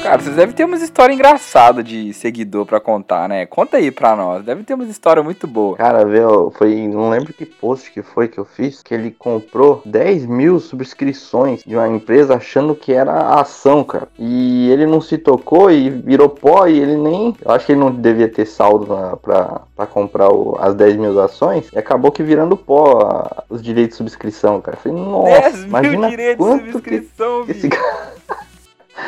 Cara, 0.02 0.22
vocês 0.22 0.34
devem 0.34 0.54
ter 0.54 0.64
umas 0.64 0.80
histórias 0.80 1.14
engraçadas 1.14 1.84
de 1.84 2.12
seguidor 2.14 2.64
pra 2.64 2.80
contar, 2.80 3.28
né? 3.28 3.44
Conta 3.44 3.76
aí 3.76 3.90
pra 3.90 4.16
nós. 4.16 4.42
Deve 4.42 4.64
ter 4.64 4.72
umas 4.72 4.88
histórias 4.88 5.22
muito 5.22 5.46
boas. 5.46 5.76
Cara, 5.76 6.06
viu, 6.06 6.50
foi. 6.56 6.88
Não 6.88 7.10
lembro 7.10 7.34
que 7.34 7.44
post 7.44 7.90
que 7.92 8.02
foi 8.02 8.26
que 8.26 8.38
eu 8.38 8.44
fiz. 8.46 8.82
Que 8.82 8.94
ele 8.94 9.10
comprou 9.10 9.82
10 9.84 10.24
mil 10.24 10.58
subscrições 10.58 11.62
de 11.64 11.76
uma 11.76 11.86
empresa 11.86 12.34
achando 12.34 12.74
que 12.74 12.92
era 12.92 13.34
ação, 13.40 13.84
cara. 13.84 14.08
E 14.18 14.70
ele 14.70 14.86
não 14.86 15.02
se 15.02 15.18
tocou 15.18 15.70
e 15.70 15.90
virou 15.90 16.30
pó 16.30 16.66
e 16.66 16.80
ele 16.80 16.96
nem. 16.96 17.36
Eu 17.44 17.50
acho 17.50 17.66
que 17.66 17.72
ele 17.72 17.80
não 17.80 17.92
devia 17.92 18.28
ter 18.28 18.46
saldo 18.46 18.86
na, 18.86 19.16
pra, 19.16 19.60
pra 19.76 19.86
comprar 19.86 20.32
o, 20.32 20.56
as 20.58 20.74
10 20.74 20.96
mil 20.96 21.20
ações. 21.20 21.68
E 21.72 21.78
acabou 21.78 22.10
que 22.10 22.22
virando 22.22 22.56
pó 22.56 23.02
a, 23.02 23.44
os 23.50 23.62
direitos 23.62 23.90
de 23.90 23.98
subscrição, 23.98 24.62
cara. 24.62 24.78
Eu 24.78 24.80
falei, 24.80 24.98
nossa, 24.98 25.50
10 25.50 25.56
mil 25.56 25.66
imagina 25.66 26.08
direitos 26.08 26.46
de 26.46 26.72
subscrição, 26.72 27.40
que, 27.44 27.52
que 27.52 27.58
esse 27.58 27.68
cara. 27.68 28.09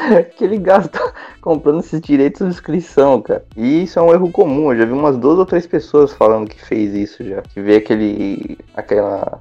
que 0.37 0.45
ele 0.45 0.59
gasta 0.59 0.99
comprando 1.41 1.81
esses 1.81 2.01
direitos 2.01 2.47
de 2.47 2.53
inscrição, 2.53 3.21
cara. 3.21 3.45
E 3.57 3.83
isso 3.85 3.99
é 3.99 4.03
um 4.03 4.13
erro 4.13 4.31
comum. 4.31 4.73
Eu 4.73 4.79
já 4.79 4.85
vi 4.85 4.93
umas 4.93 5.17
duas 5.17 5.39
ou 5.39 5.47
três 5.47 5.67
pessoas 5.67 6.13
falando 6.13 6.49
que 6.49 6.61
fez 6.65 6.95
isso 6.95 7.25
já. 7.25 7.43
Que 7.43 7.61
vê 7.61 7.77
aquele. 7.77 8.59
aquela. 8.75 9.39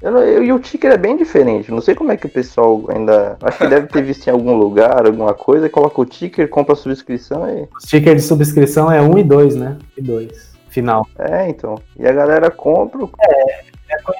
Eu, 0.00 0.16
eu- 0.18 0.44
e 0.44 0.52
o 0.52 0.58
ticker 0.60 0.92
é 0.92 0.96
bem 0.96 1.16
diferente. 1.16 1.70
Não 1.72 1.80
sei 1.80 1.94
como 1.94 2.12
é 2.12 2.16
que 2.16 2.26
o 2.26 2.30
pessoal 2.30 2.84
ainda. 2.88 3.36
Acho 3.42 3.58
que 3.58 3.66
deve 3.66 3.86
ter 3.88 4.02
visto 4.02 4.26
em 4.28 4.30
algum 4.30 4.56
lugar, 4.56 5.06
alguma 5.06 5.34
coisa, 5.34 5.68
coloca 5.68 6.00
o 6.00 6.06
ticker, 6.06 6.48
compra 6.48 6.74
a 6.74 6.76
subscrição 6.76 7.48
e. 7.48 7.62
O 7.62 7.80
sticker 7.80 8.14
de 8.14 8.22
subscrição 8.22 8.90
é 8.92 9.00
1 9.02 9.18
e 9.18 9.24
2, 9.24 9.56
né? 9.56 9.76
E 9.96 10.02
2. 10.02 10.56
Final. 10.68 11.06
É, 11.18 11.48
então. 11.48 11.76
E 11.98 12.06
a 12.06 12.12
galera 12.12 12.50
compra. 12.50 13.08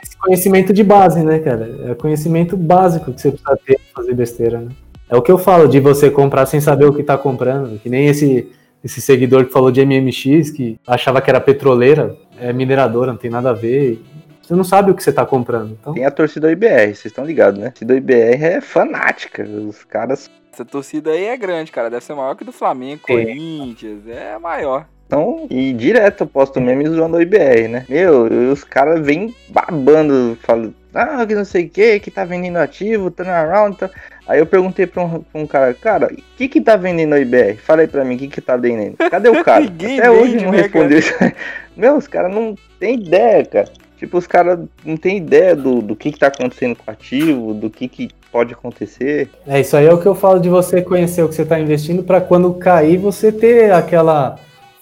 Esse 0.02 0.16
conhecimento 0.16 0.72
de 0.72 0.82
base, 0.82 1.22
né, 1.22 1.38
cara? 1.38 1.68
É 1.90 1.94
conhecimento 1.94 2.56
básico 2.56 3.12
que 3.12 3.20
você 3.20 3.30
precisa 3.30 3.56
ter 3.66 3.78
pra 3.92 4.02
fazer 4.02 4.14
besteira, 4.14 4.58
né? 4.60 4.70
É 5.08 5.16
o 5.16 5.22
que 5.22 5.32
eu 5.32 5.38
falo 5.38 5.66
de 5.66 5.80
você 5.80 6.10
comprar 6.10 6.46
sem 6.46 6.60
saber 6.60 6.84
o 6.84 6.92
que 6.92 7.02
tá 7.02 7.16
comprando. 7.16 7.78
Que 7.80 7.88
nem 7.88 8.06
esse, 8.08 8.50
esse 8.84 9.00
seguidor 9.00 9.46
que 9.46 9.52
falou 9.52 9.70
de 9.70 9.84
MMX, 9.84 10.50
que 10.50 10.78
achava 10.86 11.20
que 11.20 11.30
era 11.30 11.40
petroleira, 11.40 12.16
é 12.38 12.52
mineradora, 12.52 13.12
não 13.12 13.18
tem 13.18 13.30
nada 13.30 13.50
a 13.50 13.54
ver. 13.54 14.02
Você 14.42 14.54
não 14.54 14.64
sabe 14.64 14.90
o 14.90 14.94
que 14.94 15.02
você 15.02 15.12
tá 15.12 15.26
comprando. 15.26 15.76
Então, 15.80 15.92
Tem 15.92 16.04
a 16.04 16.10
torcida 16.10 16.50
IBR, 16.50 16.94
vocês 16.94 17.06
estão 17.06 17.24
ligados, 17.24 17.60
né? 17.60 17.66
A 17.66 17.70
torcida 17.70 17.96
IBR 17.96 18.44
é 18.44 18.60
fanática. 18.60 19.42
Os 19.44 19.84
caras 19.84 20.30
Essa 20.52 20.64
torcida 20.64 21.10
aí 21.10 21.24
é 21.24 21.36
grande, 21.36 21.70
cara. 21.70 21.90
Deve 21.90 22.04
ser 22.04 22.14
maior 22.14 22.34
que 22.34 22.44
do 22.44 22.52
Flamengo, 22.52 23.02
É. 23.08 23.12
Corinthians. 23.12 24.06
É 24.08 24.38
maior. 24.38 24.86
Estão. 25.08 25.46
E 25.50 25.72
direto 25.72 26.22
eu 26.22 26.26
posto 26.26 26.60
meme 26.60 26.86
zoando 26.86 27.16
o 27.16 27.22
IBR, 27.22 27.68
né? 27.68 27.86
Meu, 27.88 28.30
e 28.30 28.46
os 28.48 28.62
caras 28.62 29.04
vêm 29.04 29.34
babando, 29.48 30.38
falando. 30.42 30.74
Ah, 30.94 31.24
que 31.26 31.34
não 31.34 31.44
sei 31.44 31.66
o 31.66 31.68
que, 31.68 32.00
que 32.00 32.10
tá 32.10 32.24
vendendo 32.24 32.56
ativo, 32.56 33.10
turnaround. 33.10 33.76
Tá... 33.76 33.90
Aí 34.26 34.38
eu 34.38 34.46
perguntei 34.46 34.86
pra 34.86 35.02
um, 35.02 35.20
pra 35.20 35.40
um 35.40 35.46
cara, 35.46 35.74
cara, 35.74 36.06
o 36.12 36.36
que 36.36 36.48
que 36.48 36.60
tá 36.60 36.76
vendendo 36.76 37.14
a 37.14 37.20
IBR? 37.20 37.56
Fala 37.56 37.82
aí 37.82 37.86
pra 37.86 38.04
mim, 38.04 38.16
o 38.16 38.18
que 38.18 38.28
que 38.28 38.40
tá 38.40 38.56
vendendo? 38.56 38.96
Cadê 38.96 39.28
o 39.28 39.42
cara? 39.44 39.60
Ninguém 39.60 39.98
Até 39.98 40.10
hoje 40.10 40.32
vende, 40.32 40.44
não 40.44 40.52
né, 40.52 40.62
respondeu 40.62 40.98
isso. 40.98 41.14
Meu, 41.76 41.96
os 41.96 42.08
caras 42.08 42.32
não 42.32 42.54
tem 42.78 42.94
ideia, 42.94 43.44
cara. 43.44 43.68
Tipo, 43.96 44.16
os 44.16 44.26
caras 44.26 44.60
não 44.84 44.96
tem 44.96 45.16
ideia 45.16 45.56
do, 45.56 45.82
do 45.82 45.96
que 45.96 46.12
que 46.12 46.18
tá 46.18 46.28
acontecendo 46.28 46.76
com 46.76 46.88
o 46.88 46.92
ativo, 46.92 47.54
do 47.54 47.68
que 47.68 47.88
que 47.88 48.08
pode 48.30 48.52
acontecer. 48.52 49.28
é 49.46 49.60
isso 49.60 49.76
aí 49.76 49.86
é 49.86 49.92
o 49.92 49.98
que 49.98 50.06
eu 50.06 50.14
falo 50.14 50.38
de 50.38 50.48
você 50.48 50.82
conhecer 50.82 51.22
o 51.22 51.28
que 51.28 51.34
você 51.34 51.44
tá 51.44 51.58
investindo 51.58 52.02
pra 52.02 52.20
quando 52.20 52.52
cair 52.54 52.96
você 52.98 53.32
ter 53.32 53.72
aquela 53.72 54.38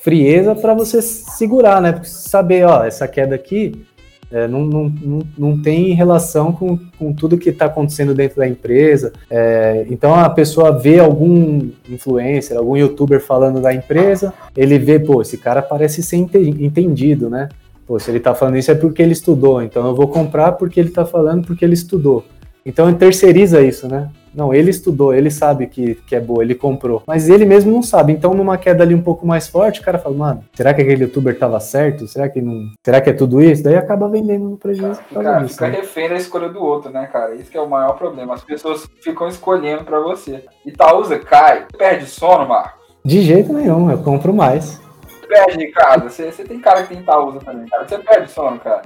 frieza 0.07 0.55
pra 0.55 0.73
você 0.73 1.03
segurar, 1.03 1.83
né? 1.83 2.01
Saber, 2.05 2.65
ó, 2.65 2.85
essa 2.85 3.09
queda 3.09 3.35
aqui 3.35 3.85
é, 4.31 4.47
não, 4.47 4.65
não, 4.65 4.89
não, 5.03 5.19
não 5.37 5.61
tem 5.61 5.95
relação 5.95 6.53
com, 6.53 6.79
com 6.97 7.13
tudo 7.13 7.37
que 7.37 7.51
está 7.51 7.65
acontecendo 7.65 8.15
dentro 8.15 8.37
da 8.37 8.47
empresa. 8.47 9.13
É, 9.29 9.85
então 9.91 10.15
a 10.15 10.31
pessoa 10.31 10.71
vê 10.71 11.01
algum 11.01 11.71
influencer, 11.91 12.57
algum 12.57 12.77
youtuber 12.77 13.21
falando 13.21 13.61
da 13.61 13.75
empresa, 13.75 14.33
ele 14.57 14.79
vê, 14.79 15.01
pô, 15.01 15.21
esse 15.23 15.39
cara 15.39 15.61
parece 15.61 16.05
ser 16.05 16.19
ente- 16.19 16.55
entendido, 16.61 17.29
né? 17.29 17.49
Pô, 17.85 17.99
se 17.99 18.09
ele 18.09 18.21
tá 18.21 18.33
falando 18.33 18.59
isso 18.59 18.71
é 18.71 18.77
porque 18.77 19.03
ele 19.03 19.13
estudou, 19.13 19.61
então 19.61 19.85
eu 19.89 19.95
vou 19.97 20.07
comprar 20.07 20.53
porque 20.53 20.79
ele 20.79 20.91
tá 20.91 21.05
falando 21.05 21.45
porque 21.45 21.65
ele 21.65 21.75
estudou. 21.75 22.25
Então 22.65 22.89
ele 22.89 22.97
terceiriza 22.97 23.61
isso, 23.61 23.89
né? 23.89 24.09
Não, 24.37 24.53
ele 24.53 24.71
estudou, 24.71 25.15
ele 25.15 25.31
sabe 25.31 25.67
que, 25.67 25.95
que 26.07 26.15
é 26.15 26.21
boa, 26.21 26.43
ele 26.45 26.55
comprou. 26.55 27.03
Mas 27.07 27.29
ele 27.31 27.47
mesmo 27.47 27.73
não 27.73 27.83
sabe. 27.83 28.13
Então, 28.13 28.35
numa 28.35 28.59
queda 28.59 28.83
ali 28.83 28.95
um 28.95 29.01
pouco 29.01 29.27
mais 29.27 29.49
forte, 29.49 29.81
o 29.81 29.83
cara 29.83 29.99
fala, 29.99 30.15
mano, 30.15 30.45
será 30.55 30.75
que 30.75 30.83
aquele 30.83 31.05
youtuber 31.05 31.39
tava 31.39 31.59
certo? 31.59 32.07
Será 32.07 32.29
que 32.29 32.43
não. 32.43 32.71
Será 32.85 33.01
que 33.01 33.09
é 33.09 33.15
tudo 33.15 33.41
isso? 33.41 33.63
Daí 33.63 33.77
acaba 33.77 34.09
vendendo 34.09 34.51
no 34.51 34.57
prejuízo 34.59 35.01
causa 35.11 35.31
Cara, 35.31 35.43
disso. 35.43 35.55
fica 35.55 35.69
né? 35.69 35.77
refém 35.79 36.09
da 36.09 36.17
escolha 36.17 36.49
do 36.51 36.63
outro, 36.63 36.91
né, 36.91 37.09
cara? 37.11 37.35
Isso 37.35 37.51
que 37.51 37.57
é 37.57 37.61
o 37.61 37.69
maior 37.69 37.97
problema. 37.97 38.35
As 38.35 38.45
pessoas 38.45 38.87
ficam 39.03 39.27
escolhendo 39.27 39.85
pra 39.85 40.01
você. 40.01 40.45
Itaúsa 40.67 41.19
cai. 41.19 41.65
Perde 41.79 42.05
sono, 42.07 42.47
Marcos. 42.47 42.85
De 43.03 43.23
jeito 43.23 43.53
nenhum, 43.53 43.91
eu 43.91 43.99
compro 43.99 44.35
mais. 44.35 44.81
Perde, 45.27 45.65
Ricardo. 45.65 46.11
Você, 46.11 46.31
você 46.31 46.45
tem 46.45 46.61
cara 46.61 46.83
que 46.83 46.91
tem 46.91 46.99
Itaúsa 46.99 47.41
também, 47.41 47.67
cara. 47.67 47.89
Você 47.89 47.99
perde 47.99 48.31
sono, 48.31 48.59
cara. 48.59 48.83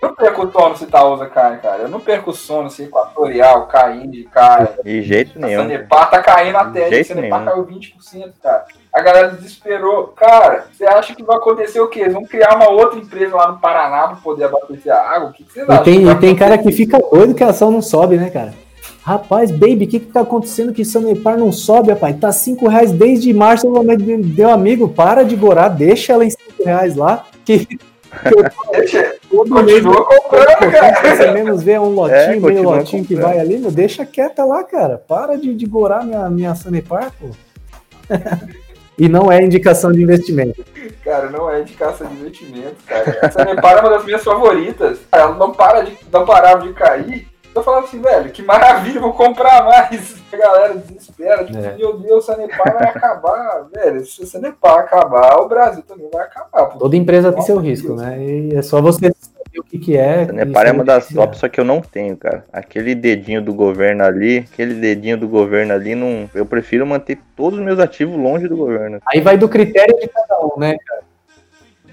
Eu 0.00 0.08
não 0.10 0.14
perco 0.14 0.50
sono 0.52 0.76
se 0.76 0.84
Itaúsa 0.84 1.26
cai, 1.26 1.58
cara. 1.60 1.82
Eu 1.82 1.88
não 1.88 1.98
perco 1.98 2.32
sono 2.32 2.70
se 2.70 2.84
Equatorial 2.84 3.66
cai, 3.66 3.98
Indy 4.00 4.24
cai. 4.32 4.68
De 4.84 5.02
jeito 5.02 5.36
A 5.36 5.46
nenhum. 5.46 5.62
Sanepar 5.62 6.10
tá 6.10 6.22
caindo 6.22 6.56
até, 6.56 6.80
De 6.80 6.86
a 6.86 6.90
jeito 6.90 7.08
Sanepar 7.08 7.40
nenhum. 7.44 7.50
caiu 7.52 7.66
20%, 7.66 8.32
cara. 8.40 8.64
A 8.94 9.00
galera 9.00 9.28
desesperou. 9.30 10.08
Cara, 10.16 10.66
você 10.72 10.84
acha 10.86 11.14
que 11.16 11.22
vai 11.24 11.36
acontecer 11.36 11.80
o 11.80 11.88
quê? 11.88 12.00
Eles 12.00 12.14
vão 12.14 12.24
criar 12.24 12.54
uma 12.54 12.68
outra 12.70 12.98
empresa 12.98 13.34
lá 13.36 13.50
no 13.50 13.58
Paraná 13.58 14.06
pra 14.08 14.16
poder 14.16 14.44
abastecer 14.44 14.92
a 14.92 15.00
água? 15.00 15.30
O 15.30 15.32
que, 15.32 15.42
que 15.42 15.52
vocês 15.52 15.68
E 15.68 15.70
acham? 15.72 15.84
tem, 15.84 16.08
e 16.08 16.14
tem 16.16 16.36
cara 16.36 16.56
que 16.58 16.70
fica 16.70 16.98
doido 16.98 17.34
que 17.34 17.42
a 17.42 17.48
ação 17.48 17.70
não 17.72 17.82
sobe, 17.82 18.16
né, 18.16 18.30
cara? 18.30 18.54
Rapaz, 19.02 19.50
baby, 19.50 19.84
o 19.84 19.88
que 19.88 20.00
que 20.00 20.12
tá 20.12 20.20
acontecendo 20.20 20.72
que 20.72 20.84
Sanepar 20.84 21.36
não 21.36 21.50
sobe, 21.50 21.90
rapaz? 21.90 22.16
Tá 22.20 22.30
5 22.30 22.68
reais 22.68 22.92
desde 22.92 23.32
março, 23.32 23.68
meu 23.70 24.50
amigo, 24.50 24.88
para 24.90 25.24
de 25.24 25.34
gorar, 25.34 25.68
deixa 25.70 26.12
ela 26.12 26.24
em 26.24 26.30
5 26.30 26.42
reais 26.64 26.94
lá, 26.94 27.24
que, 27.44 27.66
Deixa, 28.72 29.16
todo 29.30 29.50
continua 29.50 30.04
comprando, 30.04 30.72
cara. 30.72 31.16
você 31.16 31.30
menos 31.30 31.62
vê 31.62 31.78
um 31.78 31.90
lotinho, 31.90 32.16
É, 32.16 32.36
meio 32.36 32.62
lotinho 32.62 33.04
que 33.04 33.14
comprando. 33.14 33.32
vai 33.34 33.40
ali, 33.40 33.58
meu, 33.58 33.70
deixa 33.70 34.04
quieta 34.06 34.44
lá, 34.44 34.64
cara. 34.64 34.98
Para 34.98 35.36
de, 35.36 35.54
de 35.54 35.66
gorar 35.66 36.04
minha, 36.04 36.28
minha 36.30 36.54
Sanepar, 36.54 37.12
pô. 37.20 37.30
e 38.98 39.08
não 39.08 39.30
é 39.30 39.42
indicação 39.42 39.92
de 39.92 40.02
investimento. 40.02 40.64
Cara, 41.04 41.30
não 41.30 41.50
é 41.50 41.60
indicação 41.60 42.06
de 42.06 42.14
investimento, 42.14 42.76
cara. 42.86 43.18
A 43.22 43.30
Sanepar 43.30 43.76
é 43.76 43.80
uma 43.80 43.90
das 43.90 44.04
minhas 44.04 44.24
favoritas. 44.24 44.98
Ela 45.12 45.34
não, 45.34 45.52
para 45.52 45.82
de, 45.82 45.96
não 46.12 46.24
parava 46.24 46.66
de 46.66 46.72
cair. 46.72 47.28
Eu 47.58 47.64
falava 47.64 47.86
assim, 47.86 48.00
velho, 48.00 48.30
que 48.30 48.42
maravilha, 48.42 49.00
vou 49.00 49.12
comprar 49.12 49.64
mais. 49.64 50.16
A 50.30 50.36
galera 50.36 50.74
desespera, 50.74 51.42
tipo, 51.44 51.58
É. 51.58 51.74
meu 51.76 51.98
Deus, 51.98 52.26
Sanepar 52.26 52.74
vai 52.74 52.84
acabar, 52.88 53.66
velho. 53.72 54.04
Se 54.04 54.22
a 54.22 54.26
Sanepar 54.26 54.80
acabar, 54.80 55.36
o 55.40 55.48
Brasil 55.48 55.82
também 55.82 56.06
vai 56.12 56.22
acabar. 56.26 56.66
Toda 56.78 56.96
empresa 56.96 57.32
tem 57.32 57.42
seu 57.42 57.56
Deus. 57.56 57.66
risco, 57.66 57.94
né? 57.94 58.18
E 58.22 58.54
é 58.54 58.60
só 58.60 58.82
você 58.82 59.10
saber 59.18 59.58
o 59.58 59.64
que, 59.64 59.78
que 59.78 59.96
é. 59.96 60.20
A 60.20 60.22
e 60.24 60.32
Nepar 60.32 60.66
é 60.66 60.72
uma 60.72 60.82
o 60.82 60.86
das 60.86 61.06
que 61.06 61.14
top, 61.14 61.34
só 61.36 61.48
que 61.48 61.58
eu 61.58 61.64
não 61.64 61.80
tenho, 61.80 62.14
cara. 62.14 62.44
Aquele 62.52 62.94
dedinho 62.94 63.40
do 63.40 63.54
governo 63.54 64.04
ali, 64.04 64.46
aquele 64.52 64.74
dedinho 64.74 65.16
do 65.16 65.26
governo 65.26 65.72
ali, 65.72 65.94
não, 65.94 66.28
eu 66.34 66.44
prefiro 66.44 66.86
manter 66.86 67.18
todos 67.34 67.58
os 67.58 67.64
meus 67.64 67.78
ativos 67.80 68.14
longe 68.16 68.46
do 68.46 68.56
governo. 68.56 69.00
Aí 69.06 69.20
vai 69.22 69.38
do 69.38 69.48
critério 69.48 69.98
de 69.98 70.08
cada 70.08 70.40
um, 70.44 70.58
né, 70.58 70.76
cara? 70.86 71.00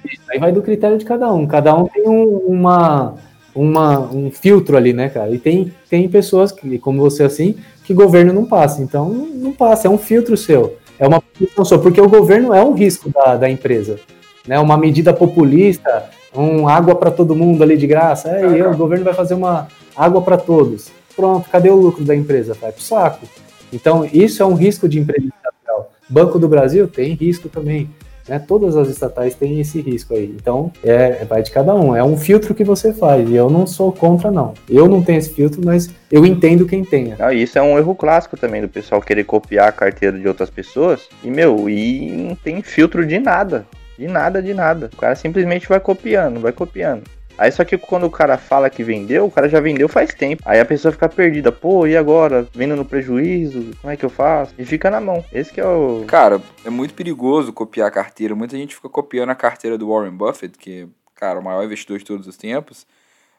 Isso, 0.04 0.22
Aí 0.30 0.40
vai 0.40 0.52
do 0.52 0.62
critério 0.62 0.98
de 0.98 1.06
cada 1.06 1.32
um. 1.34 1.48
Cada 1.48 1.74
um 1.74 1.88
tem 1.88 2.08
um, 2.08 2.38
uma, 2.48 3.16
uma, 3.56 4.00
um 4.00 4.30
filtro 4.30 4.76
ali, 4.76 4.92
né, 4.92 5.08
cara? 5.08 5.32
E 5.32 5.40
tem, 5.40 5.74
tem 5.90 6.10
pessoas, 6.10 6.52
que, 6.52 6.78
como 6.78 7.00
você 7.00 7.24
assim, 7.24 7.56
que 7.86 7.94
governo 7.94 8.34
não 8.34 8.46
passa. 8.46 8.82
Então, 8.82 9.10
não, 9.10 9.54
passa, 9.54 9.88
é 9.88 9.90
um 9.90 9.98
filtro 9.98 10.36
seu. 10.36 10.78
É 11.00 11.08
uma 11.08 11.22
posição 11.22 11.64
sua, 11.64 11.80
porque 11.80 12.02
o 12.02 12.10
governo 12.10 12.54
é 12.54 12.64
um 12.64 12.74
risco 12.74 13.10
da, 13.10 13.38
da 13.38 13.50
empresa. 13.50 14.00
Né? 14.46 14.60
Uma 14.60 14.78
medida 14.78 15.14
populista, 15.14 16.10
um 16.36 16.68
água 16.68 16.96
para 16.96 17.10
todo 17.10 17.36
mundo 17.36 17.64
ali 17.64 17.78
de 17.78 17.88
graça. 17.88 18.30
Aí 18.30 18.62
o 18.62 18.76
governo 18.76 19.06
vai 19.06 19.14
fazer 19.14 19.34
uma 19.34 19.68
água 19.96 20.22
para 20.22 20.38
todos. 20.38 20.92
Pronto, 21.16 21.50
cadê 21.50 21.70
o 21.70 21.76
lucro 21.76 22.04
da 22.04 22.16
empresa? 22.16 22.54
Vai 22.60 22.74
pro 22.74 22.82
saco. 22.82 23.26
Então, 23.72 24.08
isso 24.12 24.44
é 24.44 24.46
um 24.46 24.54
risco 24.54 24.88
de 24.88 25.00
empresa 25.00 25.28
estatal. 25.28 25.92
Banco 26.10 26.38
do 26.38 26.48
Brasil 26.48 26.88
tem 26.88 27.14
risco 27.14 27.48
também. 27.48 27.90
Né? 28.28 28.40
Todas 28.40 28.76
as 28.76 28.90
estatais 28.90 29.36
têm 29.36 29.60
esse 29.60 29.80
risco 29.82 30.14
aí. 30.14 30.34
Então, 30.36 30.72
é, 30.84 31.24
vai 31.26 31.44
de 31.44 31.52
cada 31.52 31.74
um. 31.76 31.96
É 31.96 32.04
um 32.04 32.18
filtro 32.18 32.54
que 32.54 32.64
você 32.64 32.94
faz. 32.94 33.30
E 33.30 33.36
eu 33.36 33.50
não 33.50 33.68
sou 33.68 33.92
contra, 33.92 34.32
não. 34.32 34.54
Eu 34.70 34.88
não 34.88 35.04
tenho 35.04 35.20
esse 35.20 35.34
filtro, 35.34 35.62
mas 35.64 35.90
eu 36.12 36.26
entendo 36.26 36.66
quem 36.66 36.84
tenha. 36.84 37.16
Ah, 37.20 37.34
isso 37.34 37.58
é 37.58 37.62
um 37.62 37.78
erro 37.78 37.96
clássico 37.96 38.38
também 38.38 38.62
do 38.62 38.70
pessoal 38.70 39.02
querer 39.02 39.24
copiar 39.24 39.70
a 39.70 39.72
carteira 39.72 40.18
de 40.18 40.28
outras 40.28 40.50
pessoas. 40.50 41.08
E, 41.24 41.30
meu, 41.30 41.70
e 41.70 42.12
não 42.12 42.36
tem 42.36 42.62
filtro 42.62 43.06
de 43.06 43.20
nada. 43.20 43.66
De 43.98 44.08
nada, 44.08 44.42
de 44.42 44.54
nada. 44.54 44.90
O 44.94 44.98
cara 44.98 45.16
simplesmente 45.16 45.70
vai 45.70 45.80
copiando, 45.80 46.40
vai 46.40 46.52
copiando. 46.52 47.04
Aí 47.38 47.52
só 47.52 47.64
que 47.64 47.78
quando 47.78 48.06
o 48.06 48.12
cara 48.12 48.38
fala 48.38 48.70
que 48.70 48.84
vendeu, 48.84 49.26
o 49.26 49.32
cara 49.32 49.50
já 49.50 49.60
vendeu 49.60 49.90
faz 49.90 50.14
tempo. 50.14 50.42
Aí 50.46 50.60
a 50.60 50.66
pessoa 50.66 50.92
fica 50.92 51.10
perdida. 51.10 51.52
Pô, 51.52 51.86
e 51.86 51.96
agora? 51.96 52.48
Vendo 52.54 52.76
no 52.76 52.86
prejuízo? 52.86 53.72
Como 53.82 53.92
é 53.92 53.98
que 53.98 54.06
eu 54.06 54.10
faço? 54.10 54.54
E 54.58 54.66
fica 54.66 54.90
na 54.90 55.02
mão. 55.02 55.24
Esse 55.32 55.52
que 55.52 55.60
é 55.60 55.66
o. 55.66 56.06
Cara, 56.08 56.42
é 56.64 56.70
muito 56.70 56.94
perigoso 56.94 57.54
copiar 57.54 57.88
a 57.88 57.92
carteira. 57.92 58.36
Muita 58.36 58.58
gente 58.58 58.76
fica 58.76 58.90
copiando 58.90 59.30
a 59.30 59.36
carteira 59.36 59.78
do 59.78 59.90
Warren 59.90 60.16
Buffett, 60.16 60.58
que, 60.58 60.88
cara, 61.14 61.40
o 61.40 61.44
maior 61.44 61.64
investidor 61.64 61.98
de 61.98 62.06
todos 62.06 62.28
os 62.28 62.38
tempos. 62.38 62.86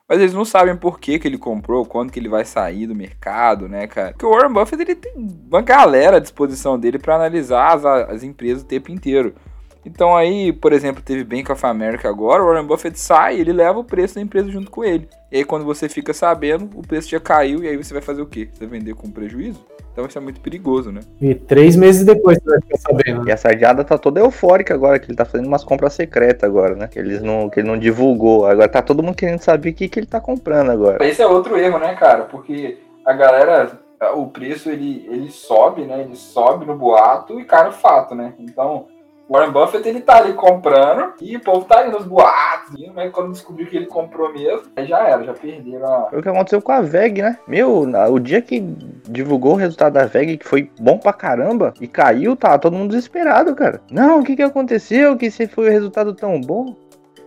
Mas 0.08 0.20
eles 0.20 0.32
não 0.32 0.44
sabem 0.44 0.76
por 0.76 1.00
que, 1.00 1.18
que 1.18 1.26
ele 1.26 1.36
comprou, 1.38 1.84
quando 1.84 2.12
que 2.12 2.18
ele 2.20 2.28
vai 2.28 2.44
sair 2.44 2.86
do 2.86 2.94
mercado, 2.94 3.68
né, 3.68 3.88
cara? 3.88 4.12
Porque 4.12 4.24
o 4.24 4.30
Warren 4.30 4.52
Buffett 4.52 4.80
ele 4.80 4.94
tem 4.94 5.12
uma 5.16 5.60
galera 5.60 6.18
à 6.18 6.20
disposição 6.20 6.78
dele 6.78 6.98
para 6.98 7.16
analisar 7.16 7.74
as, 7.74 7.84
as 7.84 8.22
empresas 8.22 8.62
o 8.62 8.66
tempo 8.66 8.92
inteiro. 8.92 9.34
Então 9.86 10.16
aí, 10.16 10.52
por 10.52 10.72
exemplo, 10.72 11.00
teve 11.02 11.22
Bank 11.22 11.50
of 11.50 11.64
America 11.64 12.08
agora, 12.08 12.42
o 12.42 12.46
Warren 12.46 12.66
Buffett 12.66 12.98
sai, 12.98 13.38
ele 13.38 13.52
leva 13.52 13.78
o 13.78 13.84
preço 13.84 14.16
da 14.16 14.20
empresa 14.20 14.50
junto 14.50 14.70
com 14.70 14.84
ele. 14.84 15.08
E 15.30 15.38
aí 15.38 15.44
quando 15.44 15.64
você 15.64 15.88
fica 15.88 16.12
sabendo, 16.12 16.68
o 16.74 16.82
preço 16.82 17.08
já 17.08 17.20
caiu 17.20 17.62
e 17.62 17.68
aí 17.68 17.76
você 17.76 17.94
vai 17.94 18.02
fazer 18.02 18.20
o 18.20 18.26
quê? 18.26 18.48
Você 18.52 18.66
vai 18.66 18.78
vender 18.78 18.94
com 18.94 19.10
prejuízo? 19.10 19.64
Então 19.92 20.04
isso 20.04 20.18
é 20.18 20.20
muito 20.20 20.40
perigoso, 20.42 20.92
né? 20.92 21.00
E 21.22 21.34
três 21.34 21.74
meses 21.74 22.04
depois 22.04 22.38
você 22.38 22.50
vai 22.50 22.60
ficar 22.60 22.78
sabendo. 22.78 23.24
né? 23.24 23.30
E 23.30 23.32
a 23.32 23.36
sardiada 23.36 23.82
tá 23.82 23.96
toda 23.96 24.20
eufórica 24.20 24.74
agora, 24.74 24.98
que 24.98 25.06
ele 25.06 25.16
tá 25.16 25.24
fazendo 25.24 25.46
umas 25.46 25.64
compras 25.64 25.94
secretas 25.94 26.44
agora, 26.44 26.74
né? 26.74 26.86
Que, 26.86 26.98
eles 26.98 27.22
não, 27.22 27.48
que 27.48 27.60
ele 27.60 27.68
não 27.68 27.78
divulgou. 27.78 28.44
Agora 28.44 28.68
tá 28.68 28.82
todo 28.82 29.02
mundo 29.02 29.16
querendo 29.16 29.40
saber 29.40 29.70
o 29.70 29.74
que, 29.74 29.88
que 29.88 29.98
ele 29.98 30.06
tá 30.06 30.20
comprando 30.20 30.70
agora. 30.70 31.02
Esse 31.06 31.22
é 31.22 31.26
outro 31.26 31.56
erro, 31.56 31.78
né, 31.78 31.94
cara? 31.94 32.24
Porque 32.24 32.76
a 33.06 33.14
galera, 33.14 33.78
o 34.16 34.26
preço 34.26 34.68
ele, 34.68 35.06
ele 35.10 35.30
sobe, 35.30 35.86
né? 35.86 36.02
Ele 36.02 36.16
sobe 36.16 36.66
no 36.66 36.76
boato 36.76 37.40
e 37.40 37.44
cai 37.46 37.64
no 37.64 37.72
fato, 37.72 38.14
né? 38.14 38.34
Então, 38.38 38.88
Warren 39.28 39.50
Buffett 39.50 39.88
ele 39.88 40.00
tá 40.00 40.18
ali 40.18 40.34
comprando 40.34 41.14
e 41.20 41.36
o 41.36 41.40
povo 41.40 41.66
tá 41.66 41.86
indo 41.86 41.98
nos 41.98 42.06
boatos, 42.06 42.76
mas 42.94 43.10
quando 43.10 43.32
descobriu 43.32 43.66
que 43.66 43.76
ele 43.76 43.86
comprou 43.86 44.32
mesmo, 44.32 44.62
aí 44.76 44.86
já 44.86 45.00
era, 45.00 45.24
já 45.24 45.34
perderam 45.34 45.84
a. 45.84 46.10
Foi 46.10 46.20
o 46.20 46.22
que 46.22 46.28
aconteceu 46.28 46.62
com 46.62 46.72
a 46.72 46.80
VEG, 46.80 47.22
né? 47.22 47.38
Meu, 47.46 47.80
o 47.80 48.20
dia 48.20 48.40
que 48.40 48.60
divulgou 49.08 49.54
o 49.54 49.56
resultado 49.56 49.94
da 49.94 50.06
VEG, 50.06 50.38
que 50.38 50.46
foi 50.46 50.70
bom 50.78 50.96
pra 50.98 51.12
caramba, 51.12 51.74
e 51.80 51.88
caiu, 51.88 52.36
tá 52.36 52.56
todo 52.56 52.76
mundo 52.76 52.90
desesperado, 52.90 53.54
cara. 53.54 53.80
Não, 53.90 54.20
o 54.20 54.24
que 54.24 54.36
que 54.36 54.42
aconteceu? 54.42 55.16
Que 55.16 55.30
se 55.30 55.48
foi 55.48 55.68
o 55.68 55.72
resultado 55.72 56.14
tão 56.14 56.40
bom? 56.40 56.76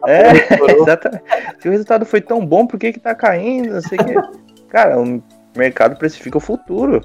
É, 0.08 0.32
exatamente. 0.80 1.24
Se 1.60 1.68
o 1.68 1.72
resultado 1.72 2.06
foi 2.06 2.22
tão 2.22 2.46
bom, 2.46 2.66
por 2.66 2.80
que 2.80 2.94
que 2.94 3.00
tá 3.00 3.14
caindo? 3.14 3.74
Não 3.74 3.82
sei 3.82 3.98
o 3.98 4.06
quê. 4.06 4.16
Cara, 4.70 5.00
o 5.00 5.22
mercado 5.56 5.98
precifica 5.98 6.38
o 6.38 6.42
futuro. 6.42 7.02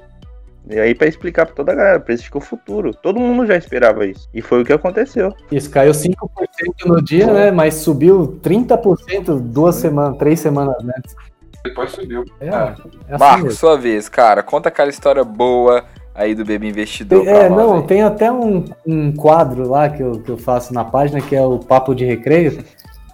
E 0.69 0.79
aí, 0.81 0.95
pra 0.95 1.07
explicar 1.07 1.45
pra 1.45 1.55
toda 1.55 1.73
a 1.73 1.75
galera, 1.75 2.01
precifica 2.01 2.39
o 2.39 2.41
futuro. 2.41 2.95
Todo 2.95 3.21
mundo 3.21 3.47
já 3.47 3.55
esperava 3.57 4.07
isso. 4.07 4.29
E 4.33 4.41
foi 4.41 4.62
o 4.62 4.65
que 4.65 4.73
aconteceu. 4.73 5.31
Isso 5.53 5.69
caiu 5.71 5.93
5% 5.93 6.17
no 6.87 7.03
dia, 7.03 7.27
né? 7.33 7.51
Mas 7.51 7.75
subiu 7.75 8.39
30% 8.43 9.39
duas 9.41 9.75
semanas, 9.77 10.17
três 10.19 10.41
semanas 10.41 10.75
antes. 10.97 11.15
Depois 11.62 11.91
subiu. 11.91 12.25
É, 12.41 12.49
Ah. 12.49 12.75
é 13.09 13.15
assim 13.15 13.25
Marcos, 13.25 13.43
mesmo. 13.45 13.59
sua 13.59 13.77
vez, 13.77 14.09
cara. 14.09 14.43
Conta 14.43 14.69
aquela 14.71 14.89
história 14.91 15.23
boa 15.23 15.85
aí 16.15 16.35
do 16.35 16.45
bebê 16.45 16.69
investidor. 16.69 17.27
É, 17.29 17.49
não, 17.51 17.79
aí. 17.79 17.83
tem 17.87 18.03
até 18.03 18.33
um, 18.33 18.65
um 18.87 19.12
quadro 19.12 19.69
lá 19.69 19.89
que 19.91 20.03
eu, 20.03 20.12
que 20.21 20.31
eu 20.31 20.39
faço 20.39 20.73
na 20.73 20.85
página, 20.85 21.21
que 21.21 21.37
é 21.37 21.43
o 21.43 21.59
Papo 21.59 21.95
de 21.95 22.05
Recreio, 22.07 22.65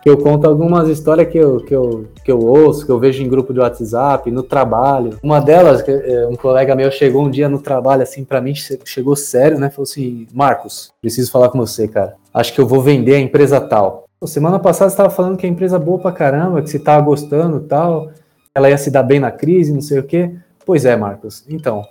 eu 0.08 0.16
conto 0.16 0.46
algumas 0.48 0.88
histórias 0.88 1.28
que 1.28 1.36
eu, 1.36 1.58
que 1.60 1.74
eu, 1.74 2.06
que 2.24 2.32
eu 2.32 2.38
ouço, 2.38 2.86
que 2.86 2.90
eu 2.92 2.98
vejo 2.98 3.22
em 3.22 3.28
grupo 3.28 3.52
de 3.52 3.60
WhatsApp, 3.60 4.30
no 4.30 4.42
trabalho. 4.42 5.18
Uma 5.22 5.40
delas, 5.40 5.86
é, 5.86 6.26
um 6.26 6.36
colega 6.36 6.74
meu 6.74 6.90
chegou 6.90 7.22
um 7.24 7.30
dia 7.30 7.48
no 7.48 7.58
trabalho, 7.60 8.02
assim, 8.02 8.24
pra 8.24 8.40
mim, 8.40 8.54
che- 8.54 8.78
chegou 8.84 9.14
sério, 9.14 9.58
né? 9.58 9.68
Falou 9.68 9.82
assim, 9.84 10.26
Marcos, 10.32 10.92
preciso 11.00 11.30
falar 11.30 11.48
com 11.50 11.58
você, 11.58 11.86
cara. 11.86 12.14
Acho 12.32 12.54
que 12.54 12.60
eu 12.60 12.66
vou 12.66 12.80
vender 12.80 13.16
a 13.16 13.20
empresa 13.20 13.60
tal. 13.60 14.04
Pô, 14.18 14.26
semana 14.26 14.58
passada 14.58 14.88
você 14.90 14.94
estava 14.94 15.10
falando 15.10 15.36
que 15.36 15.46
a 15.46 15.48
empresa 15.50 15.76
é 15.76 15.78
boa 15.78 15.98
pra 15.98 16.12
caramba, 16.12 16.62
que 16.62 16.70
você 16.70 16.78
tava 16.78 17.04
gostando 17.04 17.60
tal, 17.60 18.10
ela 18.54 18.70
ia 18.70 18.78
se 18.78 18.90
dar 18.90 19.02
bem 19.02 19.20
na 19.20 19.30
crise, 19.30 19.72
não 19.72 19.80
sei 19.80 19.98
o 19.98 20.02
quê. 20.04 20.30
Pois 20.64 20.84
é, 20.84 20.96
Marcos. 20.96 21.44
Então, 21.48 21.82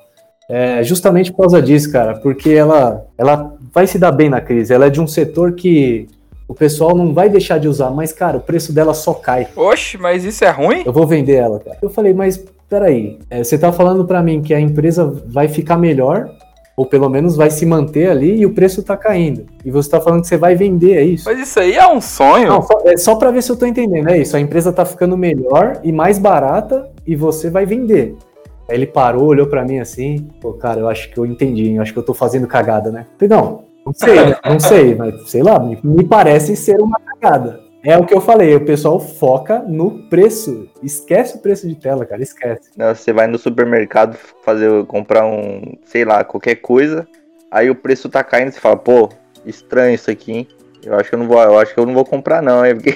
é 0.49 0.81
justamente 0.83 1.31
por 1.31 1.39
causa 1.43 1.61
disso, 1.61 1.91
cara, 1.91 2.15
porque 2.21 2.49
ela, 2.51 3.05
ela 3.17 3.55
vai 3.73 3.85
se 3.85 3.99
dar 3.99 4.11
bem 4.11 4.29
na 4.29 4.41
crise. 4.41 4.73
Ela 4.73 4.87
é 4.87 4.89
de 4.89 4.99
um 5.01 5.07
setor 5.07 5.53
que 5.53 6.07
o 6.49 6.55
pessoal 6.55 6.97
não 6.97 7.13
vai 7.13 7.29
deixar 7.29 7.59
de 7.59 7.67
usar, 7.67 7.91
mas, 7.91 8.11
cara, 8.11 8.37
o 8.37 8.41
preço 8.41 8.73
dela 8.73 8.95
só 8.95 9.13
cai. 9.13 9.47
Oxe, 9.55 9.99
mas 9.99 10.25
isso 10.25 10.43
é 10.43 10.49
ruim? 10.49 10.81
Eu 10.83 10.91
vou 10.91 11.05
vender 11.05 11.35
ela, 11.35 11.59
cara. 11.59 11.77
Eu 11.79 11.91
falei, 11.91 12.11
mas 12.11 12.43
peraí, 12.67 13.19
é, 13.29 13.43
você 13.43 13.55
tá 13.55 13.71
falando 13.71 14.03
pra 14.03 14.23
mim 14.23 14.41
que 14.41 14.51
a 14.51 14.59
empresa 14.59 15.05
vai 15.27 15.47
ficar 15.47 15.77
melhor, 15.77 16.27
ou 16.75 16.87
pelo 16.87 17.07
menos 17.07 17.35
vai 17.35 17.51
se 17.51 17.67
manter 17.67 18.09
ali, 18.09 18.39
e 18.39 18.47
o 18.47 18.53
preço 18.53 18.81
tá 18.81 18.97
caindo. 18.97 19.45
E 19.63 19.69
você 19.69 19.91
tá 19.91 20.01
falando 20.01 20.21
que 20.21 20.27
você 20.27 20.37
vai 20.37 20.55
vender, 20.55 20.95
é 20.97 21.03
isso? 21.03 21.25
Mas 21.29 21.39
isso 21.39 21.59
aí 21.59 21.75
é 21.75 21.87
um 21.87 22.01
sonho. 22.01 22.49
Não, 22.49 22.63
só, 22.63 22.81
é 22.83 22.97
só 22.97 23.15
pra 23.15 23.29
ver 23.29 23.43
se 23.43 23.51
eu 23.51 23.55
tô 23.55 23.67
entendendo, 23.67 24.09
é 24.09 24.17
isso. 24.17 24.35
A 24.35 24.39
empresa 24.39 24.73
tá 24.73 24.83
ficando 24.83 25.15
melhor 25.15 25.79
e 25.83 25.91
mais 25.91 26.17
barata, 26.17 26.89
e 27.05 27.15
você 27.15 27.51
vai 27.51 27.63
vender. 27.67 28.15
Aí 28.67 28.75
ele 28.75 28.87
parou, 28.87 29.25
olhou 29.25 29.45
pra 29.45 29.63
mim 29.63 29.77
assim, 29.77 30.27
pô, 30.41 30.53
cara, 30.53 30.79
eu 30.79 30.89
acho 30.89 31.11
que 31.11 31.17
eu 31.19 31.27
entendi, 31.27 31.75
eu 31.75 31.81
acho 31.83 31.93
que 31.93 31.99
eu 31.99 32.03
tô 32.03 32.13
fazendo 32.15 32.47
cagada, 32.47 32.91
né? 32.91 33.05
Falei, 33.19 33.35
não, 33.35 33.68
não 33.89 33.93
sei, 33.93 34.35
não 34.45 34.59
sei, 34.59 34.95
mas 34.95 35.29
sei 35.29 35.41
lá, 35.43 35.59
me, 35.59 36.03
parece 36.03 36.55
ser 36.55 36.79
uma 36.79 36.99
cagada. 36.99 37.61
É 37.83 37.97
o 37.97 38.05
que 38.05 38.13
eu 38.13 38.19
falei, 38.19 38.55
o 38.55 38.65
pessoal 38.65 38.99
foca 38.99 39.59
no 39.59 40.09
preço. 40.09 40.67
Esquece 40.83 41.37
o 41.37 41.39
preço 41.39 41.67
de 41.67 41.75
tela, 41.75 42.05
cara, 42.05 42.21
esquece. 42.21 42.69
Né, 42.77 42.93
Você 42.93 43.13
vai 43.13 43.25
no 43.25 43.37
supermercado 43.37 44.17
fazer 44.43 44.85
comprar 44.85 45.25
um, 45.25 45.75
sei 45.85 46.03
lá, 46.03 46.23
qualquer 46.23 46.55
coisa, 46.55 47.07
aí 47.49 47.69
o 47.69 47.75
preço 47.75 48.09
tá 48.09 48.23
caindo, 48.23 48.51
você 48.51 48.59
fala, 48.59 48.75
pô, 48.75 49.09
estranho 49.45 49.95
isso 49.95 50.11
aqui, 50.11 50.31
hein? 50.31 50.47
Eu 50.85 50.95
acho 50.95 51.09
que 51.09 51.15
eu 51.15 51.19
não 51.19 51.27
vou, 51.27 51.41
eu 51.41 51.59
acho 51.59 51.73
que 51.73 51.79
eu 51.79 51.85
não 51.85 51.93
vou 51.93 52.05
comprar 52.05 52.41
não, 52.41 52.63
é 52.63 52.73
porque 52.75 52.95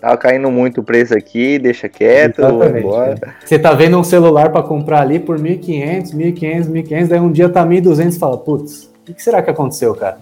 tava 0.00 0.16
caindo 0.16 0.50
muito 0.50 0.80
o 0.80 0.84
preço 0.84 1.16
aqui, 1.16 1.58
deixa 1.58 1.88
quieto, 1.88 2.42
embora. 2.42 3.14
é. 3.20 3.46
Você 3.46 3.58
tá 3.58 3.72
vendo 3.72 3.98
um 3.98 4.04
celular 4.04 4.50
pra 4.50 4.62
comprar 4.62 5.02
ali 5.02 5.18
por 5.20 5.38
1.500, 5.38 6.14
1.500, 6.14 6.68
1.500, 6.70 7.08
daí 7.08 7.20
um 7.20 7.30
dia 7.30 7.48
tá 7.48 7.64
1.200 7.64 8.16
e 8.16 8.18
fala, 8.18 8.38
putz, 8.38 8.87
o 9.12 9.14
que 9.14 9.22
será 9.22 9.42
que 9.42 9.50
aconteceu, 9.50 9.94
cara? 9.94 10.18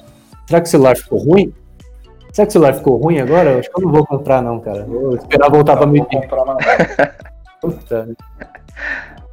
Será 0.47 0.61
que 0.61 0.66
o 0.68 0.70
celular 0.70 0.97
ficou 0.97 1.18
ruim? 1.18 1.53
Será 2.32 2.47
que 2.47 2.51
o 2.51 2.53
celular 2.53 2.74
ficou 2.74 2.97
ruim 2.97 3.18
agora? 3.20 3.51
Eu 3.53 3.59
acho 3.61 3.70
que 3.70 3.78
eu 3.80 3.84
não 3.84 3.93
vou 3.93 4.07
comprar 4.07 4.43
não, 4.43 4.61
cara. 4.61 4.84
Vou 4.84 5.16
esperar 5.16 5.51
voltar 5.51 5.76
1.500. 5.76 6.07
comprar 6.22 6.45
mais. 6.45 6.66
Puta. 7.61 8.09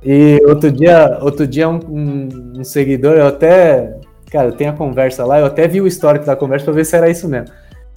E 0.04 0.42
outro 0.46 0.72
dia, 0.72 1.20
outro 1.22 1.48
dia 1.48 1.70
um, 1.70 1.80
um- 1.90 2.54
um 2.60 2.64
seguidor, 2.64 3.14
eu 3.16 3.28
até, 3.28 3.98
cara, 4.32 4.52
tem 4.52 4.68
a 4.68 4.74
conversa 4.74 5.26
lá, 5.26 5.40
eu 5.40 5.46
até 5.46 5.68
vi 5.68 5.80
o 5.82 5.88
histórico 5.88 6.26
da 6.26 6.36
conversa 6.36 6.66
pra 6.66 6.74
ver 6.74 6.86
se 6.86 6.96
era 6.96 7.10
isso 7.10 7.28
mesmo. 7.28 7.48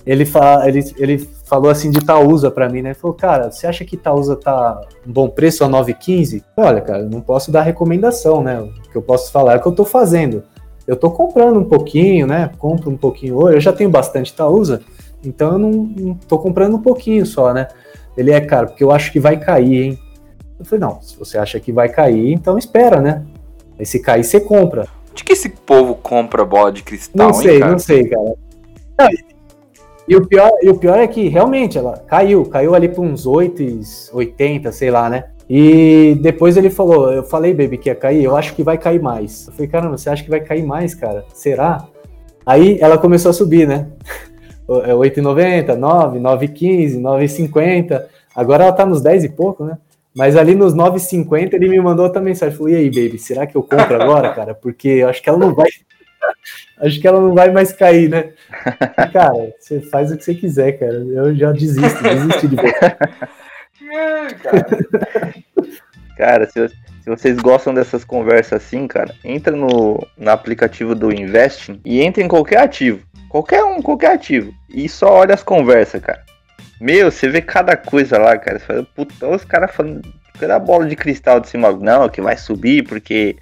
Ele, 0.05 0.25
ele, 0.67 0.95
ele 0.99 1.19
falou 1.47 1.69
assim 1.69 1.91
de 1.91 1.99
Itaúsa 1.99 2.49
pra 2.49 2.69
mim, 2.69 2.81
né? 2.81 2.91
Ele 2.91 2.95
falou, 2.95 3.17
cara, 3.17 3.51
você 3.51 3.67
acha 3.67 3.85
que 3.85 3.97
Itaúsa 3.97 4.37
tá 4.37 4.81
um 5.05 5.13
bom 5.13 5.29
preço 5.29 5.65
a 5.65 5.69
9,15? 5.69 6.45
Olha, 6.57 6.81
cara, 6.81 7.01
eu 7.03 7.11
não 7.11 7.21
posso 7.21 7.51
dar 7.51 7.63
recomendação, 7.63 8.41
né? 8.41 8.61
O 8.61 8.71
que 8.91 8.95
eu 8.97 9.03
posso 9.03 9.33
falar 9.33 9.55
é 9.55 9.57
o 9.57 9.61
que 9.61 9.67
eu 9.67 9.73
tô 9.73 9.85
fazendo. 9.85 10.45
Eu 10.87 10.97
tô 10.97 11.11
comprando 11.11 11.59
um 11.59 11.65
pouquinho, 11.65 12.27
né? 12.27 12.51
Compro 12.59 12.91
um 12.91 12.97
pouquinho 12.97 13.37
hoje, 13.37 13.57
eu 13.57 13.61
já 13.61 13.73
tenho 13.73 13.91
bastante 13.91 14.31
Itaúsa, 14.31 14.83
então 15.25 15.53
eu 15.53 15.59
não, 15.59 16.15
tô 16.29 16.39
comprando 16.39 16.77
um 16.77 16.83
pouquinho 16.83 17.27
só, 17.27 17.53
né? 17.53 17.69
Ele 18.17 18.31
é, 18.31 18.41
cara, 18.41 18.67
porque 18.67 18.85
eu 18.85 18.93
acho 18.93 19.13
que 19.13 19.19
vai 19.19 19.39
cair, 19.39 19.83
hein? 19.83 19.99
Eu 20.59 20.65
falei, 20.65 20.81
não, 20.81 21.01
se 21.03 21.19
você 21.19 21.37
acha 21.37 21.61
que 21.61 21.73
vai 21.73 21.89
cair, 21.89 22.33
então 22.33 22.57
espera, 22.57 23.01
né? 23.01 23.25
Aí 23.79 23.85
se 23.85 24.01
cair, 24.01 24.25
você 24.25 24.41
compra. 24.41 24.87
Onde 25.11 25.25
que 25.25 25.33
esse 25.33 25.49
povo 25.49 25.97
compra 25.97 26.45
bola 26.45 26.73
de 26.73 26.83
cristal, 26.83 27.29
Não 27.29 27.35
sei, 27.35 27.57
hein, 27.57 27.61
não 27.61 27.79
sei, 27.79 28.09
cara. 28.09 28.35
Não, 28.99 29.07
e, 29.11 29.25
e 30.09 30.17
o 30.17 30.27
pior, 30.27 30.51
e 30.63 30.71
o 30.71 30.79
pior 30.79 30.99
é 30.99 31.07
que 31.07 31.29
realmente 31.29 31.77
ela 31.77 31.99
caiu, 32.07 32.45
caiu 32.47 32.75
ali 32.75 32.89
para 32.89 33.03
uns 33.03 33.27
8,80, 33.27 34.71
sei 34.73 34.91
lá, 34.91 35.11
né? 35.11 35.25
E 35.49 36.19
depois 36.21 36.57
ele 36.57 36.71
falou, 36.71 37.13
eu 37.13 37.23
falei, 37.23 37.55
baby, 37.55 37.79
que 37.79 37.89
ia 37.89 37.95
cair, 37.95 38.25
eu 38.25 38.37
acho 38.37 38.55
que 38.55 38.65
vai 38.65 38.77
cair 38.77 39.01
mais. 39.01 39.47
Eu 39.47 39.53
falei, 39.53 39.69
caramba, 39.69 39.97
você 39.97 40.11
acha 40.11 40.25
que 40.25 40.31
vai 40.31 40.41
cair 40.41 40.65
mais, 40.65 40.95
cara? 40.95 41.25
Será? 41.33 41.87
Aí 42.45 42.79
ela 42.81 42.99
começou 42.99 43.31
a 43.31 43.35
subir, 43.35 43.67
né? 43.67 43.89
É 44.85 44.91
8,90, 44.91 45.77
9, 45.77 46.19
9,15, 46.19 47.01
9,50. 47.01 48.03
Agora 48.35 48.65
ela 48.65 48.73
tá 48.73 48.85
nos 48.85 49.01
10 49.01 49.23
e 49.23 49.29
pouco, 49.29 49.65
né? 49.65 49.79
Mas 50.13 50.35
ali 50.35 50.57
nos 50.57 50.75
9,50 50.75 51.55
ele 51.55 51.69
me 51.69 51.81
mandou 51.81 52.05
outra 52.05 52.21
mensagem. 52.21 52.57
Falou, 52.57 52.71
e 52.71 52.75
aí, 52.75 52.91
baby, 52.91 53.17
será 53.17 53.47
que 53.47 53.55
eu 53.55 53.63
compro 53.63 54.03
agora, 54.03 54.35
cara? 54.35 54.57
Porque 54.57 54.89
eu 54.89 55.09
acho 55.09 55.23
que 55.23 55.29
ela 55.29 55.39
não 55.39 55.55
vai. 55.55 55.69
Acho 56.79 57.01
que 57.01 57.07
ela 57.07 57.21
não 57.21 57.33
vai 57.33 57.51
mais 57.51 57.73
cair, 57.73 58.11
né? 58.11 58.33
Cara, 59.13 59.55
você 59.59 59.81
faz 59.81 60.11
o 60.11 60.17
que 60.17 60.25
você 60.25 60.35
quiser, 60.35 60.73
cara. 60.73 60.93
Eu 60.93 61.35
já 61.35 61.53
desisto, 61.53 62.03
desisti 62.03 62.49
de 62.49 62.57
você. 62.57 62.97
Cara. 66.17 66.49
Se, 66.49 66.69
se 66.69 67.11
vocês 67.11 67.37
gostam 67.37 67.73
dessas 67.73 68.05
conversas 68.05 68.65
assim, 68.65 68.89
cara, 68.89 69.15
entra 69.23 69.55
no, 69.55 70.05
no 70.17 70.31
aplicativo 70.31 70.95
do 70.95 71.13
Investing 71.13 71.81
e 71.85 72.03
entra 72.03 72.23
em 72.23 72.27
qualquer 72.27 72.59
ativo. 72.59 73.01
Qualquer 73.29 73.63
um, 73.63 73.83
qualquer 73.83 74.13
ativo. 74.13 74.53
E 74.69 74.89
só 74.89 75.13
olha 75.13 75.35
as 75.35 75.43
conversas, 75.43 76.03
cara. 76.03 76.25
Meu, 76.81 77.11
você 77.11 77.29
vê 77.29 77.41
cada 77.41 77.77
coisa 77.77 78.19
lá, 78.19 78.37
cara. 78.37 78.59
Você 78.59 78.65
fala, 78.65 78.83
puta, 78.83 79.29
os 79.29 79.45
caras 79.45 79.71
falando. 79.71 80.03
Cada 80.39 80.59
bola 80.59 80.87
de 80.87 80.97
cristal 80.97 81.41
de 81.41 81.49
cima, 81.49 81.73
não, 81.73 82.09
que 82.09 82.21
vai 82.21 82.37
subir 82.37 82.83
porque 82.83 83.37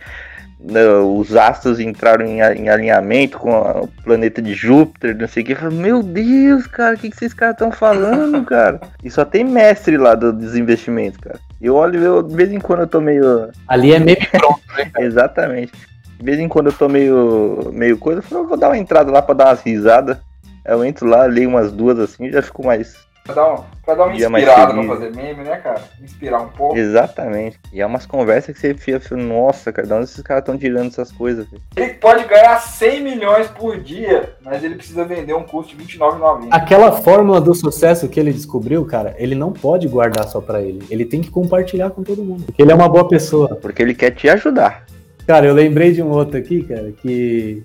os 1.05 1.37
astros 1.37 1.79
entraram 1.79 2.25
em, 2.25 2.39
em 2.41 2.69
alinhamento 2.69 3.39
com 3.39 3.55
a- 3.55 3.83
o 3.83 3.89
planeta 4.03 4.41
de 4.41 4.55
Júpiter, 4.55 5.17
não 5.17 5.29
sei 5.29 5.43
o 5.43 5.47
que. 5.47 5.53
Eu 5.53 5.57
falo, 5.57 5.73
Meu 5.73 6.03
Deus, 6.03 6.67
cara, 6.67 6.95
o 6.95 6.99
que, 6.99 7.11
que 7.11 7.17
esses 7.17 7.35
caras 7.35 7.55
estão 7.55 7.71
falando, 7.71 8.43
cara? 8.47 8.81
E 9.03 9.11
só 9.11 9.25
tem 9.25 9.45
mestre 9.45 9.97
lá 9.99 10.15
do- 10.15 10.33
dos 10.33 10.57
investimentos, 10.57 11.19
cara. 11.19 11.39
Eu 11.61 11.75
olho, 11.75 12.01
eu, 12.03 12.23
de 12.23 12.35
vez 12.35 12.51
em 12.53 12.59
quando 12.61 12.81
eu 12.81 12.87
tô 12.87 13.01
meio. 13.01 13.49
Ali 13.69 13.93
é 13.93 13.99
meme 13.99 14.27
pronto, 14.31 14.61
né? 14.77 14.91
Exatamente. 15.05 15.73
De 16.19 16.25
vez 16.25 16.39
em 16.39 16.49
quando 16.49 16.67
eu 16.67 16.73
tô 16.73 16.89
meio, 16.89 17.71
meio 17.73 17.99
coisa, 17.99 18.21
eu 18.21 18.23
falo, 18.23 18.45
eu 18.45 18.49
vou 18.49 18.57
dar 18.57 18.69
uma 18.69 18.79
entrada 18.79 19.11
lá 19.11 19.21
pra 19.21 19.35
dar 19.35 19.47
umas 19.49 19.61
risadas. 19.63 20.17
Eu 20.65 20.83
entro 20.85 21.07
lá, 21.07 21.27
leio 21.27 21.49
umas 21.51 21.71
duas 21.71 21.99
assim, 21.99 22.31
já 22.31 22.41
fico 22.41 22.65
mais. 22.65 22.95
Pra 23.25 23.35
dar, 23.35 23.55
um, 23.55 23.65
pra 23.83 23.95
dar 23.95 24.05
uma 24.05 24.13
Dia 24.15 24.27
inspirada 24.27 24.75
pra 24.75 24.83
fazer 24.85 25.11
meme, 25.17 25.45
né, 25.45 25.57
cara? 25.57 25.83
Inspirar 25.99 26.43
um 26.43 26.49
pouco. 26.49 26.77
Exatamente. 26.77 27.59
E 27.73 27.81
é 27.81 27.87
umas 27.87 28.05
conversas 28.05 28.55
que 28.55 28.61
você 28.61 28.75
fica, 28.75 29.17
nossa, 29.17 29.73
cara, 29.73 29.87
de 29.89 29.95
onde 29.95 30.05
esses 30.05 30.23
caras 30.23 30.43
estão 30.43 30.59
tirando 30.59 30.89
essas 30.89 31.11
coisas? 31.11 31.49
velho?" 31.49 31.63
Ele 31.75 31.95
pode 31.95 32.25
ganhar 32.25 32.59
100 32.59 33.03
milhões 33.03 33.47
por 33.49 33.81
dia, 33.81 34.35
mas 34.43 34.63
ele 34.63 34.75
precisa 34.75 35.07
vender 35.07 35.33
um 35.33 35.43
custo 35.43 35.75
de 35.75 35.83
R$29,90. 35.83 36.49
Aquela 36.51 36.93
fórmula 36.93 37.41
do 37.41 37.55
sucesso 37.55 38.09
que 38.09 38.21
ele 38.21 38.31
descobriu, 38.31 38.85
cara, 38.85 39.15
ele 39.17 39.35
não 39.35 39.53
pode 39.53 39.89
guardar 39.89 40.29
só 40.29 40.43
pra 40.43 40.61
ele. 40.61 40.85
Ele 40.91 41.07
tem 41.07 41.23
que 41.23 41.31
compartilhar 41.31 41.89
com 41.91 42.03
todo 42.03 42.23
mundo. 42.23 42.45
Porque 42.45 42.61
ele 42.61 42.73
é 42.73 42.75
uma 42.75 42.91
boa 42.91 43.09
pessoa. 43.09 43.57
Porque 43.57 43.83
ele 43.83 43.95
quer 43.95 44.11
te 44.11 44.29
ajudar. 44.29 44.85
Cara, 45.27 45.47
eu 45.47 45.55
lembrei 45.55 45.93
de 45.93 46.03
um 46.03 46.11
outro 46.11 46.37
aqui, 46.37 46.63
cara, 46.63 46.93
que 46.93 47.65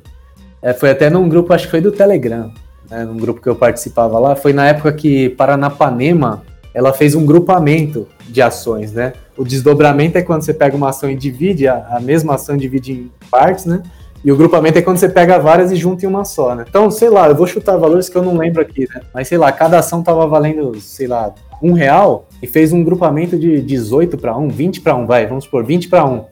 é, 0.62 0.72
foi 0.72 0.90
até 0.92 1.10
num 1.10 1.28
grupo, 1.28 1.54
acho 1.54 1.66
que 1.66 1.72
foi 1.72 1.82
do 1.82 1.92
Telegram, 1.92 2.54
né, 2.90 3.06
num 3.06 3.18
grupo 3.18 3.42
que 3.42 3.50
eu 3.50 3.56
participava 3.56 4.18
lá. 4.20 4.36
Foi 4.36 4.54
na 4.54 4.68
época 4.68 4.92
que 4.94 5.30
Paranapanema, 5.30 6.44
ela 6.74 6.94
fez 6.94 7.16
um 7.16 7.26
grupamento 7.26 8.08
de 8.28 8.42
ações, 8.42 8.94
né? 8.94 9.14
O 9.38 9.44
desdobramento 9.44 10.18
é 10.18 10.22
quando 10.22 10.42
você 10.44 10.54
pega 10.54 10.76
uma 10.76 10.90
ação 10.90 11.10
e 11.10 11.16
divide, 11.16 11.68
a, 11.68 11.88
a 11.92 12.00
mesma 12.00 12.36
ação 12.36 12.58
divide 12.58 12.92
em 12.92 13.12
partes, 13.30 13.66
né? 13.66 13.82
E 14.24 14.32
o 14.32 14.36
grupamento 14.36 14.78
é 14.78 14.82
quando 14.82 14.98
você 14.98 15.08
pega 15.08 15.40
várias 15.40 15.72
e 15.72 15.76
junta 15.76 16.06
em 16.06 16.10
uma 16.10 16.26
só, 16.26 16.54
né? 16.54 16.66
Então, 16.68 16.92
sei 16.92 17.10
lá, 17.10 17.28
eu 17.30 17.36
vou 17.36 17.48
chutar 17.48 17.78
valores 17.78 18.10
que 18.10 18.18
eu 18.18 18.22
não 18.22 18.38
lembro 18.38 18.62
aqui, 18.62 18.82
né? 18.94 19.02
Mas 19.14 19.28
sei 19.28 19.38
lá, 19.38 19.52
cada 19.52 19.80
ação 19.80 20.04
tava 20.04 20.28
valendo, 20.28 20.80
sei 20.80 21.08
lá, 21.08 21.34
um 21.62 21.72
real 21.74 22.28
e 22.42 22.48
fez 22.48 22.74
um 22.74 22.84
grupamento 22.84 23.38
de 23.38 23.62
18 23.62 24.18
para 24.18 24.38
1, 24.38 24.50
20 24.50 24.82
para 24.82 24.96
1, 24.96 25.06
vai, 25.06 25.26
vamos 25.26 25.48
por 25.48 25.64
20 25.64 25.88
para 25.88 26.06
1. 26.06 26.26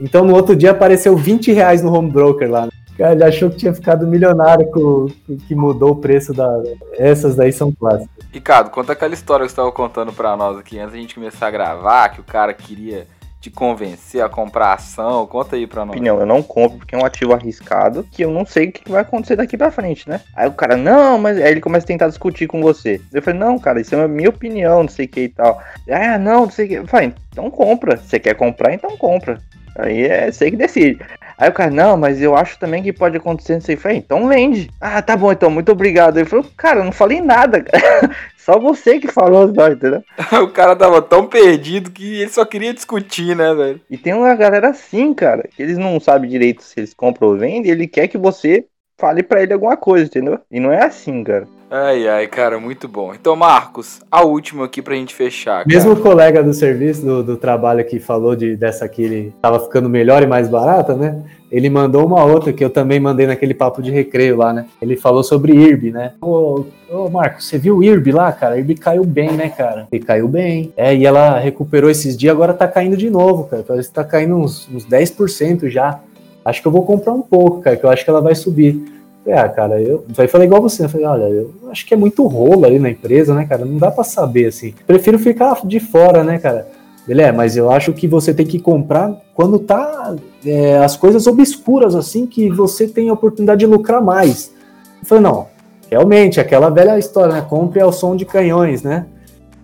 Então 0.00 0.24
no 0.24 0.34
outro 0.34 0.54
dia 0.54 0.72
apareceu 0.72 1.16
20 1.16 1.52
reais 1.52 1.82
no 1.82 1.94
home 1.94 2.10
broker 2.10 2.50
lá. 2.50 2.68
Cara, 2.96 3.12
ele 3.12 3.24
achou 3.24 3.50
que 3.50 3.56
tinha 3.56 3.74
ficado 3.74 4.06
milionário 4.06 4.70
com, 4.70 5.08
que 5.48 5.54
mudou 5.54 5.92
o 5.92 5.96
preço 5.96 6.32
da. 6.32 6.62
Essas 6.92 7.34
daí 7.34 7.52
são 7.52 7.72
clássicas. 7.72 8.08
Ricardo, 8.32 8.70
conta 8.70 8.92
aquela 8.92 9.14
história 9.14 9.44
que 9.44 9.50
você 9.50 9.54
estava 9.54 9.72
contando 9.72 10.12
para 10.12 10.36
nós 10.36 10.58
aqui 10.58 10.78
antes 10.78 10.92
da 10.92 10.98
gente 10.98 11.14
começar 11.14 11.48
a 11.48 11.50
gravar, 11.50 12.08
que 12.10 12.20
o 12.20 12.24
cara 12.24 12.52
queria 12.54 13.06
te 13.44 13.50
convencer 13.50 14.22
a 14.22 14.28
comprar 14.28 14.72
ação? 14.72 15.26
Conta 15.26 15.54
aí 15.54 15.66
pra 15.66 15.84
nós. 15.84 15.94
Opinião, 15.94 16.18
eu 16.18 16.24
não 16.24 16.42
compro 16.42 16.78
porque 16.78 16.94
é 16.94 16.98
um 16.98 17.04
ativo 17.04 17.34
arriscado 17.34 18.06
que 18.10 18.24
eu 18.24 18.30
não 18.30 18.46
sei 18.46 18.68
o 18.68 18.72
que 18.72 18.90
vai 18.90 19.02
acontecer 19.02 19.36
daqui 19.36 19.58
pra 19.58 19.70
frente, 19.70 20.08
né? 20.08 20.20
Aí 20.34 20.48
o 20.48 20.52
cara, 20.52 20.76
não, 20.76 21.18
mas 21.18 21.36
aí 21.36 21.50
ele 21.50 21.60
começa 21.60 21.84
a 21.84 21.88
tentar 21.88 22.08
discutir 22.08 22.46
com 22.46 22.62
você. 22.62 23.00
Eu 23.12 23.20
falei, 23.20 23.38
não, 23.38 23.58
cara, 23.58 23.80
isso 23.80 23.94
é 23.94 24.02
a 24.02 24.08
minha 24.08 24.30
opinião, 24.30 24.82
não 24.82 24.88
sei 24.88 25.04
o 25.04 25.08
que 25.08 25.20
e 25.20 25.28
tal. 25.28 25.60
Ah, 25.90 26.16
não, 26.16 26.42
não 26.42 26.50
sei 26.50 26.64
o 26.64 26.68
que. 26.68 26.74
Eu 26.74 26.86
falei, 26.86 27.12
então 27.30 27.50
compra. 27.50 27.98
Você 27.98 28.18
quer 28.18 28.34
comprar, 28.34 28.72
então 28.72 28.96
compra. 28.96 29.38
Aí 29.76 30.04
é 30.04 30.32
você 30.32 30.50
que 30.50 30.56
decide. 30.56 30.98
Aí 31.36 31.48
o 31.48 31.52
cara, 31.52 31.70
não, 31.70 31.96
mas 31.96 32.20
eu 32.20 32.36
acho 32.36 32.58
também 32.58 32.82
que 32.82 32.92
pode 32.92 33.16
acontecer 33.16 33.58
isso 33.58 33.70
aí. 33.70 33.76
Falei, 33.76 33.98
então 33.98 34.28
vende. 34.28 34.70
Ah, 34.80 35.02
tá 35.02 35.16
bom, 35.16 35.32
então, 35.32 35.50
muito 35.50 35.72
obrigado. 35.72 36.18
Ele 36.18 36.28
falou, 36.28 36.46
cara, 36.56 36.80
eu 36.80 36.84
não 36.84 36.92
falei 36.92 37.20
nada, 37.20 37.62
cara. 37.62 38.10
Só 38.36 38.58
você 38.58 39.00
que 39.00 39.08
falou, 39.08 39.48
entendeu? 39.48 40.02
o 40.42 40.48
cara 40.48 40.76
tava 40.76 41.00
tão 41.00 41.26
perdido 41.26 41.90
que 41.90 42.20
ele 42.20 42.30
só 42.30 42.44
queria 42.44 42.74
discutir, 42.74 43.34
né, 43.34 43.54
velho? 43.54 43.80
E 43.88 43.96
tem 43.96 44.12
uma 44.12 44.34
galera 44.34 44.68
assim, 44.68 45.14
cara, 45.14 45.48
que 45.48 45.62
eles 45.62 45.78
não 45.78 45.98
sabem 45.98 46.28
direito 46.28 46.62
se 46.62 46.78
eles 46.78 46.92
compram 46.92 47.28
ou 47.28 47.38
vendem, 47.38 47.70
ele 47.70 47.86
quer 47.86 48.06
que 48.06 48.18
você 48.18 48.66
fale 48.98 49.22
para 49.22 49.42
ele 49.42 49.52
alguma 49.52 49.76
coisa, 49.76 50.06
entendeu? 50.06 50.38
E 50.50 50.60
não 50.60 50.70
é 50.70 50.84
assim, 50.84 51.24
cara. 51.24 51.48
Ai, 51.76 52.06
ai, 52.06 52.28
cara, 52.28 52.60
muito 52.60 52.86
bom. 52.86 53.12
Então, 53.12 53.34
Marcos, 53.34 54.00
a 54.08 54.22
última 54.22 54.64
aqui 54.64 54.80
pra 54.80 54.94
gente 54.94 55.12
fechar. 55.12 55.64
Cara. 55.64 55.66
Mesmo 55.66 55.90
o 55.90 55.96
colega 55.96 56.40
do 56.40 56.54
serviço, 56.54 57.04
do, 57.04 57.20
do, 57.24 57.36
trabalho 57.36 57.84
que 57.84 57.98
falou 57.98 58.36
de, 58.36 58.54
dessa 58.54 58.88
que 58.88 59.02
ele 59.02 59.34
tava 59.42 59.58
ficando 59.58 59.88
melhor 59.88 60.22
e 60.22 60.26
mais 60.26 60.48
barata, 60.48 60.94
né? 60.94 61.24
Ele 61.50 61.68
mandou 61.68 62.06
uma 62.06 62.24
outra 62.24 62.52
que 62.52 62.64
eu 62.64 62.70
também 62.70 63.00
mandei 63.00 63.26
naquele 63.26 63.54
papo 63.54 63.82
de 63.82 63.90
recreio 63.90 64.36
lá, 64.36 64.52
né? 64.52 64.66
Ele 64.80 64.96
falou 64.96 65.24
sobre 65.24 65.52
IRB, 65.52 65.90
né? 65.90 66.12
Ô, 66.22 66.64
ô 66.88 67.10
Marcos, 67.10 67.48
você 67.48 67.58
viu 67.58 67.78
o 67.78 67.82
IRB 67.82 68.12
lá, 68.12 68.30
cara? 68.30 68.56
IRB 68.56 68.76
caiu 68.76 69.02
bem, 69.02 69.32
né, 69.32 69.48
cara? 69.48 69.88
E 69.90 69.98
caiu 69.98 70.28
bem. 70.28 70.72
É, 70.76 70.94
e 70.94 71.04
ela 71.04 71.40
recuperou 71.40 71.90
esses 71.90 72.16
dias, 72.16 72.32
agora 72.32 72.54
tá 72.54 72.68
caindo 72.68 72.96
de 72.96 73.10
novo, 73.10 73.48
cara. 73.48 73.64
Parece 73.66 73.88
que 73.88 73.94
tá 73.96 74.04
caindo 74.04 74.36
uns, 74.36 74.68
uns 74.72 74.86
10% 74.86 75.68
já. 75.68 75.98
Acho 76.44 76.62
que 76.62 76.68
eu 76.68 76.72
vou 76.72 76.86
comprar 76.86 77.14
um 77.14 77.22
pouco, 77.22 77.62
cara, 77.62 77.74
que 77.74 77.84
eu 77.84 77.90
acho 77.90 78.04
que 78.04 78.10
ela 78.10 78.20
vai 78.20 78.36
subir. 78.36 78.93
É, 79.26 79.48
cara, 79.48 79.80
eu 79.80 80.04
aí 80.18 80.28
falei 80.28 80.46
igual 80.46 80.60
você, 80.60 80.84
eu 80.84 80.88
falei, 80.88 81.06
olha, 81.06 81.24
eu 81.24 81.50
acho 81.70 81.86
que 81.86 81.94
é 81.94 81.96
muito 81.96 82.26
rolo 82.26 82.66
ali 82.66 82.78
na 82.78 82.90
empresa, 82.90 83.34
né, 83.34 83.46
cara? 83.46 83.64
Não 83.64 83.78
dá 83.78 83.90
para 83.90 84.04
saber 84.04 84.46
assim. 84.46 84.74
Prefiro 84.86 85.18
ficar 85.18 85.58
de 85.64 85.80
fora, 85.80 86.22
né, 86.22 86.38
cara? 86.38 86.68
Ele 87.08 87.22
é, 87.22 87.32
mas 87.32 87.56
eu 87.56 87.70
acho 87.70 87.92
que 87.92 88.06
você 88.06 88.34
tem 88.34 88.46
que 88.46 88.58
comprar 88.58 89.14
quando 89.34 89.58
tá 89.58 90.14
é, 90.44 90.78
as 90.78 90.96
coisas 90.96 91.26
obscuras, 91.26 91.94
assim, 91.94 92.26
que 92.26 92.50
você 92.50 92.86
tem 92.86 93.08
a 93.08 93.14
oportunidade 93.14 93.60
de 93.60 93.66
lucrar 93.66 94.02
mais. 94.02 94.52
Eu 95.00 95.06
falei, 95.06 95.24
não, 95.24 95.46
realmente, 95.90 96.38
aquela 96.38 96.68
velha 96.68 96.98
história, 96.98 97.34
né? 97.34 97.46
Compre 97.48 97.80
ao 97.80 97.92
som 97.92 98.14
de 98.16 98.26
canhões, 98.26 98.82
né? 98.82 99.06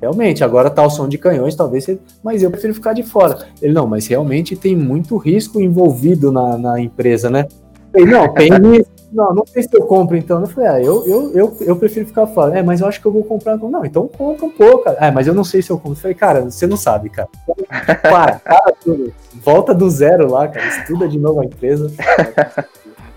Realmente, 0.00 0.42
agora 0.42 0.70
tá 0.70 0.82
o 0.82 0.88
som 0.88 1.06
de 1.06 1.18
canhões, 1.18 1.54
talvez 1.54 1.84
você... 1.84 1.98
Mas 2.24 2.42
eu 2.42 2.50
prefiro 2.50 2.72
ficar 2.72 2.94
de 2.94 3.02
fora. 3.02 3.46
Ele, 3.60 3.74
não, 3.74 3.86
mas 3.86 4.06
realmente 4.06 4.56
tem 4.56 4.74
muito 4.74 5.18
risco 5.18 5.60
envolvido 5.60 6.32
na, 6.32 6.56
na 6.56 6.80
empresa, 6.80 7.28
né? 7.28 7.46
Eu 7.92 8.06
falei, 8.06 8.06
não, 8.06 8.32
tem 8.32 8.50
risco 8.50 8.99
não, 9.12 9.34
não 9.34 9.46
sei 9.46 9.62
se 9.62 9.68
eu 9.72 9.84
compro 9.86 10.16
então. 10.16 10.40
Eu 10.40 10.46
falei, 10.46 10.68
ah, 10.68 10.80
eu, 10.80 11.06
eu, 11.06 11.32
eu, 11.32 11.56
eu 11.60 11.76
prefiro 11.76 12.06
ficar 12.06 12.26
fora. 12.26 12.58
É, 12.58 12.62
mas 12.62 12.80
eu 12.80 12.86
acho 12.86 13.00
que 13.00 13.06
eu 13.06 13.12
vou 13.12 13.24
comprar. 13.24 13.56
Não, 13.56 13.84
então 13.84 14.08
compra 14.08 14.46
um 14.46 14.50
pouco, 14.50 14.84
cara. 14.84 14.98
É, 15.00 15.10
mas 15.10 15.26
eu 15.26 15.34
não 15.34 15.44
sei 15.44 15.62
se 15.62 15.70
eu 15.70 15.76
compro. 15.76 15.92
Eu 15.92 15.96
falei, 15.96 16.14
cara, 16.14 16.42
você 16.42 16.66
não 16.66 16.76
sabe, 16.76 17.10
cara. 17.10 17.28
Para, 18.02 18.38
para 18.40 18.72
tudo. 18.82 19.12
Volta 19.34 19.74
do 19.74 19.88
zero 19.88 20.30
lá, 20.30 20.48
cara. 20.48 20.66
Estuda 20.66 21.08
de 21.08 21.18
novo 21.18 21.40
a 21.40 21.44
empresa. 21.44 21.90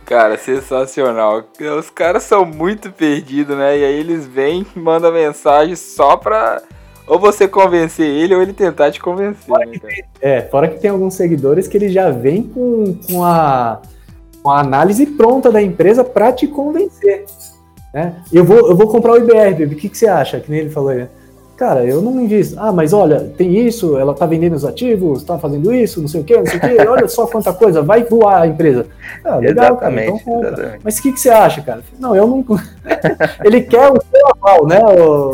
Cara, 0.06 0.38
sensacional. 0.38 1.44
Os 1.80 1.90
caras 1.90 2.24
são 2.24 2.46
muito 2.46 2.92
perdidos, 2.92 3.58
né? 3.58 3.80
E 3.80 3.86
aí 3.86 4.00
eles 4.00 4.28
vêm 4.28 4.66
e 4.76 4.80
mandam 4.80 5.12
mensagem 5.12 5.76
só 5.76 6.18
pra 6.18 6.62
ou 7.06 7.20
você 7.20 7.48
convencer 7.48 8.08
ele 8.08 8.34
ou 8.34 8.42
ele 8.42 8.54
tentar 8.54 8.92
te 8.92 9.00
convencer. 9.00 9.50
Né, 9.50 9.80
tem, 9.80 10.04
é, 10.22 10.42
fora 10.42 10.68
que 10.68 10.80
tem 10.80 10.90
alguns 10.90 11.16
seguidores 11.16 11.68
que 11.68 11.78
eles 11.78 11.92
já 11.92 12.10
vêm 12.10 12.44
com, 12.44 12.98
com 13.08 13.24
a 13.24 13.82
uma 14.44 14.60
análise 14.60 15.06
pronta 15.06 15.52
da 15.52 15.62
empresa 15.62 16.04
para 16.04 16.32
te 16.32 16.48
convencer. 16.48 17.26
Né? 17.94 18.16
Eu, 18.32 18.44
vou, 18.44 18.70
eu 18.70 18.76
vou 18.76 18.88
comprar 18.88 19.14
o 19.14 19.18
IBR, 19.18 19.52
baby. 19.52 19.76
o 19.76 19.78
que, 19.78 19.90
que 19.90 19.98
você 19.98 20.08
acha? 20.08 20.40
Que 20.40 20.52
nem 20.52 20.62
ele 20.62 20.70
falou 20.70 20.90
aí. 20.90 21.00
Né? 21.00 21.10
Cara, 21.64 21.86
eu 21.86 22.02
não 22.02 22.20
invisto. 22.20 22.60
Ah, 22.60 22.74
mas 22.74 22.92
olha, 22.92 23.22
tem 23.22 23.58
isso, 23.58 23.98
ela 23.98 24.14
tá 24.14 24.26
vendendo 24.26 24.54
os 24.54 24.66
ativos, 24.66 25.24
tá 25.24 25.40
fazendo 25.40 25.74
isso, 25.74 26.02
não 26.02 26.10
sei 26.10 26.20
o 26.20 26.24
que, 26.26 26.36
não 26.36 26.46
sei 26.46 26.58
o 26.58 26.60
que, 26.60 26.86
olha 26.86 27.08
só 27.08 27.26
quanta 27.26 27.54
coisa, 27.54 27.82
vai 27.82 28.04
voar 28.04 28.42
a 28.42 28.48
empresa. 28.48 28.86
Ah, 29.24 29.38
legal, 29.38 29.78
cara, 29.78 30.04
então 30.04 30.20
compra. 30.20 30.50
Exatamente. 30.50 30.80
Mas 30.84 30.98
o 30.98 31.02
que, 31.02 31.14
que 31.14 31.20
você 31.22 31.30
acha, 31.30 31.62
cara? 31.62 31.82
Não, 31.98 32.14
eu 32.14 32.28
não. 32.28 32.44
Ele 33.46 33.62
quer 33.62 33.90
o 33.90 33.94
seu 33.94 34.28
aval, 34.36 34.68
né, 34.68 34.78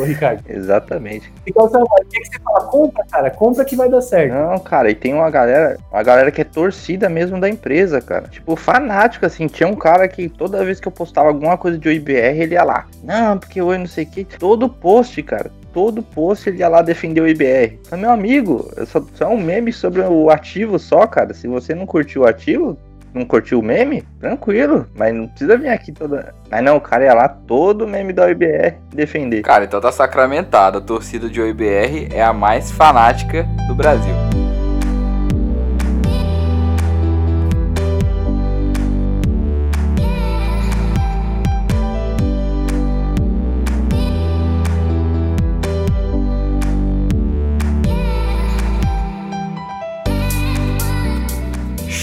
Ricardo? 0.06 0.44
Exatamente. 0.48 1.34
Então, 1.48 1.66
o 1.66 1.70
que, 2.08 2.20
que 2.20 2.28
você 2.28 2.40
fala? 2.44 2.62
Compra, 2.66 3.06
cara, 3.10 3.32
compra 3.32 3.66
que 3.66 3.76
vai 3.76 3.90
dar 3.90 4.02
certo. 4.02 4.32
Não, 4.32 4.60
cara, 4.60 4.92
e 4.92 4.94
tem 4.94 5.16
uma 5.16 5.32
galera, 5.32 5.80
uma 5.92 6.04
galera 6.04 6.30
que 6.30 6.42
é 6.42 6.44
torcida 6.44 7.10
mesmo 7.10 7.40
da 7.40 7.50
empresa, 7.50 8.02
cara. 8.02 8.28
Tipo, 8.28 8.56
fanático, 8.56 9.26
assim. 9.26 9.48
Tinha 9.48 9.68
um 9.68 9.76
cara 9.76 10.08
que 10.08 10.30
toda 10.30 10.64
vez 10.64 10.80
que 10.80 10.88
eu 10.88 10.92
postava 10.92 11.30
alguma 11.30 11.58
coisa 11.58 11.76
de 11.76 11.90
OIBR, 11.90 12.40
ele 12.40 12.54
ia 12.54 12.64
lá. 12.64 12.86
Não, 13.04 13.40
porque 13.40 13.60
eu 13.60 13.76
não 13.80 13.88
sei 13.88 14.04
o 14.04 14.08
que. 14.08 14.24
Todo 14.24 14.70
post, 14.70 15.24
cara 15.24 15.50
todo 15.74 16.04
post 16.04 16.50
ele 16.50 16.60
ia 16.60 16.68
lá 16.68 16.82
defender 16.82 17.22
o 17.22 17.28
IBR. 17.28 17.80
Mas, 17.90 18.00
meu 18.00 18.12
amigo, 18.12 18.70
só, 18.86 19.04
só 19.14 19.26
é 19.26 19.28
um 19.28 19.42
meme 19.42 19.72
sobre 19.72 20.02
o 20.02 20.30
ativo 20.30 20.80
só, 20.80 21.06
cara. 21.08 21.34
Se 21.34 21.48
você 21.48 21.74
não 21.76 21.86
curtiu 21.86 22.24
o 22.24 22.28
ativo, 22.28 22.78
não 23.14 23.26
curtiu 23.26 23.60
o 23.60 23.64
meme, 23.64 24.04
tranquilo. 24.20 24.88
Mas 24.96 25.14
não 25.14 25.28
precisa 25.28 25.58
vir 25.58 25.70
aqui 25.70 25.92
toda. 25.92 26.34
Mas 26.50 26.64
não, 26.64 26.78
o 26.78 26.82
cara 26.82 27.06
ia 27.06 27.14
lá 27.14 27.28
todo 27.28 27.88
meme 27.88 28.14
da 28.14 28.26
OIBR 28.26 28.76
defender. 28.94 29.42
Cara, 29.42 29.66
então 29.66 29.82
tá 29.82 29.92
sacramentado. 29.92 30.78
A 30.78 30.82
torcida 30.82 31.30
de 31.30 31.42
OIBR 31.42 32.10
é 32.14 32.22
a 32.22 32.34
mais 32.34 32.72
fanática 32.72 33.48
do 33.68 33.76
Brasil. 33.76 34.14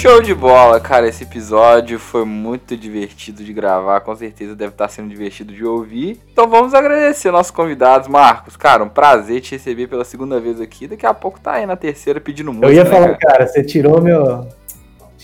Show 0.06 0.22
de 0.22 0.32
bola, 0.32 0.78
cara. 0.78 1.08
Esse 1.08 1.24
episódio 1.24 1.98
foi 1.98 2.24
muito 2.24 2.76
divertido 2.76 3.42
de 3.42 3.52
gravar. 3.52 3.98
Com 4.02 4.14
certeza 4.14 4.54
deve 4.54 4.70
estar 4.70 4.86
sendo 4.86 5.08
divertido 5.08 5.52
de 5.52 5.64
ouvir. 5.64 6.20
Então 6.32 6.48
vamos 6.48 6.74
agradecer 6.74 7.32
nossos 7.32 7.50
convidados. 7.50 8.06
Marcos, 8.06 8.56
cara, 8.56 8.84
um 8.84 8.88
prazer 8.88 9.40
te 9.40 9.56
receber 9.56 9.88
pela 9.88 10.04
segunda 10.04 10.38
vez 10.38 10.60
aqui. 10.60 10.86
Daqui 10.86 11.04
a 11.04 11.12
pouco 11.12 11.40
tá 11.40 11.54
aí 11.54 11.66
na 11.66 11.74
terceira 11.74 12.20
pedindo 12.20 12.52
música. 12.52 12.68
Eu 12.68 12.72
ia 12.72 12.84
né, 12.84 12.90
falar, 12.90 13.16
cara? 13.16 13.18
cara, 13.18 13.46
você 13.48 13.64
tirou 13.64 14.00
meu, 14.00 14.46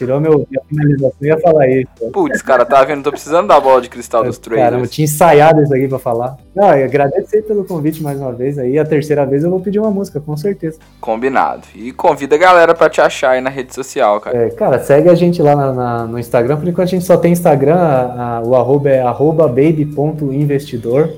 Tirou 0.03 0.21
meu, 0.21 0.45
minha 0.51 0.63
finalização 0.69 1.17
e 1.23 1.27
ia 1.27 1.39
falar 1.39 1.69
isso. 1.69 1.87
Putz, 2.13 2.43
cara, 2.43 2.65
tá 2.65 2.83
vendo? 2.83 3.05
Tô 3.05 3.13
precisando 3.13 3.47
da 3.47 3.61
bola 3.61 3.81
de 3.81 3.89
cristal 3.89 4.25
dos 4.25 4.37
traders. 4.37 4.71
Cara, 4.71 4.83
eu 4.83 4.89
tinha 4.89 5.05
ensaiado 5.05 5.63
isso 5.63 5.73
aqui 5.73 5.87
pra 5.87 5.99
falar. 6.01 6.37
Não, 6.57 6.75
eu 6.75 6.85
agradecer 6.85 7.43
pelo 7.43 7.65
convite 7.65 8.03
mais 8.03 8.19
uma 8.21 8.33
vez 8.33 8.59
aí. 8.59 8.81
A 8.81 8.85
terceira 8.85 9.25
vez 9.25 9.45
eu 9.45 9.51
vou 9.51 9.61
pedir 9.61 9.79
uma 9.79 9.93
música, 9.93 10.21
com 10.21 10.37
certeza. 10.37 10.81
Combinado. 11.01 11.63
E 11.73 11.93
convida 11.93 12.35
a 12.35 12.39
galera 12.39 12.75
pra 12.75 12.91
te 12.91 13.01
achar 13.01 13.31
aí 13.31 13.41
na 13.41 13.49
rede 13.49 13.73
social, 13.73 14.21
cara. 14.21 14.37
É, 14.37 14.51
cara, 14.51 14.81
segue 14.81 15.09
a 15.09 15.15
gente 15.15 15.41
lá 15.41 15.55
na, 15.55 15.73
na, 15.73 16.05
no 16.05 16.19
Instagram. 16.19 16.57
Por 16.57 16.67
enquanto 16.67 16.89
a 16.89 16.91
gente 16.91 17.05
só 17.05 17.17
tem 17.17 17.31
Instagram. 17.31 17.77
A, 17.77 18.39
a, 18.39 18.43
o 18.43 18.57
arroba 18.57 18.91
é 18.91 19.01
arroba 19.01 19.47
baby.investidor 19.47 21.11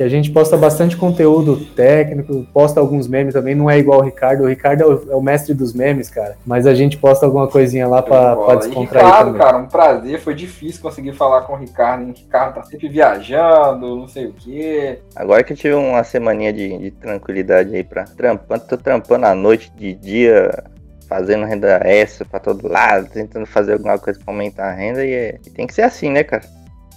que 0.00 0.04
a 0.04 0.08
gente 0.08 0.30
posta 0.30 0.56
bastante 0.56 0.96
conteúdo 0.96 1.58
técnico, 1.76 2.46
posta 2.54 2.80
alguns 2.80 3.06
memes 3.06 3.34
também, 3.34 3.54
não 3.54 3.68
é 3.68 3.78
igual 3.78 4.00
o 4.00 4.02
Ricardo, 4.02 4.44
o 4.44 4.48
Ricardo 4.48 4.80
é 4.80 4.86
o, 4.86 5.12
é 5.12 5.14
o 5.14 5.20
mestre 5.20 5.52
dos 5.52 5.74
memes, 5.74 6.08
cara, 6.08 6.38
mas 6.46 6.66
a 6.66 6.72
gente 6.72 6.96
posta 6.96 7.26
alguma 7.26 7.46
coisinha 7.46 7.86
lá 7.86 8.00
pra, 8.00 8.34
pra 8.34 8.54
descontrair 8.54 9.04
Ricardo, 9.04 9.26
também. 9.26 9.40
cara, 9.42 9.58
um 9.58 9.66
prazer, 9.66 10.18
foi 10.18 10.34
difícil 10.34 10.80
conseguir 10.80 11.12
falar 11.12 11.42
com 11.42 11.52
o 11.52 11.56
Ricardo, 11.56 12.02
hein? 12.02 12.14
o 12.16 12.18
Ricardo 12.18 12.54
tá 12.54 12.62
sempre 12.62 12.88
viajando, 12.88 13.94
não 13.94 14.08
sei 14.08 14.24
o 14.24 14.32
quê. 14.32 15.00
Agora 15.14 15.44
que 15.44 15.52
eu 15.52 15.56
tive 15.58 15.74
uma 15.74 16.02
semaninha 16.02 16.50
de, 16.54 16.78
de 16.78 16.90
tranquilidade 16.92 17.76
aí 17.76 17.84
pra 17.84 18.04
trampando, 18.04 18.64
tô 18.66 18.78
trampando 18.78 19.26
à 19.26 19.34
noite, 19.34 19.70
de 19.76 19.92
dia, 19.92 20.64
fazendo 21.06 21.44
renda 21.44 21.78
extra 21.84 22.24
pra 22.24 22.40
todo 22.40 22.66
lado, 22.66 23.06
tentando 23.10 23.44
fazer 23.44 23.74
alguma 23.74 23.98
coisa 23.98 24.18
pra 24.18 24.32
aumentar 24.32 24.70
a 24.70 24.72
renda 24.72 25.04
e, 25.04 25.12
é, 25.12 25.38
e 25.46 25.50
tem 25.50 25.66
que 25.66 25.74
ser 25.74 25.82
assim, 25.82 26.08
né, 26.08 26.24
cara? 26.24 26.44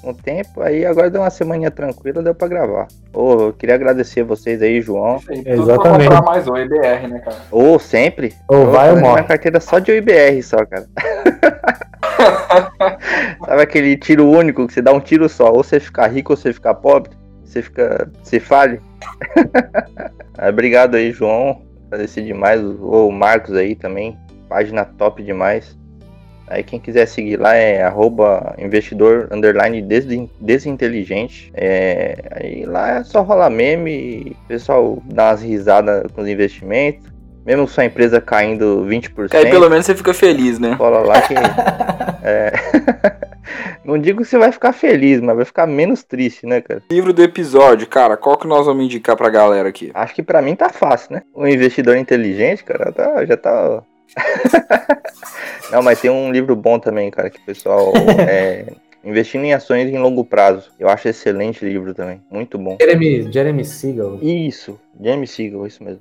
Um 0.03 0.13
tempo, 0.13 0.61
aí 0.61 0.85
agora 0.85 1.09
deu 1.09 1.21
uma 1.21 1.29
semana 1.29 1.71
tranquila, 1.71 2.21
deu 2.21 2.35
pra 2.35 2.47
gravar. 2.47 2.87
Ô, 3.13 3.47
eu 3.47 3.53
queria 3.53 3.75
agradecer 3.75 4.23
vocês 4.23 4.61
aí, 4.61 4.81
João. 4.81 5.21
Exatamente. 5.45 6.09
comprar 6.09 6.21
mais 6.21 6.47
o 6.47 6.57
IBR, 6.57 7.07
né, 7.07 7.19
cara? 7.19 7.37
Ô, 7.49 7.79
sempre. 7.79 8.33
Ô, 8.49 8.65
vai 8.65 8.91
ou 8.91 8.99
morre. 8.99 9.13
Minha 9.13 9.23
carteira 9.23 9.59
só 9.59 9.79
de 9.79 9.91
IBR 9.91 10.43
só, 10.43 10.65
cara. 10.65 10.87
Sabe 13.45 13.61
aquele 13.61 13.95
tiro 13.95 14.29
único 14.29 14.67
que 14.67 14.73
você 14.73 14.81
dá 14.81 14.91
um 14.91 14.99
tiro 14.99 15.29
só, 15.29 15.51
ou 15.51 15.63
você 15.63 15.79
ficar 15.79 16.07
rico 16.07 16.33
ou 16.33 16.37
você 16.37 16.51
ficar 16.51 16.73
pobre? 16.75 17.11
Você 17.43 17.61
fica. 17.61 18.11
Você 18.21 18.39
fale. 18.39 18.81
Obrigado 20.49 20.95
aí, 20.95 21.11
João. 21.11 21.61
Agradecer 21.87 22.23
demais. 22.23 22.61
O 22.61 23.11
Marcos 23.11 23.55
aí 23.55 23.75
também. 23.75 24.17
Página 24.49 24.83
top 24.83 25.23
demais. 25.23 25.77
Aí 26.47 26.63
quem 26.63 26.79
quiser 26.79 27.05
seguir 27.07 27.37
lá 27.37 27.55
é 27.55 27.83
arroba 27.83 28.55
investidor 28.57 29.27
underline 29.31 29.81
desinteligente. 30.39 31.51
É, 31.55 32.17
aí 32.31 32.65
lá 32.65 32.99
é 32.99 33.03
só 33.03 33.21
rolar 33.21 33.49
meme, 33.49 34.35
o 34.43 34.47
pessoal 34.47 35.01
dá 35.05 35.29
umas 35.29 35.41
risadas 35.41 36.03
com 36.11 36.21
os 36.21 36.27
investimentos. 36.27 37.11
Mesmo 37.45 37.67
sua 37.67 37.85
empresa 37.85 38.21
caindo 38.21 38.85
20%. 38.87 39.33
Aí 39.33 39.49
pelo 39.49 39.69
menos 39.69 39.85
você 39.85 39.93
fica 39.93 40.13
feliz, 40.13 40.59
né? 40.59 40.75
Cola 40.77 40.99
lá 40.99 41.21
que. 41.21 41.33
é... 42.23 42.53
Não 43.83 43.97
digo 43.97 44.21
que 44.21 44.27
você 44.27 44.37
vai 44.37 44.51
ficar 44.51 44.71
feliz, 44.71 45.19
mas 45.19 45.35
vai 45.35 45.45
ficar 45.45 45.67
menos 45.67 46.03
triste, 46.03 46.45
né, 46.45 46.61
cara? 46.61 46.81
Livro 46.89 47.11
do 47.11 47.21
episódio, 47.21 47.85
cara, 47.85 48.15
qual 48.15 48.37
que 48.37 48.47
nós 48.47 48.65
vamos 48.65 48.85
indicar 48.85 49.17
pra 49.17 49.29
galera 49.29 49.67
aqui? 49.67 49.91
Acho 49.93 50.15
que 50.15 50.23
pra 50.23 50.41
mim 50.41 50.55
tá 50.55 50.69
fácil, 50.69 51.13
né? 51.13 51.23
O 51.33 51.45
investidor 51.45 51.97
inteligente, 51.97 52.63
cara, 52.63 52.91
tá, 52.91 53.25
já 53.25 53.35
tá. 53.35 53.83
Não, 55.71 55.81
mas 55.81 55.99
tem 55.99 56.11
um 56.11 56.31
livro 56.31 56.55
bom 56.55 56.77
também, 56.79 57.09
cara, 57.09 57.29
que 57.29 57.39
o 57.39 57.45
pessoal. 57.45 57.93
É, 58.27 58.65
Investindo 59.03 59.43
em 59.43 59.53
ações 59.53 59.89
em 59.89 59.97
longo 59.97 60.23
prazo. 60.23 60.71
Eu 60.79 60.87
acho 60.87 61.09
excelente 61.09 61.65
livro 61.65 61.93
também. 61.93 62.21
Muito 62.31 62.57
bom. 62.57 62.77
Jeremy, 62.79 63.29
Jeremy 63.29 63.65
Siegel. 63.65 64.17
Isso, 64.21 64.79
Jeremy 64.97 65.27
Siegel, 65.27 65.67
isso 65.67 65.83
mesmo. 65.83 65.99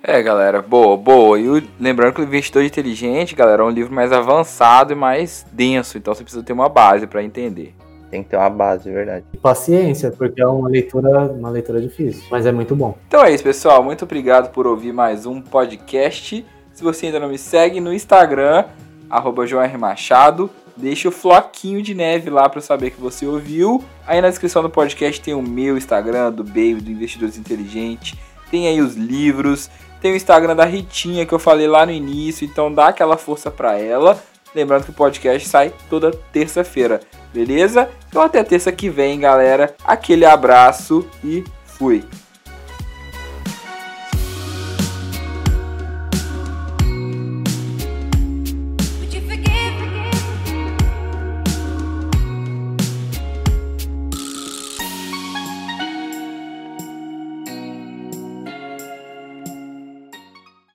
É, 0.00 0.22
galera, 0.22 0.62
boa, 0.62 0.96
boa. 0.96 1.40
E 1.40 1.48
o, 1.48 1.60
lembrando 1.80 2.14
que 2.14 2.20
o 2.20 2.24
Investidor 2.24 2.62
Inteligente, 2.62 3.34
galera, 3.34 3.62
é 3.62 3.66
um 3.66 3.70
livro 3.70 3.92
mais 3.92 4.12
avançado 4.12 4.92
e 4.92 4.96
mais 4.96 5.44
denso, 5.50 5.98
então 5.98 6.14
você 6.14 6.22
precisa 6.22 6.44
ter 6.44 6.52
uma 6.52 6.68
base 6.68 7.08
para 7.08 7.24
entender. 7.24 7.74
Tem 8.08 8.22
que 8.22 8.28
ter 8.28 8.36
uma 8.36 8.48
base, 8.48 8.88
é 8.88 8.92
verdade. 8.92 9.24
E 9.34 9.36
paciência, 9.36 10.12
porque 10.12 10.40
é 10.40 10.46
uma 10.46 10.68
leitura, 10.68 11.32
uma 11.32 11.50
leitura 11.50 11.80
difícil, 11.80 12.22
mas 12.30 12.46
é 12.46 12.52
muito 12.52 12.76
bom. 12.76 12.96
Então 13.08 13.24
é 13.24 13.32
isso, 13.32 13.42
pessoal. 13.42 13.82
Muito 13.82 14.04
obrigado 14.04 14.52
por 14.52 14.68
ouvir 14.68 14.92
mais 14.92 15.26
um 15.26 15.40
podcast. 15.40 16.46
Se 16.76 16.84
você 16.84 17.06
ainda 17.06 17.18
não 17.18 17.30
me 17.30 17.38
segue 17.38 17.80
no 17.80 17.90
Instagram, 17.90 18.66
arroba 19.08 19.44
Machado, 19.78 20.50
deixa 20.76 21.08
o 21.08 21.10
floquinho 21.10 21.80
de 21.80 21.94
neve 21.94 22.28
lá 22.28 22.50
para 22.50 22.60
saber 22.60 22.90
que 22.90 23.00
você 23.00 23.24
ouviu. 23.24 23.82
Aí 24.06 24.20
na 24.20 24.28
descrição 24.28 24.62
do 24.62 24.68
podcast 24.68 25.18
tem 25.22 25.32
o 25.32 25.40
meu 25.40 25.78
Instagram, 25.78 26.30
do 26.30 26.44
Baby, 26.44 26.82
do 26.82 26.90
Investidores 26.90 27.38
Inteligentes. 27.38 28.18
Tem 28.50 28.68
aí 28.68 28.82
os 28.82 28.94
livros, 28.94 29.70
tem 30.02 30.12
o 30.12 30.16
Instagram 30.16 30.54
da 30.54 30.66
Ritinha 30.66 31.24
que 31.24 31.32
eu 31.32 31.38
falei 31.38 31.66
lá 31.66 31.86
no 31.86 31.92
início, 31.92 32.44
então 32.44 32.70
dá 32.70 32.88
aquela 32.88 33.16
força 33.16 33.50
para 33.50 33.78
ela. 33.78 34.22
Lembrando 34.54 34.84
que 34.84 34.90
o 34.90 34.94
podcast 34.94 35.48
sai 35.48 35.72
toda 35.88 36.10
terça-feira, 36.30 37.00
beleza? 37.32 37.88
Então 38.10 38.20
até 38.20 38.44
terça 38.44 38.70
que 38.70 38.90
vem, 38.90 39.18
galera. 39.18 39.74
Aquele 39.82 40.26
abraço 40.26 41.08
e 41.24 41.42
fui. 41.64 42.04